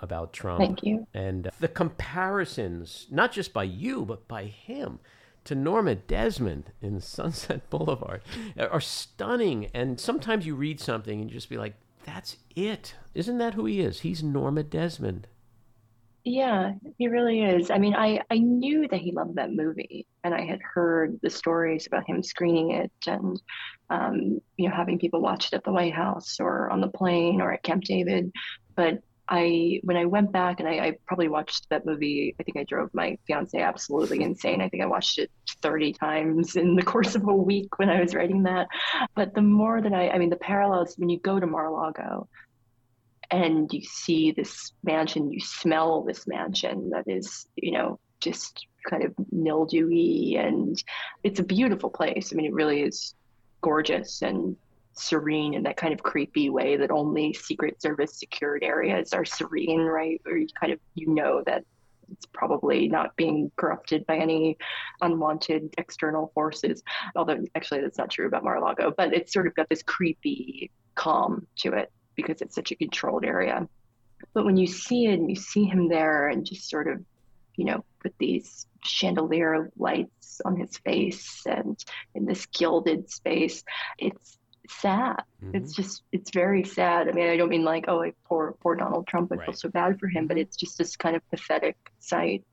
about 0.00 0.32
Trump. 0.32 0.60
Thank 0.60 0.82
you. 0.82 1.06
And 1.14 1.46
uh, 1.46 1.50
the 1.60 1.68
comparisons, 1.68 3.06
not 3.10 3.32
just 3.32 3.52
by 3.52 3.64
you, 3.64 4.04
but 4.04 4.28
by 4.28 4.44
him 4.44 4.98
to 5.48 5.54
Norma 5.54 5.94
Desmond 5.94 6.72
in 6.82 7.00
Sunset 7.00 7.70
Boulevard 7.70 8.20
are 8.58 8.82
stunning. 8.82 9.70
And 9.72 9.98
sometimes 9.98 10.46
you 10.46 10.54
read 10.54 10.78
something 10.78 11.22
and 11.22 11.30
you 11.30 11.36
just 11.36 11.48
be 11.48 11.56
like, 11.56 11.72
that's 12.04 12.36
it. 12.54 12.94
Isn't 13.14 13.38
that 13.38 13.54
who 13.54 13.64
he 13.64 13.80
is? 13.80 14.00
He's 14.00 14.22
Norma 14.22 14.62
Desmond. 14.62 15.26
Yeah, 16.22 16.72
he 16.98 17.08
really 17.08 17.40
is. 17.40 17.70
I 17.70 17.78
mean, 17.78 17.94
I, 17.94 18.20
I 18.30 18.36
knew 18.36 18.86
that 18.88 19.00
he 19.00 19.12
loved 19.12 19.36
that 19.36 19.50
movie, 19.50 20.06
and 20.22 20.34
I 20.34 20.44
had 20.44 20.60
heard 20.60 21.18
the 21.22 21.30
stories 21.30 21.86
about 21.86 22.06
him 22.06 22.22
screening 22.22 22.72
it 22.72 22.92
and, 23.06 23.40
um, 23.88 24.42
you 24.58 24.68
know, 24.68 24.74
having 24.74 24.98
people 24.98 25.22
watch 25.22 25.46
it 25.46 25.54
at 25.54 25.64
the 25.64 25.72
White 25.72 25.94
House 25.94 26.40
or 26.40 26.68
on 26.68 26.82
the 26.82 26.88
plane 26.88 27.40
or 27.40 27.54
at 27.54 27.62
Camp 27.62 27.84
David. 27.84 28.30
But 28.76 29.00
I 29.28 29.80
when 29.84 29.96
I 29.96 30.06
went 30.06 30.32
back 30.32 30.60
and 30.60 30.68
I, 30.68 30.72
I, 30.78 30.96
probably 31.06 31.28
watched 31.28 31.68
that 31.68 31.84
movie, 31.84 32.34
I 32.40 32.42
think 32.42 32.56
I 32.56 32.64
drove 32.64 32.90
my 32.94 33.18
fiance 33.26 33.60
absolutely 33.60 34.22
insane. 34.22 34.62
I 34.62 34.68
think 34.68 34.82
I 34.82 34.86
watched 34.86 35.18
it 35.18 35.30
30 35.62 35.92
times 35.92 36.56
in 36.56 36.74
the 36.74 36.82
course 36.92 37.14
of 37.14 37.26
a 37.26 37.34
week 37.34 37.78
when 37.78 37.90
I 37.90 38.00
was 38.00 38.14
writing 38.14 38.42
that. 38.44 38.68
But 39.14 39.34
the 39.34 39.42
more 39.42 39.80
that 39.80 39.92
I 39.92 40.10
I 40.10 40.18
mean 40.18 40.30
the 40.30 40.36
parallels 40.36 40.94
when 40.96 41.08
you 41.08 41.18
go 41.18 41.38
to 41.38 41.46
Mar-a-Lago 41.46 42.28
and 43.30 43.70
you 43.72 43.82
see 43.82 44.32
this 44.32 44.72
mansion, 44.82 45.30
you 45.30 45.40
smell 45.40 46.02
this 46.02 46.26
mansion 46.26 46.90
that 46.90 47.04
is, 47.06 47.46
you 47.56 47.72
know, 47.72 47.98
just 48.20 48.66
kind 48.88 49.04
of 49.04 49.14
mildewy 49.30 50.36
and 50.36 50.82
it's 51.22 51.40
a 51.40 51.44
beautiful 51.44 51.90
place. 51.90 52.32
I 52.32 52.36
mean 52.36 52.46
it 52.46 52.54
really 52.54 52.82
is 52.82 53.14
gorgeous 53.60 54.22
and 54.22 54.56
serene 54.92 55.54
in 55.54 55.62
that 55.62 55.76
kind 55.76 55.92
of 55.92 56.02
creepy 56.02 56.50
way 56.50 56.76
that 56.76 56.90
only 56.90 57.32
Secret 57.32 57.80
Service 57.80 58.18
secured 58.18 58.64
areas 58.64 59.12
are 59.12 59.24
serene, 59.24 59.80
right? 59.80 60.20
Or 60.26 60.36
you 60.36 60.48
kind 60.58 60.72
of 60.72 60.80
you 60.94 61.14
know 61.14 61.42
that 61.46 61.64
it's 62.12 62.26
probably 62.26 62.88
not 62.88 63.16
being 63.16 63.50
corrupted 63.56 64.06
by 64.06 64.16
any 64.16 64.56
unwanted 65.00 65.74
external 65.78 66.30
forces. 66.34 66.82
Although 67.16 67.44
actually 67.54 67.80
that's 67.80 67.98
not 67.98 68.10
true 68.10 68.26
about 68.26 68.44
Mar-a-Lago, 68.44 68.92
but 68.96 69.14
it's 69.14 69.32
sort 69.32 69.46
of 69.46 69.54
got 69.54 69.68
this 69.68 69.82
creepy 69.82 70.70
calm 70.94 71.46
to 71.56 71.72
it 71.72 71.92
because 72.14 72.40
it's 72.40 72.54
such 72.54 72.72
a 72.72 72.76
controlled 72.76 73.24
area. 73.24 73.68
But 74.34 74.44
when 74.44 74.56
you 74.56 74.66
see 74.66 75.06
it 75.06 75.18
and 75.18 75.30
you 75.30 75.36
see 75.36 75.64
him 75.64 75.88
there 75.88 76.28
and 76.28 76.44
just 76.44 76.68
sort 76.68 76.88
of, 76.88 77.02
you 77.56 77.64
know, 77.64 77.84
with 78.02 78.12
these 78.18 78.66
chandelier 78.84 79.70
lights 79.76 80.40
on 80.44 80.56
his 80.56 80.76
face 80.78 81.42
and 81.46 81.82
in 82.14 82.24
this 82.24 82.46
gilded 82.46 83.10
space, 83.10 83.62
it's 83.98 84.38
sad. 84.70 85.22
Mm-hmm. 85.42 85.56
It's 85.56 85.74
just 85.74 86.02
it's 86.12 86.30
very 86.30 86.64
sad. 86.64 87.08
I 87.08 87.12
mean, 87.12 87.28
I 87.28 87.36
don't 87.36 87.48
mean 87.48 87.64
like 87.64 87.86
oh, 87.88 87.96
like 87.96 88.16
poor 88.24 88.54
poor 88.60 88.74
Donald 88.74 89.06
Trump. 89.06 89.32
I 89.32 89.36
right. 89.36 89.46
feel 89.46 89.54
so 89.54 89.68
bad 89.68 89.98
for 89.98 90.08
him, 90.08 90.26
but 90.26 90.36
mm-hmm. 90.36 90.42
it's 90.42 90.56
just 90.56 90.78
this 90.78 90.96
kind 90.96 91.16
of 91.16 91.28
pathetic 91.30 91.76
sight. 92.00 92.44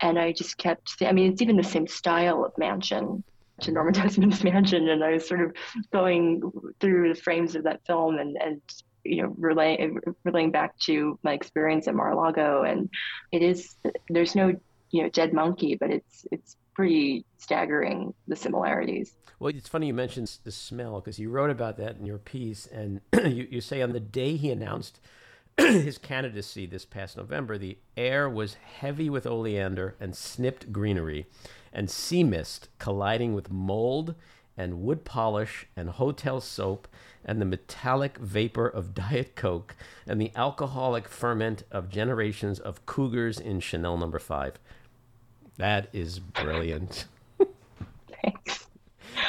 And 0.00 0.18
I 0.18 0.32
just 0.32 0.56
kept. 0.58 0.96
I 1.02 1.12
mean, 1.12 1.32
it's 1.32 1.42
even 1.42 1.56
the 1.56 1.64
same 1.64 1.86
style 1.86 2.44
of 2.44 2.56
mansion 2.56 3.24
to 3.60 3.72
Norman 3.72 3.92
Desmond's 4.00 4.44
mansion, 4.44 4.88
and 4.88 5.02
I 5.02 5.12
was 5.12 5.26
sort 5.26 5.40
of 5.40 5.52
going 5.92 6.42
through 6.80 7.14
the 7.14 7.20
frames 7.20 7.56
of 7.56 7.64
that 7.64 7.84
film 7.86 8.18
and 8.18 8.36
and 8.40 8.60
you 9.04 9.22
know 9.22 9.34
relaying 9.38 10.00
relaying 10.24 10.50
back 10.50 10.78
to 10.80 11.18
my 11.22 11.32
experience 11.32 11.88
at 11.88 11.94
Mar-a-Lago, 11.94 12.62
and 12.62 12.88
it 13.32 13.42
is 13.42 13.76
there's 14.08 14.34
no 14.34 14.54
you 14.90 15.02
know 15.02 15.08
dead 15.08 15.32
monkey, 15.32 15.76
but 15.76 15.90
it's 15.90 16.26
it's 16.30 16.56
pretty 16.78 17.24
staggering 17.38 18.14
the 18.28 18.36
similarities. 18.36 19.16
Well, 19.40 19.52
it's 19.52 19.68
funny 19.68 19.88
you 19.88 19.94
mentioned 19.94 20.38
the 20.44 20.52
smell 20.52 21.00
because 21.00 21.18
you 21.18 21.28
wrote 21.28 21.50
about 21.50 21.76
that 21.78 21.96
in 21.96 22.06
your 22.06 22.18
piece, 22.18 22.66
and 22.66 23.00
you, 23.12 23.48
you 23.50 23.60
say 23.60 23.82
on 23.82 23.92
the 23.92 23.98
day 23.98 24.36
he 24.36 24.52
announced 24.52 25.00
his 25.58 25.98
candidacy 25.98 26.66
this 26.66 26.84
past 26.84 27.16
November, 27.16 27.58
the 27.58 27.78
air 27.96 28.28
was 28.28 28.54
heavy 28.54 29.10
with 29.10 29.26
oleander 29.26 29.96
and 29.98 30.14
snipped 30.14 30.72
greenery, 30.72 31.26
and 31.72 31.90
sea 31.90 32.22
mist 32.22 32.68
colliding 32.78 33.34
with 33.34 33.50
mold 33.50 34.14
and 34.56 34.80
wood 34.80 35.04
polish 35.04 35.66
and 35.74 35.90
hotel 35.90 36.40
soap 36.40 36.86
and 37.24 37.40
the 37.40 37.44
metallic 37.44 38.18
vapor 38.18 38.68
of 38.68 38.94
Diet 38.94 39.34
Coke 39.34 39.74
and 40.06 40.20
the 40.20 40.30
alcoholic 40.36 41.08
ferment 41.08 41.64
of 41.72 41.88
generations 41.88 42.60
of 42.60 42.86
cougars 42.86 43.40
in 43.40 43.58
Chanel 43.58 43.96
number 43.96 44.20
five. 44.20 44.60
That 45.58 45.88
is 45.92 46.18
brilliant. 46.18 47.06
Thanks. 48.22 48.66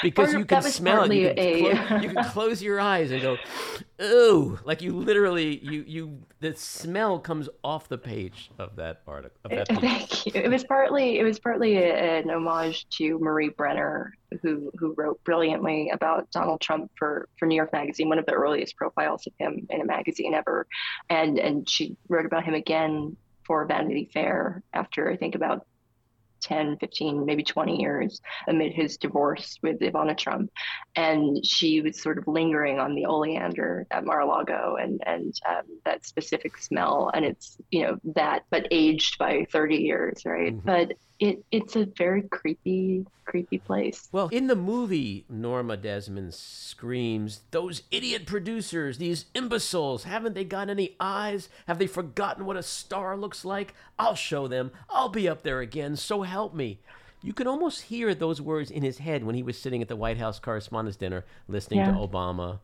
Because 0.01 0.34
you 0.34 0.45
can 0.45 0.61
smell 0.61 1.03
it. 1.03 1.15
You 1.15 1.34
can, 1.34 1.39
a... 1.39 1.88
clo- 1.88 1.97
you 1.97 2.07
can 2.09 2.17
uh, 2.17 2.30
close 2.32 2.61
your 2.61 2.80
eyes 2.80 3.11
and 3.11 3.21
go, 3.21 3.38
ooh, 4.01 4.59
like 4.63 4.82
you 4.82 4.93
literally, 4.93 5.57
you, 5.63 5.84
you, 5.88 6.19
the 6.39 6.55
smell 6.55 7.19
comes 7.19 7.49
off 7.63 7.89
the 7.89 7.97
page 7.97 8.51
of 8.59 8.75
that 8.77 9.01
article. 9.07 9.38
Of 9.43 9.51
that 9.51 9.67
Thank 9.82 10.27
you. 10.27 10.32
It 10.36 10.49
was 10.49 10.63
partly, 10.63 11.19
it 11.19 11.23
was 11.23 11.39
partly 11.39 11.77
a, 11.77 12.19
an 12.19 12.30
homage 12.30 12.88
to 12.97 13.17
Marie 13.19 13.49
Brenner, 13.49 14.13
who, 14.41 14.71
who 14.77 14.93
wrote 14.95 15.21
brilliantly 15.23 15.89
about 15.89 16.30
Donald 16.32 16.61
Trump 16.61 16.91
for, 16.95 17.27
for 17.38 17.45
New 17.45 17.55
York 17.55 17.73
Magazine, 17.73 18.09
one 18.09 18.19
of 18.19 18.25
the 18.25 18.34
earliest 18.34 18.75
profiles 18.77 19.25
of 19.27 19.34
him 19.39 19.65
in 19.69 19.82
a 19.82 19.86
magazine 19.86 20.34
ever. 20.34 20.67
And, 21.09 21.39
and 21.39 21.67
she 21.67 21.97
wrote 22.07 22.25
about 22.25 22.43
him 22.45 22.53
again 22.53 23.17
for 23.43 23.65
Vanity 23.65 24.09
Fair 24.13 24.61
after 24.73 25.09
I 25.09 25.17
think 25.17 25.34
about 25.34 25.65
10, 26.42 26.78
15, 26.78 27.26
maybe 27.26 27.44
20 27.44 27.80
years 27.80 28.22
amid 28.48 28.74
his 28.74 28.98
divorce 28.98 29.58
with 29.62 29.80
Ivana 29.80 30.18
Trump. 30.18 30.52
And 30.96 31.46
she 31.46 31.82
was 31.82 32.02
sort 32.02 32.18
of 32.18 32.28
lingering 32.28 32.80
on 32.80 32.96
the 32.96 33.06
oleander 33.06 33.86
at 33.92 34.06
Mar-a-Lago 34.06 34.78
and, 34.80 35.02
and 35.06 35.34
um, 35.48 35.64
that 35.86 36.06
specific 36.06 36.58
smell. 36.58 37.12
And 37.14 37.26
it's, 37.26 37.58
you 37.72 37.84
know, 37.84 37.98
that, 38.16 38.44
but 38.50 38.68
aged 38.72 39.18
by 39.18 39.46
30 39.52 39.76
years, 39.78 40.26
right? 40.26 40.56
Mm-hmm. 40.56 40.66
But 40.66 40.94
it 41.20 41.43
it's 41.51 41.76
a 41.76 41.86
very 41.86 42.24
creepy 42.24 43.05
creepy 43.26 43.59
place. 43.59 44.07
Well, 44.11 44.30
in 44.30 44.47
the 44.47 44.55
movie, 44.55 45.26
Norma 45.30 45.78
Desmond 45.78 46.34
screams, 46.34 47.41
"Those 47.51 47.84
idiot 47.91 48.26
producers, 48.26 48.97
these 48.97 49.26
imbeciles, 49.36 50.03
haven't 50.03 50.34
they 50.34 50.45
got 50.45 50.70
any 50.70 50.95
eyes? 50.99 51.49
Have 51.67 51.78
they 51.78 51.88
forgotten 51.88 52.45
what 52.45 52.57
a 52.57 52.63
star 52.63 53.17
looks 53.17 53.45
like? 53.45 53.74
I'll 53.97 54.15
show 54.15 54.47
them. 54.47 54.72
I'll 54.89 55.09
be 55.09 55.28
up 55.28 55.43
there 55.43 55.59
again, 55.59 55.95
so 55.95 56.24
help 56.24 56.53
me." 56.53 56.80
You 57.22 57.34
can 57.34 57.47
almost 57.47 57.84
hear 57.84 58.15
those 58.15 58.39
words 58.39 58.72
in 58.72 58.82
his 58.82 58.99
head 58.99 59.26
when 59.26 59.36
he 59.36 59.43
was 59.43 59.57
sitting 59.59 59.82
at 59.82 59.89
the 59.89 59.97
White 59.97 60.17
House 60.17 60.39
Correspondents' 60.39 60.97
Dinner 60.97 61.26
listening 61.49 61.80
yeah. 61.80 61.91
to 61.91 61.97
Obama 61.97 62.59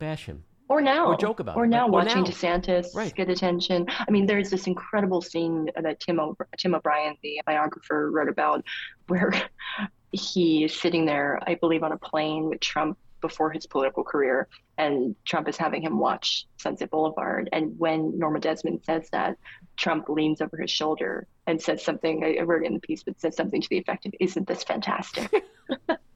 bash 0.00 0.26
him 0.26 0.42
or 0.72 0.80
now 0.80 1.06
or 1.06 1.16
joke 1.16 1.40
about 1.40 1.56
or 1.56 1.64
it. 1.64 1.68
now 1.68 1.86
watching 1.86 2.22
now. 2.22 2.28
DeSantis 2.28 2.94
right. 2.94 3.14
get 3.14 3.28
attention. 3.28 3.86
I 3.88 4.10
mean, 4.10 4.24
there's 4.24 4.50
this 4.50 4.66
incredible 4.66 5.20
scene 5.20 5.70
that 5.80 6.00
Tim 6.00 6.18
o- 6.18 6.36
Tim 6.56 6.74
O'Brien, 6.74 7.14
the 7.22 7.42
biographer, 7.44 8.10
wrote 8.10 8.28
about, 8.28 8.64
where 9.08 9.32
he 10.12 10.64
is 10.64 10.74
sitting 10.74 11.04
there, 11.04 11.38
I 11.46 11.56
believe, 11.56 11.82
on 11.82 11.92
a 11.92 11.98
plane 11.98 12.48
with 12.48 12.60
Trump 12.60 12.96
before 13.20 13.50
his 13.50 13.66
political 13.66 14.02
career, 14.02 14.48
and 14.78 15.14
Trump 15.24 15.48
is 15.48 15.56
having 15.56 15.82
him 15.82 15.98
watch 15.98 16.46
Sunset 16.56 16.90
Boulevard. 16.90 17.48
And 17.52 17.78
when 17.78 18.18
Norma 18.18 18.40
Desmond 18.40 18.82
says 18.84 19.08
that, 19.12 19.36
Trump 19.76 20.08
leans 20.08 20.40
over 20.40 20.56
his 20.56 20.70
shoulder 20.70 21.28
and 21.46 21.60
says 21.60 21.84
something. 21.84 22.24
I 22.24 22.42
wrote 22.42 22.62
it 22.62 22.66
in 22.66 22.74
the 22.74 22.80
piece, 22.80 23.02
but 23.02 23.20
says 23.20 23.36
something 23.36 23.60
to 23.60 23.68
the 23.68 23.78
effect 23.78 24.06
of, 24.06 24.14
"Isn't 24.20 24.48
this 24.48 24.64
fantastic?" 24.64 25.30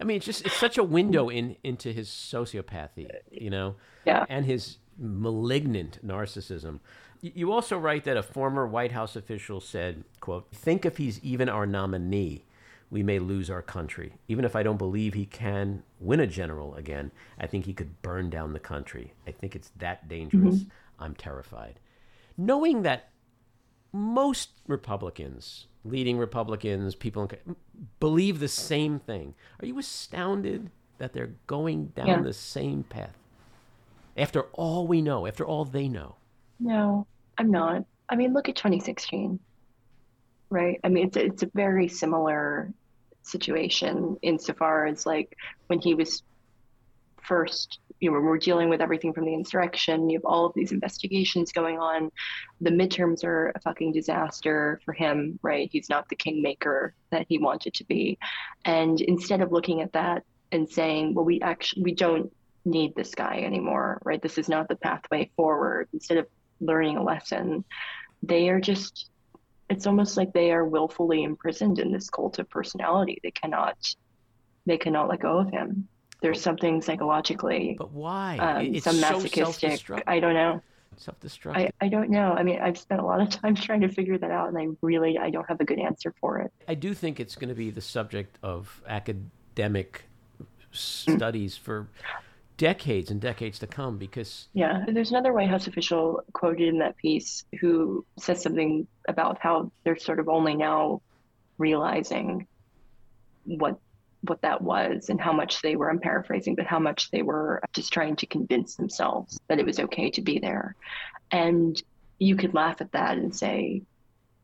I 0.00 0.04
mean, 0.04 0.18
it's 0.18 0.26
just 0.26 0.44
it's 0.46 0.56
such 0.56 0.78
a 0.78 0.84
window 0.84 1.28
in 1.28 1.56
into 1.62 1.92
his 1.92 2.08
sociopathy, 2.08 3.08
you 3.30 3.50
know, 3.50 3.76
yeah, 4.04 4.24
and 4.28 4.46
his 4.46 4.78
malignant 4.98 6.04
narcissism. 6.06 6.80
You 7.20 7.52
also 7.52 7.78
write 7.78 8.04
that 8.04 8.18
a 8.18 8.22
former 8.22 8.66
White 8.66 8.92
House 8.92 9.16
official 9.16 9.60
said, 9.60 10.04
"quote 10.20 10.50
Think 10.52 10.84
if 10.84 10.98
he's 10.98 11.22
even 11.24 11.48
our 11.48 11.66
nominee." 11.66 12.44
we 12.90 13.02
may 13.02 13.18
lose 13.18 13.50
our 13.50 13.60
country. 13.60 14.12
Even 14.28 14.44
if 14.44 14.54
I 14.54 14.62
don't 14.62 14.76
believe 14.76 15.14
he 15.14 15.26
can 15.26 15.82
win 15.98 16.20
a 16.20 16.28
general 16.28 16.76
again, 16.76 17.10
I 17.40 17.48
think 17.48 17.66
he 17.66 17.72
could 17.72 18.00
burn 18.02 18.30
down 18.30 18.52
the 18.52 18.60
country. 18.60 19.14
I 19.26 19.32
think 19.32 19.56
it's 19.56 19.72
that 19.78 20.06
dangerous. 20.06 20.58
Mm-hmm. 20.58 21.02
I'm 21.02 21.14
terrified. 21.16 21.80
Knowing 22.38 22.82
that 22.82 23.08
most 23.94 24.50
Republicans 24.66 25.68
leading 25.84 26.18
Republicans, 26.18 26.94
people 26.96 27.28
in, 27.46 27.56
believe 28.00 28.40
the 28.40 28.48
same 28.48 28.98
thing. 28.98 29.34
Are 29.60 29.66
you 29.66 29.78
astounded 29.78 30.70
that 30.98 31.12
they're 31.12 31.34
going 31.46 31.86
down 31.88 32.06
yeah. 32.06 32.20
the 32.20 32.32
same 32.32 32.82
path? 32.82 33.16
After 34.16 34.42
all 34.52 34.86
we 34.86 35.00
know, 35.00 35.26
after 35.26 35.44
all 35.44 35.64
they 35.64 35.88
know. 35.88 36.16
No, 36.58 37.06
I'm 37.38 37.50
not. 37.50 37.84
I 38.08 38.16
mean, 38.16 38.32
look 38.32 38.48
at 38.48 38.56
2016, 38.56 39.38
right? 40.50 40.80
I 40.82 40.88
mean, 40.88 41.06
it's 41.06 41.16
it's 41.16 41.42
a 41.42 41.50
very 41.54 41.88
similar 41.88 42.72
situation 43.22 44.16
insofar 44.22 44.86
as 44.86 45.06
like 45.06 45.36
when 45.68 45.80
he 45.80 45.94
was 45.94 46.22
first 47.24 47.80
you 48.04 48.10
know, 48.10 48.20
we're 48.20 48.36
dealing 48.36 48.68
with 48.68 48.82
everything 48.82 49.14
from 49.14 49.24
the 49.24 49.32
insurrection. 49.32 50.10
You 50.10 50.18
have 50.18 50.26
all 50.26 50.44
of 50.44 50.52
these 50.54 50.72
investigations 50.72 51.52
going 51.52 51.78
on. 51.78 52.10
The 52.60 52.70
midterms 52.70 53.24
are 53.24 53.50
a 53.54 53.60
fucking 53.60 53.92
disaster 53.92 54.80
for 54.84 54.92
him, 54.92 55.38
right? 55.42 55.70
He's 55.72 55.88
not 55.88 56.08
the 56.10 56.16
kingmaker 56.16 56.94
that 57.10 57.24
he 57.28 57.38
wanted 57.38 57.72
to 57.74 57.84
be. 57.84 58.18
And 58.66 59.00
instead 59.00 59.40
of 59.40 59.52
looking 59.52 59.80
at 59.80 59.92
that 59.92 60.24
and 60.52 60.68
saying, 60.68 61.14
well, 61.14 61.24
we 61.24 61.40
actually 61.40 61.82
we 61.82 61.94
don't 61.94 62.30
need 62.66 62.94
this 62.94 63.14
guy 63.14 63.38
anymore, 63.38 64.02
right? 64.04 64.20
This 64.20 64.36
is 64.36 64.50
not 64.50 64.68
the 64.68 64.76
pathway 64.76 65.30
forward. 65.36 65.88
Instead 65.94 66.18
of 66.18 66.26
learning 66.60 66.98
a 66.98 67.02
lesson, 67.02 67.64
they 68.22 68.50
are 68.50 68.60
just 68.60 69.08
it's 69.70 69.86
almost 69.86 70.18
like 70.18 70.34
they 70.34 70.52
are 70.52 70.66
willfully 70.66 71.22
imprisoned 71.22 71.78
in 71.78 71.90
this 71.90 72.10
cult 72.10 72.38
of 72.38 72.50
personality. 72.50 73.18
They 73.22 73.30
cannot 73.30 73.78
they 74.66 74.76
cannot 74.76 75.08
let 75.08 75.20
go 75.20 75.38
of 75.38 75.50
him 75.50 75.88
there's 76.24 76.40
something 76.40 76.80
psychologically. 76.80 77.76
But 77.78 77.92
why? 77.92 78.38
Um, 78.38 78.74
it's 78.74 78.84
some 78.84 78.98
masochistic. 78.98 79.86
So 79.86 80.00
I 80.06 80.20
don't 80.20 80.32
know. 80.32 80.62
Self-destructive. 80.96 81.70
I, 81.82 81.84
I 81.84 81.88
don't 81.90 82.08
know. 82.08 82.32
I 82.32 82.42
mean, 82.42 82.60
I've 82.60 82.78
spent 82.78 83.02
a 83.02 83.04
lot 83.04 83.20
of 83.20 83.28
time 83.42 83.54
trying 83.54 83.82
to 83.82 83.88
figure 83.88 84.16
that 84.16 84.30
out, 84.30 84.48
and 84.48 84.56
I 84.56 84.68
really 84.80 85.18
I 85.18 85.28
don't 85.28 85.46
have 85.48 85.60
a 85.60 85.66
good 85.66 85.78
answer 85.78 86.14
for 86.18 86.38
it. 86.38 86.50
I 86.66 86.76
do 86.76 86.94
think 86.94 87.20
it's 87.20 87.36
going 87.36 87.50
to 87.50 87.54
be 87.54 87.70
the 87.70 87.82
subject 87.82 88.38
of 88.42 88.82
academic 88.88 90.04
studies 90.72 91.58
for 91.58 91.88
decades 92.56 93.10
and 93.10 93.20
decades 93.20 93.58
to 93.58 93.66
come 93.66 93.98
because 93.98 94.46
yeah 94.52 94.84
there's 94.86 95.10
another 95.10 95.32
white 95.32 95.48
house 95.48 95.66
official 95.66 96.22
quoted 96.32 96.68
in 96.68 96.78
that 96.78 96.96
piece 96.96 97.44
who 97.60 98.04
says 98.16 98.40
something 98.40 98.86
about 99.08 99.38
how 99.40 99.70
they're 99.82 99.96
sort 99.96 100.20
of 100.20 100.28
only 100.28 100.54
now 100.54 101.00
realizing 101.58 102.46
what 103.44 103.78
what 104.28 104.42
that 104.42 104.60
was 104.60 105.08
and 105.08 105.20
how 105.20 105.32
much 105.32 105.62
they 105.62 105.76
were, 105.76 105.90
I'm 105.90 105.98
paraphrasing, 105.98 106.54
but 106.54 106.66
how 106.66 106.78
much 106.78 107.10
they 107.10 107.22
were 107.22 107.60
just 107.72 107.92
trying 107.92 108.16
to 108.16 108.26
convince 108.26 108.76
themselves 108.76 109.38
that 109.48 109.58
it 109.58 109.66
was 109.66 109.78
okay 109.78 110.10
to 110.10 110.22
be 110.22 110.38
there. 110.38 110.76
And 111.30 111.80
you 112.18 112.36
could 112.36 112.54
laugh 112.54 112.80
at 112.80 112.92
that 112.92 113.18
and 113.18 113.34
say, 113.34 113.82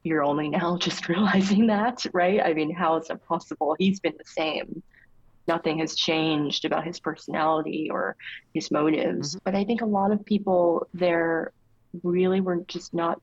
you're 0.02 0.22
only 0.22 0.48
now 0.48 0.76
just 0.80 1.08
realizing 1.08 1.66
that, 1.68 2.04
right? 2.12 2.40
I 2.40 2.54
mean, 2.54 2.74
how 2.74 2.96
is 2.96 3.08
that 3.08 3.24
possible? 3.26 3.76
He's 3.78 4.00
been 4.00 4.14
the 4.18 4.24
same. 4.24 4.82
Nothing 5.48 5.78
has 5.78 5.94
changed 5.94 6.64
about 6.64 6.84
his 6.84 7.00
personality 7.00 7.88
or 7.90 8.16
his 8.54 8.70
motives. 8.70 9.30
Mm-hmm. 9.30 9.42
But 9.44 9.54
I 9.54 9.64
think 9.64 9.80
a 9.80 9.86
lot 9.86 10.12
of 10.12 10.24
people 10.24 10.86
there 10.94 11.52
really 12.02 12.40
were 12.40 12.62
just 12.68 12.94
not 12.94 13.20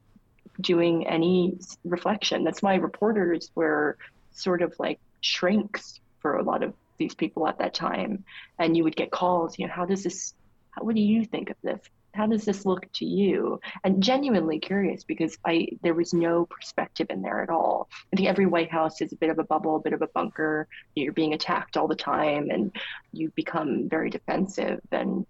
doing 0.60 1.08
any 1.08 1.58
reflection. 1.86 2.44
That's 2.44 2.62
why 2.62 2.76
reporters 2.76 3.52
were 3.56 3.98
sort 4.32 4.62
of 4.62 4.74
like 4.80 5.00
shrinks 5.22 6.00
for 6.22 6.38
a 6.38 6.44
lot 6.44 6.64
of 6.64 6.74
these 6.98 7.14
people 7.14 7.48
at 7.48 7.60
that 7.60 7.74
time. 7.74 8.24
And 8.60 8.76
you 8.76 8.84
would 8.84 8.96
get 8.96 9.12
calls, 9.12 9.58
you 9.58 9.68
know, 9.68 9.74
how 9.74 9.86
does 9.86 10.04
this, 10.04 10.34
how, 10.72 10.84
what 10.84 10.96
do 10.96 11.02
you 11.02 11.26
think 11.26 11.50
of 11.50 11.58
this? 11.64 11.80
how 12.18 12.26
does 12.26 12.44
this 12.44 12.66
look 12.66 12.92
to 12.94 13.06
you? 13.06 13.60
And 13.84 14.04
genuinely 14.04 14.60
curious 14.60 15.04
because 15.04 15.38
I 15.46 15.70
there 15.84 15.94
was 15.94 16.14
no 16.14 16.48
perspective 16.48 17.08
in 17.10 17.22
there 17.22 17.42
at 17.44 17.50
all. 17.50 17.88
I 18.12 18.18
think 18.18 18.28
every 18.28 18.48
White 18.48 18.72
House 18.72 19.00
is 19.02 19.14
a 19.14 19.16
bit 19.16 19.30
of 19.30 19.40
a 19.40 19.44
bubble, 19.44 19.78
a 19.78 19.80
bit 19.80 19.94
of 19.94 20.02
a 20.02 20.08
bunker. 20.08 20.68
You're 20.96 21.14
being 21.14 21.34
attacked 21.34 21.78
all 21.78 21.88
the 21.88 21.96
time, 21.96 22.50
and 22.50 22.76
you 23.14 23.32
become 23.36 23.88
very 23.88 24.10
defensive 24.10 24.82
and 24.92 25.26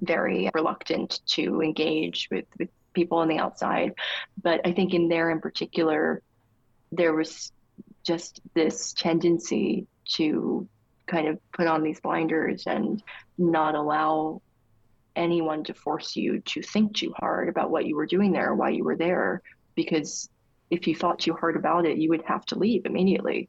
very 0.00 0.50
reluctant 0.54 1.20
to 1.26 1.62
engage 1.62 2.28
with, 2.30 2.46
with 2.58 2.70
people 2.94 3.18
on 3.18 3.28
the 3.28 3.38
outside. 3.38 3.92
But 4.42 4.62
I 4.64 4.72
think 4.72 4.94
in 4.94 5.08
there 5.08 5.30
in 5.30 5.40
particular, 5.40 6.22
there 6.90 7.12
was 7.12 7.52
just 8.02 8.40
this 8.54 8.92
tendency 8.92 9.86
to 10.04 10.68
kind 11.06 11.28
of 11.28 11.38
put 11.52 11.66
on 11.66 11.82
these 11.82 12.00
blinders 12.00 12.64
and 12.66 13.02
not 13.36 13.74
allow 13.74 14.40
anyone 15.16 15.62
to 15.64 15.74
force 15.74 16.16
you 16.16 16.40
to 16.40 16.62
think 16.62 16.94
too 16.94 17.12
hard 17.18 17.48
about 17.48 17.70
what 17.70 17.86
you 17.86 17.94
were 17.94 18.06
doing 18.06 18.32
there 18.32 18.54
why 18.54 18.68
you 18.70 18.82
were 18.82 18.96
there 18.96 19.42
because 19.74 20.28
if 20.70 20.86
you 20.86 20.94
thought 20.94 21.18
too 21.18 21.34
hard 21.34 21.56
about 21.56 21.86
it 21.86 21.98
you 21.98 22.08
would 22.08 22.22
have 22.22 22.44
to 22.46 22.58
leave 22.58 22.84
immediately. 22.86 23.48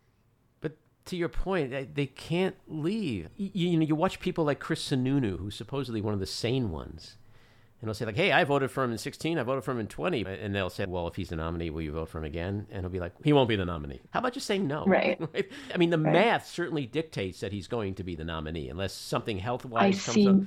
But 0.61 0.77
to 1.05 1.15
your 1.15 1.29
point 1.29 1.73
eh, 1.73 1.85
they 1.91 2.05
can't 2.05 2.55
leave. 2.67 3.29
You, 3.35 3.49
you 3.53 3.77
know 3.77 3.85
you 3.85 3.95
watch 3.95 4.19
people 4.19 4.45
like 4.45 4.59
chris 4.59 4.87
sununu 4.87 5.39
who's 5.39 5.55
supposedly 5.55 6.01
one 6.01 6.13
of 6.13 6.19
the 6.19 6.25
sane 6.25 6.71
ones 6.71 7.17
and 7.81 7.87
they'll 7.87 7.93
say 7.93 8.05
like, 8.05 8.15
"Hey, 8.15 8.31
I 8.31 8.43
voted 8.45 8.71
for 8.71 8.83
him 8.83 8.91
in 8.91 8.97
16. 8.97 9.37
I 9.37 9.43
voted 9.43 9.63
for 9.63 9.71
him 9.71 9.79
in 9.79 9.87
20." 9.87 10.25
And 10.25 10.55
they'll 10.55 10.69
say, 10.69 10.85
"Well, 10.85 11.07
if 11.07 11.15
he's 11.15 11.29
the 11.29 11.35
nominee, 11.35 11.69
will 11.69 11.81
you 11.81 11.91
vote 11.91 12.09
for 12.09 12.19
him 12.19 12.23
again?" 12.23 12.67
And 12.71 12.81
he'll 12.81 12.89
be 12.89 12.99
like, 12.99 13.13
"He 13.23 13.33
won't 13.33 13.49
be 13.49 13.55
the 13.55 13.65
nominee." 13.65 14.01
How 14.11 14.19
about 14.19 14.33
just 14.33 14.47
saying 14.47 14.67
no? 14.67 14.85
Right. 14.95 15.19
I 15.73 15.77
mean, 15.77 15.89
the 15.89 15.99
right. 15.99 16.13
math 16.13 16.47
certainly 16.47 16.85
dictates 16.85 17.41
that 17.41 17.51
he's 17.51 17.67
going 17.67 17.95
to 17.95 18.03
be 18.03 18.15
the 18.15 18.23
nominee, 18.23 18.69
unless 18.69 18.93
something 18.93 19.37
health 19.39 19.65
wise 19.65 20.03
comes 20.03 20.15
see, 20.15 20.27
up. 20.27 20.37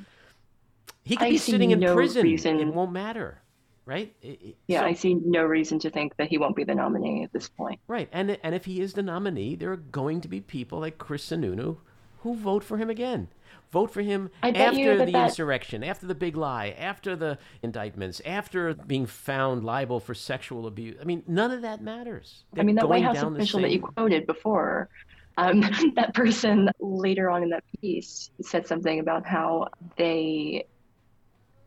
He 1.05 1.17
could 1.17 1.27
I 1.27 1.31
be 1.31 1.39
sitting 1.39 1.71
in 1.71 1.81
no 1.81 1.95
prison. 1.95 2.23
Reason, 2.23 2.61
it 2.61 2.67
won't 2.67 2.93
matter, 2.93 3.43
right? 3.85 4.15
It, 4.23 4.57
yeah, 4.67 4.81
so, 4.81 4.87
I 4.87 4.93
see 4.95 5.15
no 5.15 5.45
reason 5.45 5.79
to 5.81 5.91
think 5.91 6.17
that 6.17 6.29
he 6.29 6.39
won't 6.39 6.57
be 6.57 6.65
the 6.65 6.75
nominee 6.75 7.25
at 7.25 7.33
this 7.33 7.49
point. 7.49 7.79
Right, 7.89 8.09
and 8.11 8.39
and 8.43 8.55
if 8.55 8.65
he 8.65 8.81
is 8.81 8.95
the 8.95 9.03
nominee, 9.03 9.55
there 9.55 9.71
are 9.73 9.77
going 9.77 10.23
to 10.23 10.29
be 10.29 10.41
people 10.41 10.81
like 10.81 10.97
Chris 10.97 11.29
Sununu 11.29 11.77
who 12.21 12.35
vote 12.35 12.65
for 12.65 12.79
him 12.79 12.91
again 12.91 13.29
vote 13.71 13.91
for 13.91 14.03
him 14.03 14.31
after 14.43 14.99
the 14.99 15.13
that... 15.13 15.29
insurrection, 15.29 15.85
after 15.85 16.07
the 16.07 16.15
big 16.15 16.37
lie, 16.37 16.75
after 16.79 17.17
the 17.17 17.39
indictments, 17.63 18.21
after 18.25 18.75
being 18.75 19.07
found 19.07 19.65
liable 19.65 20.01
for 20.01 20.15
sexual 20.15 20.67
abuse. 20.67 20.97
I 21.01 21.05
mean, 21.05 21.23
none 21.27 21.51
of 21.51 21.63
that 21.63 21.83
matters. 21.83 22.45
They're 22.53 22.63
I 22.63 22.67
mean, 22.67 22.77
that 22.77 22.89
White 22.89 23.03
House 23.03 23.23
official 23.23 23.61
that 23.61 23.73
you 23.73 23.81
quoted 23.81 24.27
before, 24.27 24.89
um, 25.37 25.61
that 25.95 26.15
person 26.15 26.71
later 26.81 27.31
on 27.31 27.43
in 27.43 27.51
that 27.51 27.65
piece 27.81 28.31
said 28.43 28.67
something 28.67 29.01
about 29.01 29.27
how 29.27 29.69
they 29.97 30.67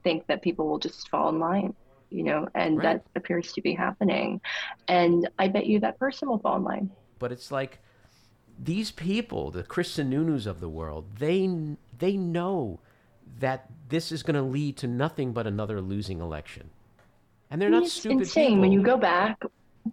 think 0.04 0.28
that 0.28 0.42
people 0.42 0.68
will 0.68 0.80
just 0.80 1.10
fall 1.10 1.30
in 1.30 1.40
line. 1.40 1.74
You 2.14 2.24
know, 2.24 2.50
and 2.56 2.78
right. 2.78 2.84
that 2.84 3.06
appears 3.16 3.54
to 3.54 3.62
be 3.62 3.74
happening. 3.74 4.42
And 4.90 5.30
I 5.40 5.48
bet 5.48 5.66
you 5.66 5.80
that 5.80 5.98
person 5.98 6.28
will 6.28 6.40
fall 6.40 6.58
in 6.58 6.64
line. 6.66 6.92
But 7.20 7.32
it's 7.32 7.54
like 7.54 7.80
these 8.60 8.92
people, 8.92 9.50
the 9.50 9.64
Chris 9.64 9.98
Sununus 9.98 10.46
of 10.46 10.60
the 10.60 10.70
world, 10.70 11.06
they 11.20 11.48
they 12.02 12.18
know 12.18 12.82
that 13.40 13.70
this 13.88 14.12
is 14.12 14.24
going 14.24 14.36
to 14.36 14.42
lead 14.42 14.76
to 14.78 14.88
nothing 14.88 15.32
but 15.32 15.48
another 15.48 15.80
losing 15.80 16.20
election, 16.20 16.70
and 17.50 17.62
they're 17.62 17.70
not 17.70 17.84
it's 17.84 17.94
stupid 17.94 18.20
insane 18.24 18.48
people. 18.50 18.62
when 18.62 18.72
you 18.74 18.82
go 18.82 18.98
back. 18.98 19.42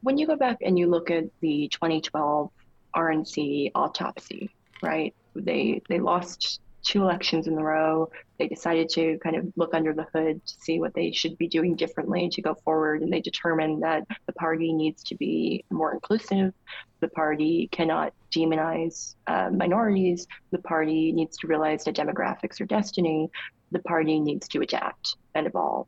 When 0.02 0.18
you 0.18 0.26
go 0.26 0.36
back 0.36 0.58
and 0.60 0.78
you 0.78 0.86
look 0.86 1.10
at 1.10 1.24
the 1.40 1.68
2012 1.68 2.50
RNC 2.94 3.70
autopsy, 3.74 4.50
right? 4.82 5.14
They 5.34 5.80
they 5.88 6.00
lost 6.00 6.60
two 6.82 7.02
elections 7.02 7.46
in 7.46 7.58
a 7.58 7.62
row. 7.62 8.10
They 8.38 8.48
decided 8.48 8.88
to 8.90 9.18
kind 9.18 9.36
of 9.36 9.52
look 9.56 9.74
under 9.74 9.92
the 9.92 10.06
hood 10.14 10.44
to 10.44 10.54
see 10.60 10.80
what 10.80 10.94
they 10.94 11.10
should 11.10 11.36
be 11.38 11.48
doing 11.48 11.76
differently 11.76 12.28
to 12.30 12.42
go 12.42 12.54
forward. 12.64 13.02
And 13.02 13.12
they 13.12 13.20
determined 13.20 13.82
that 13.82 14.06
the 14.26 14.32
party 14.32 14.72
needs 14.72 15.02
to 15.04 15.16
be 15.16 15.64
more 15.70 15.92
inclusive. 15.92 16.52
The 17.00 17.08
party 17.08 17.68
cannot 17.72 18.12
demonize 18.30 19.14
uh, 19.26 19.50
minorities. 19.50 20.26
The 20.50 20.58
party 20.58 21.12
needs 21.12 21.36
to 21.38 21.46
realize 21.46 21.84
that 21.84 21.96
demographics 21.96 22.60
are 22.60 22.66
destiny. 22.66 23.30
The 23.72 23.80
party 23.80 24.20
needs 24.20 24.48
to 24.48 24.60
adapt 24.60 25.16
and 25.34 25.46
evolve. 25.46 25.86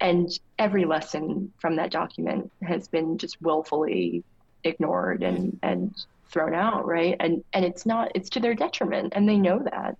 And 0.00 0.28
every 0.58 0.84
lesson 0.84 1.52
from 1.58 1.76
that 1.76 1.90
document 1.90 2.50
has 2.62 2.88
been 2.88 3.18
just 3.18 3.40
willfully 3.42 4.24
ignored 4.64 5.22
and, 5.22 5.58
and 5.62 5.94
thrown 6.28 6.54
out, 6.54 6.86
right? 6.86 7.16
And 7.20 7.44
and 7.52 7.64
it's 7.64 7.86
not 7.86 8.10
it's 8.14 8.30
to 8.30 8.40
their 8.40 8.54
detriment, 8.54 9.12
and 9.14 9.28
they 9.28 9.36
know 9.36 9.60
that 9.62 9.96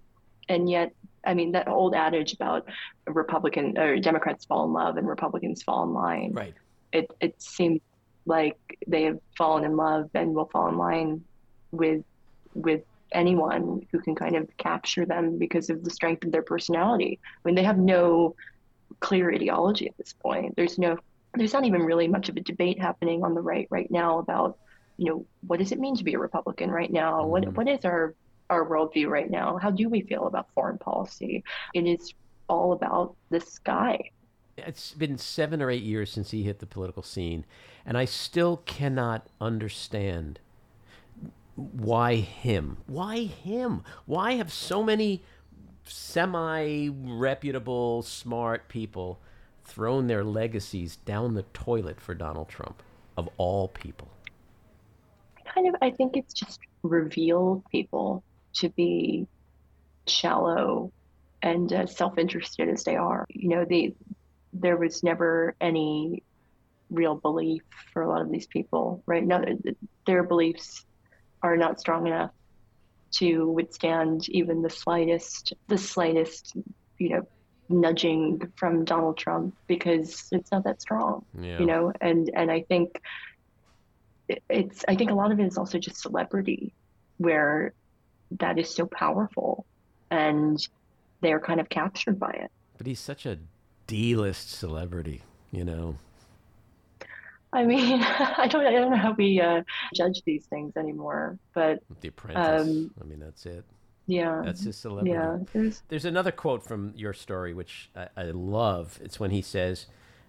and 0.48 0.68
yet 0.68 0.92
I 1.24 1.34
mean 1.34 1.52
that 1.52 1.68
old 1.68 1.94
adage 1.94 2.32
about 2.32 2.66
Republican 3.06 3.76
or 3.78 3.98
Democrats 3.98 4.44
fall 4.44 4.64
in 4.64 4.72
love 4.72 4.96
and 4.96 5.06
Republicans 5.06 5.62
fall 5.62 5.82
in 5.84 5.92
line. 5.92 6.32
Right. 6.32 6.54
It 6.92 7.10
it 7.20 7.40
seems 7.42 7.80
like 8.24 8.58
they 8.86 9.04
have 9.04 9.18
fallen 9.36 9.64
in 9.64 9.76
love 9.76 10.10
and 10.14 10.34
will 10.34 10.46
fall 10.46 10.68
in 10.68 10.76
line 10.76 11.24
with 11.72 12.04
with 12.54 12.82
anyone 13.12 13.86
who 13.92 14.00
can 14.00 14.14
kind 14.14 14.36
of 14.36 14.48
capture 14.56 15.06
them 15.06 15.38
because 15.38 15.70
of 15.70 15.84
the 15.84 15.90
strength 15.90 16.24
of 16.24 16.32
their 16.32 16.42
personality. 16.42 17.18
I 17.22 17.48
mean 17.48 17.54
they 17.54 17.64
have 17.64 17.78
no 17.78 18.34
clear 19.00 19.32
ideology 19.32 19.88
at 19.88 19.96
this 19.96 20.12
point. 20.12 20.54
There's 20.56 20.78
no 20.78 20.98
there's 21.34 21.52
not 21.52 21.64
even 21.64 21.82
really 21.82 22.08
much 22.08 22.28
of 22.28 22.36
a 22.36 22.40
debate 22.40 22.80
happening 22.80 23.22
on 23.22 23.34
the 23.34 23.40
right 23.40 23.66
right 23.70 23.90
now 23.90 24.18
about 24.18 24.58
you 24.96 25.06
know 25.06 25.26
what 25.46 25.58
does 25.58 25.72
it 25.72 25.78
mean 25.78 25.96
to 25.96 26.04
be 26.04 26.14
a 26.14 26.18
Republican 26.18 26.70
right 26.70 26.92
now? 26.92 27.20
Mm-hmm. 27.20 27.30
What 27.30 27.54
what 27.54 27.68
is 27.68 27.84
our 27.84 28.14
our 28.50 28.68
worldview 28.68 29.08
right 29.08 29.30
now. 29.30 29.58
How 29.58 29.70
do 29.70 29.88
we 29.88 30.02
feel 30.02 30.26
about 30.26 30.48
foreign 30.54 30.78
policy? 30.78 31.42
It 31.74 31.86
is 31.86 32.14
all 32.48 32.72
about 32.72 33.16
this 33.30 33.58
guy. 33.58 34.10
It's 34.56 34.92
been 34.92 35.18
seven 35.18 35.60
or 35.60 35.70
eight 35.70 35.82
years 35.82 36.10
since 36.10 36.30
he 36.30 36.42
hit 36.42 36.60
the 36.60 36.66
political 36.66 37.02
scene, 37.02 37.44
and 37.84 37.98
I 37.98 38.06
still 38.06 38.58
cannot 38.64 39.26
understand 39.40 40.38
why 41.56 42.16
him? 42.16 42.78
Why 42.86 43.24
him? 43.24 43.82
Why 44.04 44.32
have 44.32 44.52
so 44.52 44.82
many 44.82 45.22
semi 45.84 46.88
reputable, 46.88 48.02
smart 48.02 48.68
people 48.68 49.18
thrown 49.64 50.06
their 50.06 50.24
legacies 50.24 50.96
down 50.96 51.34
the 51.34 51.44
toilet 51.54 52.00
for 52.00 52.14
Donald 52.14 52.48
Trump, 52.48 52.82
of 53.16 53.28
all 53.36 53.68
people? 53.68 54.08
Kind 55.54 55.68
of, 55.68 55.74
I 55.80 55.90
think 55.90 56.16
it's 56.16 56.34
just 56.34 56.60
revealed 56.82 57.64
people 57.70 58.22
to 58.56 58.68
be 58.70 59.26
shallow 60.06 60.92
and 61.42 61.72
uh, 61.72 61.86
self-interested 61.86 62.68
as 62.68 62.84
they 62.84 62.96
are. 62.96 63.26
You 63.28 63.48
know, 63.50 63.64
the 63.64 63.94
there 64.52 64.76
was 64.76 65.02
never 65.02 65.54
any 65.60 66.22
real 66.90 67.14
belief 67.14 67.62
for 67.92 68.02
a 68.02 68.08
lot 68.08 68.22
of 68.22 68.30
these 68.30 68.46
people, 68.46 69.02
right? 69.06 69.24
Now, 69.24 69.42
their 70.06 70.22
beliefs 70.22 70.84
are 71.42 71.56
not 71.56 71.80
strong 71.80 72.06
enough 72.06 72.30
to 73.12 73.48
withstand 73.48 74.28
even 74.28 74.62
the 74.62 74.70
slightest, 74.70 75.52
the 75.68 75.78
slightest, 75.78 76.56
you 76.98 77.10
know, 77.10 77.28
nudging 77.68 78.40
from 78.56 78.84
Donald 78.84 79.18
Trump 79.18 79.54
because 79.66 80.28
it's 80.32 80.50
not 80.52 80.64
that 80.64 80.80
strong, 80.80 81.24
yeah. 81.38 81.58
you 81.58 81.66
know. 81.66 81.92
And 82.00 82.30
and 82.34 82.50
I 82.50 82.62
think 82.62 83.00
it's 84.48 84.84
I 84.88 84.96
think 84.96 85.10
a 85.10 85.14
lot 85.14 85.32
of 85.32 85.40
it 85.40 85.46
is 85.46 85.58
also 85.58 85.78
just 85.78 86.00
celebrity, 86.00 86.72
where 87.18 87.72
that 88.32 88.58
is 88.58 88.68
so 88.68 88.86
powerful 88.86 89.64
and 90.10 90.66
they're 91.20 91.40
kind 91.40 91.60
of 91.60 91.68
captured 91.68 92.18
by 92.18 92.30
it. 92.30 92.50
But 92.78 92.86
he's 92.86 93.00
such 93.00 93.26
a 93.26 93.38
D-list 93.86 94.50
celebrity, 94.50 95.22
you 95.50 95.64
know. 95.64 95.96
I 97.52 97.64
mean, 97.64 98.02
I 98.02 98.46
don't, 98.48 98.66
I 98.66 98.72
don't 98.72 98.90
know 98.90 98.96
how 98.96 99.12
we 99.12 99.40
uh, 99.40 99.62
judge 99.94 100.22
these 100.24 100.44
things 100.46 100.76
anymore, 100.76 101.38
but 101.54 101.82
The 102.00 102.08
Apprentice. 102.08 102.68
Um, 102.68 102.90
I 103.00 103.04
mean, 103.04 103.20
that's 103.20 103.46
it. 103.46 103.64
Yeah, 104.06 104.42
that's 104.44 104.62
his 104.62 104.76
celebrity. 104.76 105.10
Yeah, 105.10 105.38
there's... 105.52 105.82
there's 105.88 106.04
another 106.04 106.30
quote 106.30 106.62
from 106.62 106.92
your 106.96 107.12
story 107.12 107.54
which 107.54 107.90
I, 107.96 108.08
I 108.16 108.24
love. 108.26 109.00
It's 109.02 109.18
when 109.18 109.32
he 109.32 109.42
says, 109.42 109.86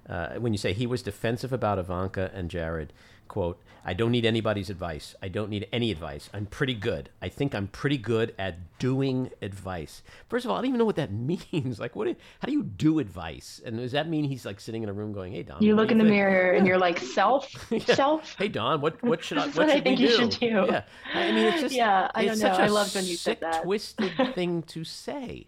uh, 0.09 0.35
when 0.35 0.51
you 0.53 0.57
say 0.57 0.73
he 0.73 0.87
was 0.87 1.03
defensive 1.03 1.53
about 1.53 1.77
Ivanka 1.77 2.31
and 2.33 2.49
Jared, 2.49 2.91
quote, 3.27 3.59
I 3.87 3.93
don't 3.93 4.11
need 4.11 4.25
anybody's 4.25 4.69
advice. 4.69 5.15
I 5.21 5.29
don't 5.29 5.49
need 5.49 5.65
any 5.71 5.91
advice. 5.91 6.29
I'm 6.33 6.45
pretty 6.45 6.73
good. 6.73 7.09
I 7.21 7.29
think 7.29 7.55
I'm 7.55 7.67
pretty 7.67 7.97
good 7.97 8.35
at 8.37 8.77
doing 8.79 9.31
advice. 9.41 10.03
First 10.27 10.43
of 10.43 10.51
all, 10.51 10.57
I 10.57 10.59
don't 10.59 10.67
even 10.67 10.77
know 10.79 10.83
what 10.83 10.97
that 10.97 11.11
means. 11.53 11.79
Like, 11.79 11.95
what? 11.95 12.07
How 12.07 12.47
do 12.47 12.51
you 12.51 12.63
do 12.63 12.99
advice? 12.99 13.61
And 13.65 13.77
does 13.77 13.93
that 13.93 14.09
mean 14.09 14.25
he's 14.25 14.45
like 14.45 14.59
sitting 14.59 14.83
in 14.83 14.89
a 14.89 14.93
room 14.93 15.13
going, 15.13 15.31
"Hey, 15.31 15.43
Don"? 15.43 15.63
You 15.63 15.73
look 15.73 15.87
you 15.87 15.93
in 15.93 15.97
think? 15.99 16.09
the 16.09 16.13
mirror 16.13 16.51
yeah. 16.51 16.57
and 16.57 16.67
you're 16.67 16.77
like, 16.77 16.99
"Self, 17.15 17.49
yeah. 17.71 17.79
self." 17.95 18.35
Hey, 18.37 18.49
Don, 18.49 18.81
what 18.81 19.01
what 19.03 19.23
should 19.23 19.37
I? 19.37 19.45
What, 19.47 19.55
what 19.55 19.69
I 19.69 19.79
think 19.79 20.01
you 20.01 20.09
do? 20.09 20.15
should 20.17 20.29
do. 20.31 20.45
Yeah, 20.47 20.83
I 21.13 21.31
mean, 21.31 21.45
it's 21.45 21.61
just 21.61 21.75
yeah. 21.75 22.11
I 22.13 22.25
don't 22.25 22.39
know. 22.39 22.49
I 22.49 22.67
loved 22.67 22.93
when 22.93 23.05
you 23.05 23.15
sick, 23.15 23.39
said 23.39 23.51
that. 23.51 23.63
twisted 23.63 24.11
thing 24.35 24.63
to 24.63 24.83
say, 24.83 25.47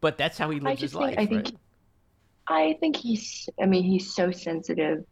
but 0.00 0.16
that's 0.16 0.38
how 0.38 0.48
he 0.50 0.60
lives 0.60 0.80
his 0.80 0.92
think, 0.92 1.02
life. 1.02 1.14
I 1.18 1.26
think. 1.26 1.44
Right? 1.46 1.56
I 2.46 2.76
think 2.78 2.94
he's. 2.94 3.48
I 3.60 3.66
mean, 3.66 3.82
he's 3.82 4.14
so 4.14 4.30
sensitive 4.30 5.04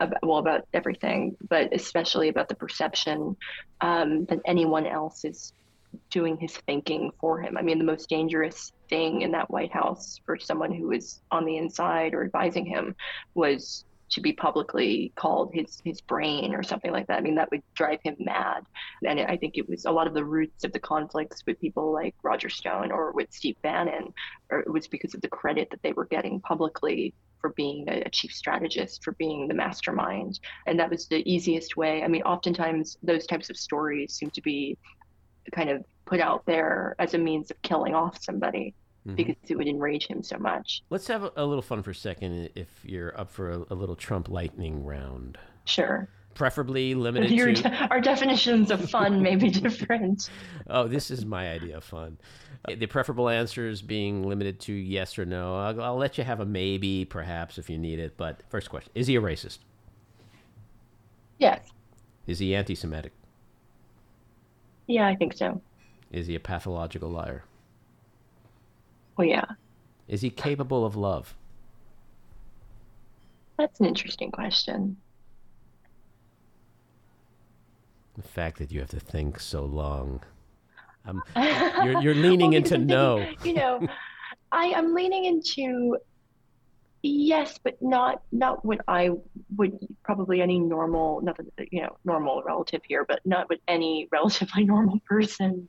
about, 0.00 0.18
well 0.22 0.38
about 0.38 0.66
everything, 0.72 1.36
but 1.48 1.72
especially 1.72 2.28
about 2.28 2.48
the 2.48 2.54
perception 2.54 3.36
um, 3.80 4.24
that 4.26 4.40
anyone 4.46 4.86
else 4.86 5.24
is 5.24 5.52
doing 6.10 6.36
his 6.36 6.56
thinking 6.56 7.10
for 7.20 7.40
him. 7.40 7.56
I 7.56 7.62
mean, 7.62 7.78
the 7.78 7.84
most 7.84 8.08
dangerous 8.08 8.72
thing 8.88 9.22
in 9.22 9.32
that 9.32 9.50
White 9.50 9.72
House 9.72 10.20
for 10.24 10.38
someone 10.38 10.72
who 10.72 10.88
was 10.88 11.20
on 11.30 11.44
the 11.44 11.56
inside 11.56 12.14
or 12.14 12.24
advising 12.24 12.66
him 12.66 12.94
was 13.34 13.84
to 14.10 14.20
be 14.20 14.32
publicly 14.32 15.12
called 15.14 15.52
his 15.54 15.80
his 15.84 16.00
brain 16.00 16.54
or 16.54 16.62
something 16.62 16.90
like 16.90 17.06
that. 17.06 17.18
I 17.18 17.20
mean, 17.20 17.36
that 17.36 17.50
would 17.50 17.62
drive 17.74 18.00
him 18.02 18.16
mad. 18.18 18.64
And 19.06 19.20
I 19.20 19.36
think 19.36 19.56
it 19.56 19.68
was 19.68 19.84
a 19.84 19.90
lot 19.90 20.06
of 20.06 20.14
the 20.14 20.24
roots 20.24 20.64
of 20.64 20.72
the 20.72 20.80
conflicts 20.80 21.44
with 21.46 21.60
people 21.60 21.92
like 21.92 22.14
Roger 22.22 22.48
Stone 22.48 22.90
or 22.90 23.12
with 23.12 23.32
Steve 23.32 23.56
Bannon, 23.62 24.12
or 24.50 24.60
it 24.60 24.72
was 24.72 24.88
because 24.88 25.14
of 25.14 25.20
the 25.20 25.28
credit 25.28 25.70
that 25.70 25.82
they 25.82 25.92
were 25.92 26.06
getting 26.06 26.40
publicly 26.40 27.14
for 27.40 27.50
being 27.50 27.88
a, 27.88 28.10
chief 28.10 28.32
strategist, 28.32 29.02
for 29.02 29.12
being 29.12 29.48
the 29.48 29.54
mastermind. 29.54 30.40
And 30.66 30.78
that 30.78 30.90
was 30.90 31.06
the 31.06 31.28
easiest 31.30 31.76
way. 31.76 32.02
I 32.02 32.08
mean, 32.08 32.22
oftentimes 32.22 32.98
those 33.02 33.26
types 33.26 33.48
of 33.48 33.56
stories 33.56 34.12
seem 34.12 34.30
to 34.30 34.42
be 34.42 34.76
kind 35.52 35.70
of 35.70 35.84
put 36.04 36.20
out 36.20 36.44
there 36.44 36.94
as 36.98 37.14
a 37.14 37.18
means 37.18 37.50
of 37.50 37.62
killing 37.62 37.94
off 37.94 38.22
somebody 38.22 38.74
mm-hmm. 39.06 39.16
because 39.16 39.36
it 39.48 39.56
would 39.56 39.68
enrage 39.68 40.06
him 40.06 40.22
so 40.22 40.38
much. 40.38 40.82
Let's 40.90 41.06
have 41.08 41.24
a, 41.24 41.32
a 41.36 41.44
little 41.44 41.62
fun 41.62 41.82
for 41.82 41.90
a 41.90 41.94
second 41.94 42.50
if 42.54 42.68
you're 42.84 43.18
up 43.18 43.30
for 43.30 43.50
a, 43.50 43.64
a 43.70 43.74
little 43.74 43.96
Trump 43.96 44.28
lightning 44.28 44.84
round. 44.84 45.38
Sure. 45.64 46.08
Preferably 46.34 46.94
limited 46.94 47.30
Your, 47.30 47.52
to. 47.52 47.88
Our 47.90 48.00
definitions 48.00 48.70
of 48.70 48.88
fun 48.88 49.20
may 49.20 49.36
be 49.36 49.50
different. 49.50 50.30
oh, 50.68 50.86
this 50.86 51.10
is 51.10 51.24
my 51.24 51.50
idea 51.50 51.76
of 51.76 51.84
fun. 51.84 52.18
Uh, 52.66 52.74
the 52.78 52.86
preferable 52.86 53.28
answers 53.28 53.82
being 53.82 54.22
limited 54.22 54.60
to 54.60 54.72
yes 54.72 55.18
or 55.18 55.24
no. 55.24 55.56
I'll, 55.56 55.82
I'll 55.82 55.96
let 55.96 56.18
you 56.18 56.24
have 56.24 56.40
a 56.40 56.46
maybe, 56.46 57.04
perhaps, 57.04 57.58
if 57.58 57.68
you 57.68 57.78
need 57.78 57.98
it. 57.98 58.16
But 58.16 58.42
first 58.48 58.70
question 58.70 58.92
Is 58.94 59.06
he 59.06 59.16
a 59.16 59.20
racist? 59.20 59.58
Yes. 61.38 61.60
Is 62.26 62.38
he 62.38 62.54
anti 62.54 62.74
Semitic? 62.74 63.12
Yeah, 64.86 65.06
I 65.06 65.16
think 65.16 65.34
so. 65.34 65.60
Is 66.12 66.26
he 66.26 66.34
a 66.34 66.40
pathological 66.40 67.08
liar? 67.08 67.44
Oh, 69.20 69.22
yeah. 69.22 69.44
Is 70.08 70.22
he 70.22 70.30
capable 70.30 70.86
of 70.86 70.96
love? 70.96 71.34
That's 73.58 73.78
an 73.78 73.84
interesting 73.84 74.30
question. 74.30 74.96
The 78.14 78.22
fact 78.22 78.58
that 78.60 78.72
you 78.72 78.80
have 78.80 78.88
to 78.88 79.00
think 79.00 79.38
so 79.38 79.62
long. 79.62 80.22
Um, 81.04 81.22
you're, 81.36 82.00
you're 82.00 82.14
leaning 82.14 82.52
well, 82.52 82.56
into 82.56 82.78
no. 82.78 83.28
you 83.44 83.52
know, 83.52 83.86
I 84.52 84.64
am 84.68 84.94
leaning 84.94 85.26
into 85.26 85.98
yes, 87.02 87.58
but 87.62 87.76
not 87.82 88.22
not 88.32 88.64
what 88.64 88.80
I 88.88 89.10
would 89.54 89.78
probably 90.02 90.40
any 90.40 90.58
normal, 90.58 91.20
not 91.20 91.38
you 91.70 91.82
know 91.82 91.98
normal 92.06 92.42
relative 92.42 92.80
here, 92.88 93.04
but 93.06 93.20
not 93.26 93.50
what 93.50 93.58
any 93.68 94.08
relatively 94.12 94.64
normal 94.64 94.98
person 95.06 95.68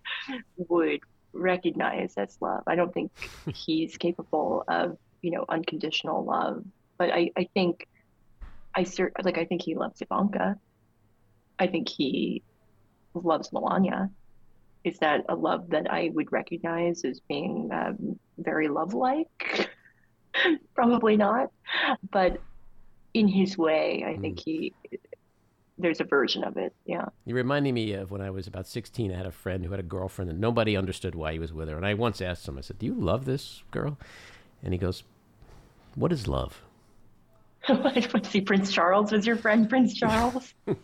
would 0.55 1.01
recognize 1.33 2.13
as 2.17 2.37
love. 2.41 2.63
I 2.67 2.75
don't 2.75 2.93
think 2.93 3.11
he's 3.53 3.97
capable 3.97 4.63
of 4.67 4.97
you 5.21 5.31
know 5.31 5.45
unconditional 5.47 6.23
love, 6.23 6.63
but 6.97 7.11
I 7.11 7.31
I 7.35 7.47
think 7.53 7.87
I 8.75 8.83
cert 8.83 9.11
like 9.23 9.37
I 9.37 9.45
think 9.45 9.61
he 9.61 9.75
loves 9.75 10.01
Ivanka. 10.01 10.57
I 11.59 11.67
think 11.67 11.89
he 11.89 12.43
loves 13.13 13.51
Melania. 13.53 14.09
Is 14.83 14.97
that 14.99 15.25
a 15.29 15.35
love 15.35 15.69
that 15.69 15.91
I 15.91 16.09
would 16.13 16.31
recognize 16.31 17.03
as 17.05 17.19
being 17.29 17.69
um, 17.71 18.19
very 18.39 18.67
love-like? 18.67 19.69
Probably 20.73 21.17
not, 21.17 21.51
but 22.09 22.41
in 23.13 23.27
his 23.27 23.57
way, 23.57 24.03
I 24.07 24.13
mm. 24.13 24.21
think 24.21 24.39
he 24.39 24.73
there's 25.81 25.99
a 25.99 26.05
version 26.05 26.43
of 26.43 26.57
it. 26.57 26.73
Yeah. 26.85 27.05
You're 27.25 27.37
reminding 27.37 27.73
me 27.73 27.93
of 27.93 28.11
when 28.11 28.21
I 28.21 28.29
was 28.29 28.47
about 28.47 28.67
16. 28.67 29.11
I 29.11 29.17
had 29.17 29.25
a 29.25 29.31
friend 29.31 29.65
who 29.65 29.71
had 29.71 29.79
a 29.79 29.83
girlfriend, 29.83 30.29
and 30.31 30.39
nobody 30.39 30.77
understood 30.77 31.15
why 31.15 31.33
he 31.33 31.39
was 31.39 31.51
with 31.51 31.69
her. 31.69 31.75
And 31.75 31.85
I 31.85 31.93
once 31.93 32.21
asked 32.21 32.47
him, 32.47 32.57
I 32.57 32.61
said, 32.61 32.79
"Do 32.79 32.85
you 32.85 32.93
love 32.93 33.25
this 33.25 33.63
girl?" 33.71 33.97
And 34.63 34.73
he 34.73 34.77
goes, 34.77 35.03
"What 35.95 36.11
is 36.11 36.27
love?" 36.27 36.61
what, 37.67 38.25
see, 38.25 38.41
Prince 38.41 38.71
Charles 38.71 39.11
was 39.11 39.25
your 39.25 39.35
friend, 39.35 39.69
Prince 39.69 39.93
Charles. 39.93 40.53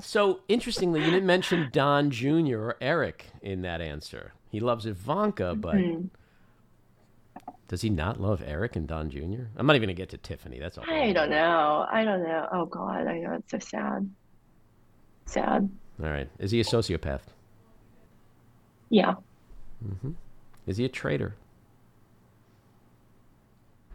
so 0.00 0.40
interestingly, 0.48 1.00
you 1.00 1.10
didn't 1.10 1.26
mention 1.26 1.68
Don 1.72 2.10
Jr. 2.10 2.58
or 2.58 2.76
Eric 2.80 3.26
in 3.42 3.62
that 3.62 3.80
answer. 3.80 4.32
He 4.50 4.60
loves 4.60 4.86
Ivanka, 4.86 5.54
but 5.54 5.76
mm-hmm. 5.76 6.06
Does 7.70 7.80
he 7.80 7.88
not 7.88 8.20
love 8.20 8.42
Eric 8.44 8.76
and 8.76 8.86
Don 8.86 9.08
Jr.? 9.08 9.44
I'm 9.56 9.66
not 9.66 9.76
even 9.76 9.86
gonna 9.86 9.94
get 9.94 10.10
to 10.10 10.18
Tiffany. 10.18 10.58
That's 10.58 10.76
all. 10.76 10.84
I 10.86 11.12
don't 11.12 11.30
know. 11.30 11.86
I 11.90 12.04
don't 12.04 12.22
know. 12.22 12.48
Oh 12.52 12.66
God, 12.66 13.06
I 13.06 13.18
know 13.20 13.34
it's 13.34 13.50
so 13.50 13.58
sad. 13.58 14.10
Sad. 15.24 15.70
All 16.02 16.10
right. 16.10 16.28
Is 16.38 16.50
he 16.50 16.60
a 16.60 16.64
sociopath? 16.64 17.22
Yeah. 18.88 19.14
Mm-hmm. 19.86 20.10
Is 20.66 20.76
he 20.76 20.84
a 20.84 20.88
traitor? 20.88 21.36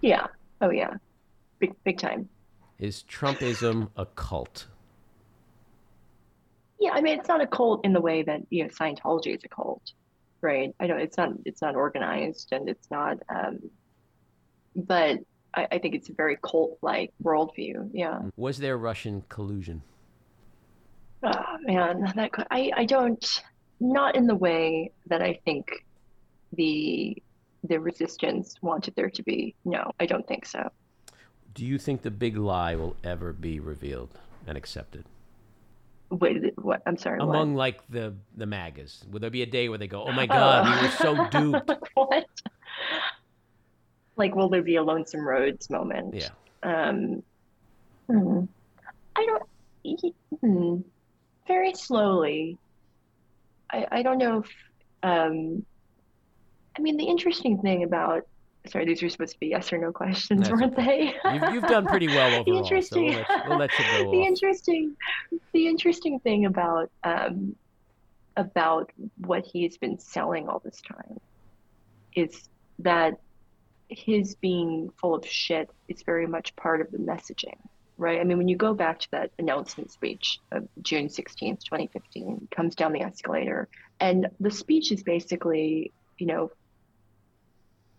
Yeah. 0.01 0.27
Oh 0.61 0.71
yeah 0.71 0.95
big 1.59 1.83
big 1.83 1.97
time. 1.97 2.29
Is 2.79 3.03
Trumpism 3.09 3.89
a 3.95 4.05
cult? 4.05 4.67
Yeah, 6.79 6.91
I 6.93 7.01
mean 7.01 7.19
it's 7.19 7.27
not 7.27 7.41
a 7.41 7.47
cult 7.47 7.85
in 7.85 7.93
the 7.93 8.01
way 8.01 8.23
that 8.23 8.41
you 8.49 8.63
know 8.63 8.69
Scientology 8.69 9.35
is 9.35 9.43
a 9.43 9.47
cult, 9.47 9.93
right? 10.41 10.73
I 10.79 10.87
know 10.87 10.97
it's 10.97 11.17
not 11.17 11.31
it's 11.45 11.61
not 11.61 11.75
organized 11.75 12.49
and 12.51 12.69
it's 12.69 12.89
not, 12.91 13.17
um, 13.29 13.59
but 14.75 15.19
I, 15.53 15.67
I 15.71 15.77
think 15.79 15.95
it's 15.95 16.09
a 16.09 16.13
very 16.13 16.37
cult-like 16.41 17.13
worldview. 17.23 17.89
Yeah. 17.93 18.21
Was 18.37 18.57
there 18.57 18.77
Russian 18.77 19.23
collusion? 19.29 19.81
Oh 21.23 21.57
man, 21.61 22.13
that 22.15 22.31
I 22.51 22.71
I 22.75 22.85
don't 22.85 23.41
not 23.79 24.15
in 24.15 24.27
the 24.27 24.35
way 24.35 24.91
that 25.07 25.21
I 25.21 25.39
think 25.45 25.85
the 26.53 27.21
the 27.63 27.79
resistance 27.79 28.55
wanted 28.61 28.95
there 28.95 29.09
to 29.09 29.23
be. 29.23 29.55
No, 29.65 29.91
I 29.99 30.05
don't 30.05 30.27
think 30.27 30.45
so. 30.45 30.69
Do 31.53 31.65
you 31.65 31.77
think 31.77 32.01
the 32.01 32.11
big 32.11 32.37
lie 32.37 32.75
will 32.75 32.95
ever 33.03 33.33
be 33.33 33.59
revealed 33.59 34.19
and 34.45 34.57
accepted? 34.57 35.05
Wait, 36.09 36.53
what? 36.57 36.81
I'm 36.85 36.97
sorry. 36.97 37.19
Among 37.19 37.53
what? 37.53 37.59
like 37.59 37.87
the 37.89 38.13
the 38.37 38.45
magas, 38.45 39.03
will 39.09 39.19
there 39.19 39.29
be 39.29 39.41
a 39.41 39.47
day 39.47 39.69
where 39.69 39.77
they 39.77 39.87
go, 39.87 40.03
"Oh 40.03 40.11
my 40.11 40.25
God, 40.27 40.65
oh. 40.67 40.75
we 40.75 40.81
were 40.85 40.91
so 40.91 41.29
duped"? 41.29 41.71
what? 41.93 42.25
Like, 44.15 44.35
will 44.35 44.49
there 44.49 44.61
be 44.61 44.75
a 44.77 44.83
Lonesome 44.83 45.27
Rhodes 45.27 45.69
moment? 45.69 46.13
Yeah. 46.13 46.29
Um, 46.63 47.23
hmm. 48.07 48.45
I 49.15 49.25
don't. 49.25 50.13
Hmm, 50.41 50.77
very 51.47 51.73
slowly. 51.73 52.57
I 53.71 53.87
I 53.91 54.03
don't 54.03 54.17
know 54.17 54.39
if. 54.39 54.51
Um, 55.03 55.65
I 56.77 56.81
mean, 56.81 56.97
the 56.97 57.05
interesting 57.05 57.61
thing 57.61 57.83
about 57.83 58.27
sorry, 58.69 58.85
these 58.85 59.01
were 59.01 59.09
supposed 59.09 59.33
to 59.33 59.39
be 59.39 59.47
yes 59.47 59.71
or 59.71 59.77
no 59.77 59.91
questions, 59.91 60.47
That's 60.47 60.51
weren't 60.51 60.77
okay. 60.77 61.13
they? 61.23 61.33
you've, 61.33 61.53
you've, 61.53 61.63
done 61.63 61.85
pretty 61.85 62.07
well 62.07 62.27
overall. 62.39 62.43
the 62.45 62.57
interesting, 62.57 63.13
so 63.13 63.19
we'll, 63.19 63.19
let, 63.19 63.47
we'll 63.47 63.57
let 63.57 63.71
the 64.11 64.17
off. 64.17 64.27
interesting, 64.27 64.95
the 65.53 65.67
interesting 65.67 66.19
thing 66.19 66.45
about 66.45 66.89
um, 67.03 67.55
about 68.37 68.91
what 69.17 69.45
he's 69.45 69.77
been 69.77 69.97
selling 69.99 70.47
all 70.47 70.61
this 70.63 70.81
time 70.81 71.19
is 72.15 72.49
that 72.79 73.19
his 73.89 74.35
being 74.35 74.89
full 74.99 75.15
of 75.15 75.25
shit 75.25 75.69
is 75.87 76.01
very 76.03 76.27
much 76.27 76.55
part 76.55 76.81
of 76.81 76.91
the 76.91 76.97
messaging, 76.97 77.57
right? 77.97 78.19
I 78.19 78.23
mean, 78.23 78.37
when 78.37 78.47
you 78.47 78.57
go 78.57 78.73
back 78.73 78.99
to 78.99 79.11
that 79.11 79.31
announcement 79.39 79.91
speech 79.91 80.39
of 80.51 80.67
June 80.81 81.07
16th, 81.07 81.63
2015, 81.63 82.47
comes 82.51 82.75
down 82.75 82.93
the 82.93 83.01
escalator, 83.01 83.67
and 83.99 84.27
the 84.39 84.51
speech 84.51 84.91
is 84.91 85.03
basically, 85.03 85.91
you 86.17 86.27
know, 86.27 86.51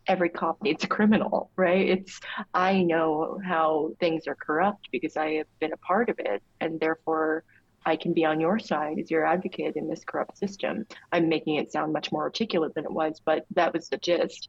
every 0.06 0.28
cop 0.28 0.62
needs 0.62 0.84
a 0.84 0.86
criminal, 0.86 1.50
right? 1.56 1.88
It's, 1.88 2.20
I 2.54 2.82
know 2.82 3.40
how 3.44 3.92
things 4.00 4.26
are 4.26 4.34
corrupt 4.34 4.88
because 4.92 5.16
I 5.16 5.34
have 5.34 5.46
been 5.60 5.72
a 5.72 5.76
part 5.78 6.08
of 6.08 6.18
it. 6.18 6.42
And 6.60 6.78
therefore, 6.78 7.44
I 7.84 7.96
can 7.96 8.12
be 8.12 8.24
on 8.24 8.40
your 8.40 8.58
side 8.58 8.98
as 8.98 9.10
your 9.10 9.24
advocate 9.24 9.76
in 9.76 9.88
this 9.88 10.04
corrupt 10.04 10.36
system. 10.38 10.86
I'm 11.12 11.28
making 11.28 11.56
it 11.56 11.70
sound 11.70 11.92
much 11.92 12.10
more 12.10 12.22
articulate 12.22 12.74
than 12.74 12.84
it 12.84 12.92
was, 12.92 13.20
but 13.24 13.46
that 13.54 13.72
was 13.72 13.88
the 13.88 13.96
gist 13.98 14.48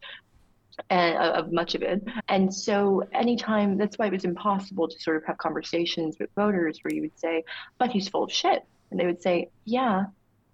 and, 0.89 1.17
uh, 1.17 1.33
of 1.33 1.51
much 1.51 1.75
of 1.75 1.83
it. 1.83 2.03
And 2.29 2.53
so, 2.53 3.03
anytime 3.13 3.77
that's 3.77 3.97
why 3.97 4.07
it 4.07 4.13
was 4.13 4.25
impossible 4.25 4.87
to 4.87 4.99
sort 4.99 5.17
of 5.17 5.25
have 5.25 5.37
conversations 5.37 6.17
with 6.19 6.29
voters 6.35 6.79
where 6.81 6.93
you 6.93 7.01
would 7.01 7.19
say, 7.19 7.43
but 7.77 7.91
he's 7.91 8.09
full 8.09 8.23
of 8.23 8.31
shit. 8.31 8.63
And 8.89 8.99
they 8.99 9.05
would 9.05 9.21
say, 9.21 9.49
yeah, 9.65 10.05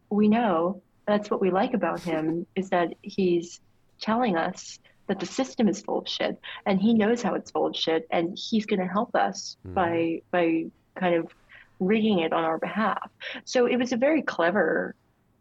we 0.10 0.28
know. 0.28 0.82
That's 1.06 1.30
what 1.30 1.42
we 1.42 1.52
like 1.52 1.74
about 1.74 2.00
him 2.00 2.46
is 2.56 2.70
that 2.70 2.94
he's 3.02 3.60
telling 4.00 4.36
us 4.38 4.80
that 5.08 5.20
the 5.20 5.26
system 5.26 5.68
is 5.68 5.82
full 5.82 6.00
of 6.00 6.08
shit 6.08 6.40
and 6.66 6.82
he 6.82 6.94
knows 6.94 7.22
how 7.22 7.34
it's 7.34 7.52
full 7.52 7.68
of 7.68 7.76
shit 7.76 8.08
and 8.12 8.38
he's 8.38 8.66
going 8.66 8.80
to 8.80 8.88
help 8.88 9.16
us 9.16 9.58
mm. 9.68 9.74
by 9.74 10.22
by 10.32 10.66
kind 10.96 11.16
of 11.16 11.28
rigging 11.80 12.20
it 12.20 12.32
on 12.32 12.44
our 12.44 12.58
behalf 12.58 13.10
so 13.46 13.66
it 13.66 13.78
was 13.78 13.92
a 13.92 13.98
very 13.98 14.22
clever 14.22 14.96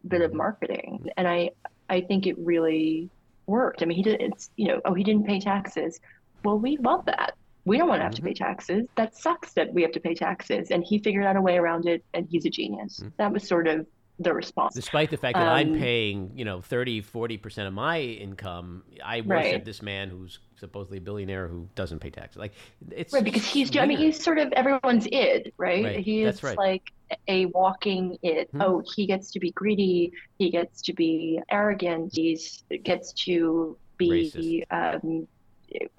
bit 0.08 0.22
of 0.22 0.32
hmm. 0.32 0.38
marketing 0.38 1.06
and 1.16 1.28
i 1.28 1.48
i 1.88 2.00
think 2.00 2.26
it 2.26 2.36
really 2.38 3.08
worked 3.46 3.82
i 3.82 3.84
mean 3.84 3.96
he 3.96 4.02
did 4.02 4.20
it's 4.20 4.50
you 4.56 4.66
know 4.66 4.80
oh 4.84 4.94
he 4.94 5.04
didn't 5.04 5.24
pay 5.24 5.38
taxes 5.38 6.00
well 6.42 6.58
we 6.58 6.76
love 6.78 7.04
that 7.04 7.34
we 7.64 7.78
don't 7.78 7.88
want 7.88 8.00
to 8.00 8.04
have 8.04 8.14
to 8.14 8.22
pay 8.22 8.30
mm-hmm. 8.30 8.44
taxes 8.44 8.86
that 8.96 9.16
sucks 9.16 9.52
that 9.52 9.72
we 9.72 9.82
have 9.82 9.92
to 9.92 10.00
pay 10.00 10.14
taxes 10.14 10.72
and 10.72 10.82
he 10.84 10.98
figured 10.98 11.24
out 11.24 11.36
a 11.36 11.40
way 11.40 11.56
around 11.56 11.86
it 11.86 12.04
and 12.14 12.26
he's 12.28 12.44
a 12.44 12.50
genius 12.50 13.00
mm. 13.00 13.12
that 13.18 13.32
was 13.32 13.46
sort 13.46 13.68
of 13.68 13.86
the 14.18 14.32
response. 14.32 14.74
Despite 14.74 15.10
the 15.10 15.16
fact 15.16 15.38
that 15.38 15.48
I'm 15.48 15.72
Um, 15.72 15.78
paying, 15.78 16.32
you 16.34 16.44
know, 16.44 16.60
30, 16.62 17.00
40% 17.02 17.68
of 17.68 17.74
my 17.74 18.00
income, 18.00 18.84
I 19.04 19.20
worship 19.20 19.28
Right. 19.28 19.64
this 19.64 19.82
man 19.82 20.08
who's 20.08 20.38
supposedly 20.56 20.98
a 20.98 21.00
billionaire 21.00 21.48
who 21.48 21.68
doesn't 21.74 21.98
pay 21.98 22.10
taxes. 22.10 22.38
Like, 22.38 22.52
it's 22.90 23.12
Right, 23.12 23.24
because 23.24 23.44
he's, 23.44 23.76
I 23.76 23.84
mean, 23.86 23.98
he's 23.98 24.22
sort 24.22 24.38
of 24.38 24.52
everyone's 24.52 25.06
id, 25.12 25.52
right? 25.58 25.84
Right, 25.84 25.98
He 25.98 26.22
is 26.22 26.42
right. 26.42 26.56
like 26.56 26.82
a 27.28 27.46
walking 27.46 28.16
id. 28.22 28.48
Hmm. 28.52 28.60
Oh, 28.60 28.82
he 28.96 29.06
gets 29.06 29.30
to 29.32 29.40
be 29.40 29.52
greedy. 29.52 30.12
He 30.38 30.50
gets 30.50 30.80
to 30.82 30.94
be 30.94 31.40
arrogant. 31.50 32.12
He 32.14 32.38
gets 32.84 33.12
to 33.24 33.78
be 33.98 34.64
um, 34.70 35.28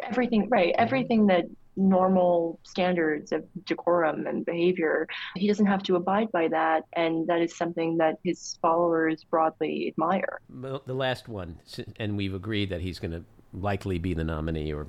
everything, 0.02 0.50
right? 0.50 0.74
Mhm. 0.78 0.78
Everything 0.78 1.28
that 1.28 1.46
normal 1.76 2.60
standards 2.64 3.32
of 3.32 3.44
decorum 3.66 4.28
and 4.28 4.46
behavior, 4.46 5.08
he 5.36 5.48
doesn't 5.48 5.66
have 5.66 5.84
to 5.84 5.96
abide 5.96 6.32
by 6.32 6.48
that. 6.50 6.84
And 6.94 7.28
that 7.28 7.42
is 7.42 7.56
something 7.56 7.98
that 7.98 8.18
his 8.24 8.58
followers 8.62 9.24
broadly 9.30 9.88
admire. 9.88 10.40
Well, 10.54 10.82
the 10.86 10.94
last 10.94 11.28
one, 11.28 11.60
and 11.98 12.16
we've 12.18 12.34
agreed 12.34 12.70
that 12.70 12.82
he's 12.82 13.00
going 13.00 13.12
to 13.12 13.24
likely 13.54 13.98
be 14.00 14.14
the 14.14 14.24
nominee 14.24 14.72
or 14.74 14.88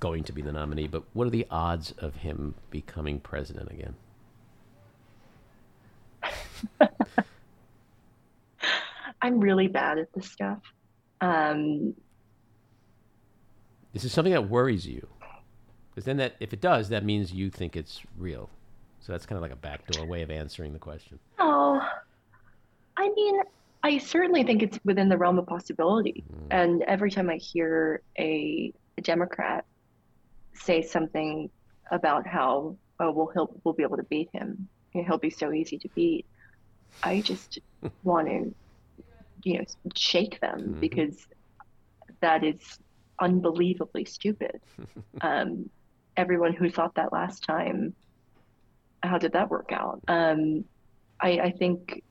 going 0.00 0.24
to 0.24 0.32
be 0.32 0.42
the 0.42 0.52
nominee. 0.52 0.88
But 0.88 1.04
what 1.12 1.26
are 1.26 1.30
the 1.30 1.46
odds 1.50 1.92
of 1.98 2.16
him 2.16 2.54
becoming 2.70 3.20
president 3.20 3.70
again? 3.70 3.94
I'm 9.20 9.40
really 9.40 9.68
bad 9.68 9.98
at 9.98 10.12
this 10.12 10.30
stuff. 10.30 10.58
Um, 11.20 11.94
This 13.92 14.04
is 14.04 14.12
something 14.12 14.32
that 14.32 14.48
worries 14.48 14.86
you, 14.86 15.06
because 15.98 16.04
then 16.04 16.18
that 16.18 16.36
if 16.38 16.52
it 16.52 16.60
does, 16.60 16.90
that 16.90 17.04
means 17.04 17.32
you 17.32 17.50
think 17.50 17.74
it's 17.74 18.02
real. 18.16 18.48
So 19.00 19.10
that's 19.10 19.26
kind 19.26 19.36
of 19.36 19.42
like 19.42 19.50
a 19.50 19.56
backdoor 19.56 20.06
way 20.06 20.22
of 20.22 20.30
answering 20.30 20.72
the 20.72 20.78
question. 20.78 21.18
Oh, 21.40 21.80
I 22.96 23.08
mean, 23.16 23.40
I 23.82 23.98
certainly 23.98 24.44
think 24.44 24.62
it's 24.62 24.78
within 24.84 25.08
the 25.08 25.16
realm 25.18 25.40
of 25.40 25.46
possibility. 25.48 26.22
And 26.52 26.82
every 26.84 27.10
time 27.10 27.28
I 27.28 27.34
hear 27.34 28.00
a, 28.16 28.72
a 28.96 29.00
Democrat 29.00 29.64
say 30.52 30.82
something 30.82 31.50
about 31.90 32.28
how, 32.28 32.76
oh, 33.00 33.10
well, 33.10 33.30
he'll 33.34 33.60
we'll 33.64 33.74
be 33.74 33.82
able 33.82 33.96
to 33.96 34.04
beat 34.04 34.28
him, 34.32 34.68
he'll 34.92 35.18
be 35.18 35.30
so 35.30 35.52
easy 35.52 35.78
to 35.78 35.88
beat, 35.96 36.26
I 37.02 37.22
just 37.22 37.58
want 38.04 38.28
to, 38.28 38.54
you 39.42 39.58
know, 39.58 39.64
shake 39.96 40.38
them 40.38 40.60
Mhm. 40.76 40.80
because 40.80 41.26
that 42.20 42.44
is 42.44 42.78
unbelievably 43.18 44.04
stupid. 44.04 44.60
um, 45.22 45.68
everyone 46.18 46.52
who 46.52 46.68
thought 46.68 46.96
that 46.96 47.12
last 47.12 47.44
time, 47.44 47.94
how 49.02 49.16
did 49.16 49.32
that 49.32 49.48
work 49.48 49.70
out? 49.72 50.02
Um, 50.08 50.64
I, 51.20 51.30
I 51.38 51.50
think 51.52 52.02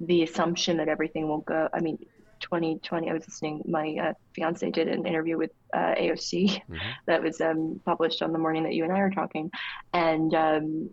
the 0.00 0.24
assumption 0.24 0.76
that 0.78 0.88
everything 0.88 1.28
will 1.28 1.40
go, 1.40 1.68
I 1.72 1.80
mean, 1.80 1.98
2020, 2.40 3.08
I 3.08 3.12
was 3.14 3.26
listening, 3.26 3.62
my 3.66 3.96
uh, 4.02 4.12
fiance 4.34 4.68
did 4.70 4.88
an 4.88 5.06
interview 5.06 5.38
with 5.38 5.52
uh, 5.72 5.94
AOC 5.94 6.60
Mhm. 6.68 6.78
that 7.06 7.22
was 7.22 7.40
um, 7.40 7.80
published 7.86 8.20
on 8.22 8.32
the 8.32 8.38
morning 8.38 8.64
that 8.64 8.74
you 8.74 8.84
and 8.84 8.92
I 8.92 8.98
are 8.98 9.10
talking. 9.10 9.50
And 9.92 10.34
um, 10.34 10.90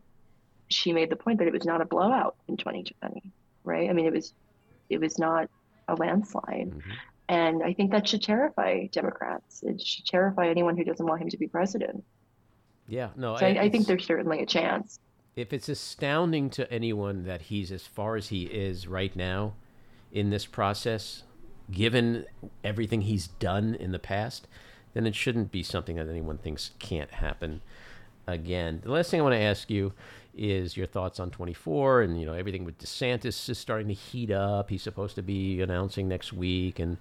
she 0.69 0.93
made 0.93 1.09
the 1.09 1.15
point 1.17 1.39
that 1.39 1.47
it 1.47 1.53
was 1.53 1.65
not 1.65 1.81
a 1.81 1.85
blowout 1.85 2.35
in 2.47 2.55
2020, 2.57 3.21
right? 3.63 3.89
I 3.89 3.93
mean, 3.93 4.05
it 4.05 4.13
was, 4.13 4.33
it 4.89 5.01
was 5.01 5.17
not 5.17 5.49
a 5.87 5.95
landslide. 5.95 6.69
Mhm. 6.69 6.81
And 7.27 7.63
I 7.63 7.73
think 7.73 7.91
that 7.91 8.07
should 8.07 8.21
terrify 8.21 8.87
Democrats. 8.91 9.63
It 9.63 9.81
should 9.81 10.05
terrify 10.05 10.47
anyone 10.47 10.77
who 10.77 10.83
doesn't 10.83 11.05
want 11.05 11.21
him 11.21 11.29
to 11.29 11.37
be 11.37 11.47
president. 11.47 12.03
Yeah, 12.91 13.11
no, 13.15 13.37
So 13.37 13.45
I, 13.45 13.51
I 13.51 13.69
think 13.69 13.87
there's 13.87 14.05
certainly 14.05 14.41
a 14.41 14.45
chance. 14.45 14.99
if 15.37 15.53
it's 15.53 15.69
astounding 15.69 16.49
to 16.51 16.69
anyone 16.69 17.23
that 17.23 17.43
he's 17.43 17.71
as 17.71 17.87
far 17.87 18.17
as 18.17 18.27
he 18.27 18.43
is 18.43 18.85
right 18.85 19.15
now 19.15 19.53
in 20.11 20.29
this 20.29 20.45
process, 20.45 21.23
given 21.71 22.25
everything 22.65 23.03
he's 23.03 23.27
done 23.27 23.75
in 23.75 23.93
the 23.93 23.99
past, 23.99 24.45
then 24.93 25.07
it 25.07 25.15
shouldn't 25.15 25.53
be 25.53 25.63
something 25.63 25.95
that 25.95 26.09
anyone 26.09 26.37
thinks 26.37 26.71
can't 26.79 27.11
happen 27.11 27.61
again. 28.27 28.81
The 28.83 28.91
last 28.91 29.09
thing 29.09 29.21
I 29.21 29.23
want 29.23 29.35
to 29.35 29.39
ask 29.39 29.69
you 29.69 29.93
is 30.35 30.75
your 30.75 30.85
thoughts 30.87 31.17
on 31.17 31.29
24 31.29 32.01
and 32.01 32.19
you 32.19 32.25
know 32.25 32.33
everything 32.33 32.65
with 32.65 32.77
DeSantis 32.77 33.49
is 33.49 33.57
starting 33.57 33.87
to 33.87 33.93
heat 33.93 34.31
up. 34.31 34.69
He's 34.69 34.81
supposed 34.81 35.15
to 35.15 35.21
be 35.21 35.61
announcing 35.61 36.09
next 36.09 36.33
week 36.33 36.77
and 36.77 36.97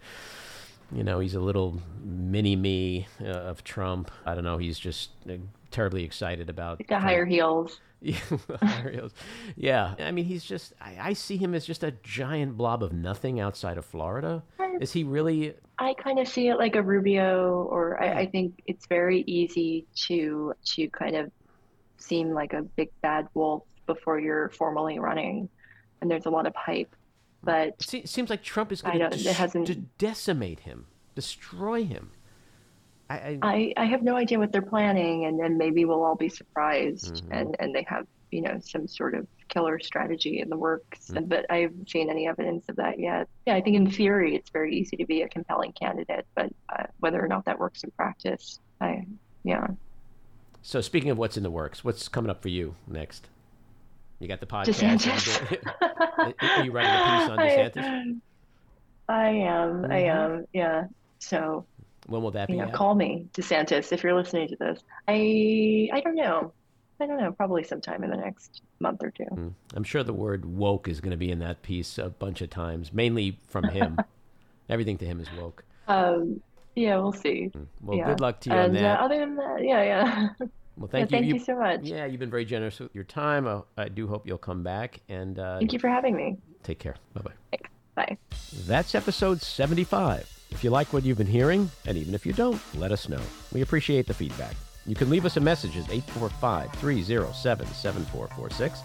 you 0.93 1.05
know, 1.05 1.21
he's 1.21 1.35
a 1.35 1.41
little 1.41 1.81
mini 2.03 2.57
me 2.57 3.07
uh, 3.21 3.27
of 3.27 3.63
Trump. 3.63 4.11
I 4.27 4.35
don't 4.35 4.45
know. 4.45 4.59
He's 4.59 4.79
just 4.79 5.11
uh, 5.29 5.35
terribly 5.71 6.05
excited 6.05 6.49
about 6.51 6.81
The 6.89 6.99
higher 6.99 7.25
heels. 7.25 7.81
Yeah, 8.03 8.17
Ariels. 8.83 9.13
yeah. 9.57 9.95
I 9.99 10.11
mean, 10.11 10.25
he's 10.25 10.43
just, 10.43 10.73
I, 10.81 10.97
I 11.11 11.13
see 11.13 11.37
him 11.37 11.55
as 11.55 11.67
just 11.67 11.85
a 11.85 11.91
giant 12.03 12.57
blob 12.57 12.83
of 12.83 12.95
nothing 12.95 13.41
outside 13.41 13.77
of 13.77 13.85
Florida. 13.85 14.43
Is 14.81 14.91
he 14.93 15.05
really? 15.05 15.53
I 15.79 15.93
kind 15.93 16.19
of 16.19 16.27
see 16.27 16.49
it 16.49 16.57
like 16.57 16.77
a 16.77 16.83
Rubio, 16.83 17.65
or 17.71 18.03
I, 18.03 18.21
I 18.21 18.27
think 18.27 18.63
it's 18.67 18.87
very 18.87 19.21
easy 19.27 19.85
to 20.07 20.55
to 20.77 20.89
kind 20.89 21.15
of 21.15 21.31
seem 21.99 22.31
like 22.33 22.55
a 22.55 22.63
big 22.63 22.89
bad 23.03 23.29
wolf 23.35 23.65
before 23.87 24.19
you're 24.19 24.49
formally 24.49 24.99
running, 24.99 25.51
and 26.01 26.11
there's 26.11 26.25
a 26.25 26.31
lot 26.31 26.47
of 26.47 26.55
hype. 26.57 26.97
But 27.43 27.75
It 27.93 28.09
seems 28.09 28.31
like 28.31 28.43
Trump 28.43 28.73
is 28.73 28.81
going 28.81 28.99
to 29.11 29.65
to 29.65 29.75
decimate 29.99 30.61
him, 30.61 30.87
destroy 31.15 31.85
him. 31.85 32.13
I, 33.11 33.15
I, 33.15 33.39
I, 33.43 33.73
I 33.77 33.85
have 33.87 34.03
no 34.03 34.17
idea 34.17 34.39
what 34.39 34.53
they're 34.53 34.63
planning, 34.63 35.25
and 35.27 35.39
then 35.39 35.59
maybe 35.59 35.85
we'll 35.85 36.05
all 36.05 36.15
be 36.15 36.29
surprised, 36.29 37.25
Mhm. 37.25 37.41
and 37.41 37.57
and 37.59 37.75
they 37.75 37.83
have 37.89 38.07
you 38.31 38.41
know 38.43 38.59
some 38.61 38.87
sort 38.87 39.15
of 39.17 39.27
killer 39.49 39.81
strategy 39.81 40.41
in 40.41 40.49
the 40.49 40.57
works. 40.57 41.11
Mm. 41.11 41.29
But 41.29 41.45
I 41.51 41.57
haven't 41.59 41.91
seen 41.91 42.09
any 42.09 42.29
evidence 42.29 42.69
of 42.69 42.77
that 42.77 43.01
yet. 43.01 43.29
Yeah, 43.47 43.57
I 43.57 43.61
think 43.61 43.75
in 43.77 43.91
theory 43.91 44.37
it's 44.37 44.51
very 44.51 44.77
easy 44.77 44.97
to 44.99 45.05
be 45.07 45.23
a 45.23 45.29
compelling 45.29 45.73
candidate, 45.73 46.25
but 46.37 46.53
uh, 46.69 46.85
whether 47.01 47.23
or 47.23 47.27
not 47.27 47.45
that 47.47 47.59
works 47.59 47.83
in 47.83 47.91
practice, 47.91 48.61
I 48.81 49.05
yeah. 49.43 49.67
so 50.63 50.81
speaking 50.81 51.11
of 51.11 51.19
what's 51.19 51.37
in 51.37 51.43
the 51.43 51.51
works, 51.51 51.83
what's 51.85 52.07
coming 52.09 52.31
up 52.31 52.41
for 52.43 52.49
you 52.49 52.77
next? 52.87 53.27
You 54.21 54.29
got 54.29 54.39
the 54.41 54.47
podcast. 54.47 55.01
DeSantis. 55.01 56.43
Are 56.59 56.63
you 56.65 56.71
writing 56.71 56.93
a 56.93 57.19
piece 57.21 57.31
on 57.31 57.39
DeSantis? 57.75 58.21
I, 59.09 59.15
I 59.15 59.29
am. 59.31 59.85
I 59.87 59.89
Mhm. 59.89 60.09
am. 60.39 60.47
Yeah. 60.53 60.85
So 61.19 61.65
When 62.11 62.23
will 62.23 62.33
that 62.33 62.49
be 62.49 62.61
out? 62.61 62.73
call 62.73 62.95
me, 62.95 63.27
DeSantis, 63.35 63.93
if 63.93 64.03
you're 64.03 64.15
listening 64.15 64.49
to 64.49 64.57
this. 64.57 64.81
I 65.09 65.89
I 65.93 66.01
don't 66.01 66.17
know. 66.17 66.53
I 67.01 67.07
don't 67.07 67.19
know. 67.19 67.33
Probably 67.33 67.65
sometime 67.65 68.05
in 68.05 68.11
the 68.11 68.17
next 68.17 68.61
month 68.81 69.03
or 69.03 69.11
two. 69.11 69.25
Mm. 69.33 69.53
I'm 69.75 69.85
sure 69.85 70.03
the 70.03 70.13
word 70.13 70.45
woke 70.45 70.87
is 70.89 71.01
going 71.01 71.13
to 71.13 71.17
be 71.17 71.31
in 71.31 71.39
that 71.39 71.63
piece 71.63 71.97
a 71.97 72.11
bunch 72.11 72.43
of 72.43 72.51
times, 72.51 72.93
mainly 72.93 73.39
from 73.49 73.65
him. 73.69 73.97
Everything 74.69 74.99
to 74.99 75.07
him 75.07 75.19
is 75.21 75.29
woke. 75.41 75.65
Um, 75.89 76.43
yeah, 76.77 76.99
we'll 76.99 77.13
see. 77.13 77.51
Mm. 77.55 77.67
Well, 77.81 77.97
yeah. 77.97 78.07
good 78.07 78.21
luck 78.21 78.41
to 78.43 78.51
you 78.51 78.57
and 78.57 78.77
on 78.77 78.83
that. 78.83 79.01
Uh, 79.01 79.05
other 79.05 79.19
than 79.19 79.37
that, 79.37 79.65
yeah, 79.65 79.83
yeah. 79.83 80.29
well, 80.41 80.49
Yeah, 80.49 80.87
thank 80.91 81.11
you. 81.11 81.17
thank 81.17 81.27
you, 81.27 81.35
You- 81.35 81.41
so 81.41 81.57
much. 81.57 81.81
Yeah, 81.85 82.05
you've 82.07 82.21
been 82.21 82.31
very 82.31 82.45
generous 82.45 82.79
with 82.81 82.95
your 82.95 83.05
time. 83.05 83.47
I, 83.49 83.61
I 83.79 83.89
do 83.89 84.07
hope 84.07 84.27
you'll 84.27 84.37
come 84.39 84.63
back 84.63 85.01
and 85.09 85.39
uh, 85.39 85.59
Thank 85.59 85.73
you 85.73 85.79
for 85.79 85.89
having 85.89 86.15
me. 86.17 86.37
take 86.65 86.79
care. 86.81 86.97
Bye 87.15 87.23
bye. 87.23 87.59
Bye. 87.95 88.17
That's 88.67 88.95
episode 88.95 89.41
75. 89.43 90.40
If 90.51 90.65
you 90.65 90.71
like 90.71 90.93
what 90.93 91.05
you've 91.05 91.19
been 91.19 91.27
hearing, 91.27 91.71
and 91.87 91.97
even 91.97 92.15
if 92.15 92.27
you 92.27 92.33
don't, 92.33 92.61
let 92.77 92.93
us 92.93 93.09
know. 93.09 93.21
We 93.53 93.63
appreciate 93.63 94.07
the 94.07 94.15
feedback. 94.15 94.55
You 94.87 94.95
can 94.95 95.11
leave 95.11 95.25
us 95.25 95.37
a 95.37 95.41
message 95.41 95.77
at 95.77 95.91
845 95.91 96.73
307 96.73 97.67
7446. 97.67 98.81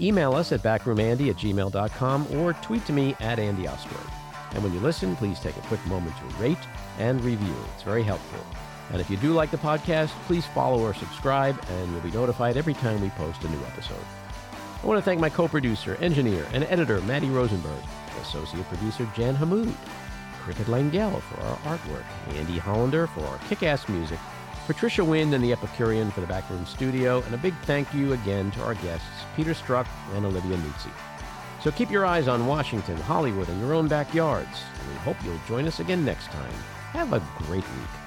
Email 0.00 0.34
us 0.34 0.52
at 0.52 0.62
backroomandy 0.62 1.30
at 1.30 1.36
gmail.com 1.36 2.36
or 2.36 2.54
tweet 2.54 2.84
to 2.86 2.92
me 2.92 3.14
at 3.20 3.38
Andy. 3.38 3.66
And 3.66 4.62
when 4.64 4.72
you 4.72 4.80
listen, 4.80 5.14
please 5.16 5.38
take 5.38 5.56
a 5.56 5.62
quick 5.62 5.84
moment 5.86 6.16
to 6.16 6.42
rate 6.42 6.58
and 6.98 7.22
review. 7.22 7.54
It's 7.74 7.82
very 7.82 8.02
helpful. 8.02 8.44
And 8.92 9.00
if 9.00 9.08
you 9.08 9.16
do 9.18 9.32
like 9.32 9.50
the 9.50 9.56
podcast, 9.58 10.08
please 10.26 10.46
follow 10.46 10.80
or 10.80 10.94
subscribe, 10.94 11.62
and 11.68 11.92
you'll 11.92 12.00
be 12.00 12.10
notified 12.10 12.56
every 12.56 12.74
time 12.74 13.00
we 13.00 13.10
post 13.10 13.44
a 13.44 13.48
new 13.48 13.60
episode. 13.66 14.04
I 14.82 14.86
want 14.86 14.98
to 14.98 15.02
thank 15.02 15.20
my 15.20 15.28
co-producer, 15.28 15.96
engineer, 15.96 16.46
and 16.52 16.64
editor, 16.64 17.00
Matty 17.02 17.28
Rosenberg, 17.28 17.84
associate 18.22 18.66
producer, 18.68 19.08
Jen 19.14 19.36
Hammoud, 19.36 19.72
Cricket 20.40 20.66
Langell 20.66 21.20
for 21.22 21.40
our 21.40 21.56
artwork, 21.76 22.04
Andy 22.36 22.58
Hollander 22.58 23.06
for 23.06 23.24
our 23.26 23.38
kick-ass 23.48 23.88
music, 23.88 24.18
Patricia 24.66 25.04
Wind 25.04 25.34
and 25.34 25.42
the 25.42 25.52
Epicurean 25.52 26.10
for 26.10 26.20
the 26.20 26.26
backroom 26.26 26.64
studio, 26.66 27.22
and 27.22 27.34
a 27.34 27.38
big 27.38 27.54
thank 27.62 27.92
you 27.92 28.12
again 28.12 28.50
to 28.52 28.62
our 28.62 28.74
guests, 28.74 29.06
Peter 29.36 29.52
Strzok 29.52 29.86
and 30.14 30.24
Olivia 30.24 30.56
Nuzzi. 30.56 30.90
So 31.62 31.70
keep 31.70 31.90
your 31.90 32.06
eyes 32.06 32.28
on 32.28 32.46
Washington, 32.46 32.96
Hollywood, 32.96 33.48
and 33.48 33.60
your 33.60 33.74
own 33.74 33.88
backyards, 33.88 34.62
and 34.80 34.88
we 34.90 34.94
hope 34.98 35.16
you'll 35.24 35.40
join 35.46 35.66
us 35.66 35.80
again 35.80 36.04
next 36.04 36.26
time. 36.26 36.52
Have 36.92 37.12
a 37.12 37.22
great 37.38 37.64
week. 37.64 37.99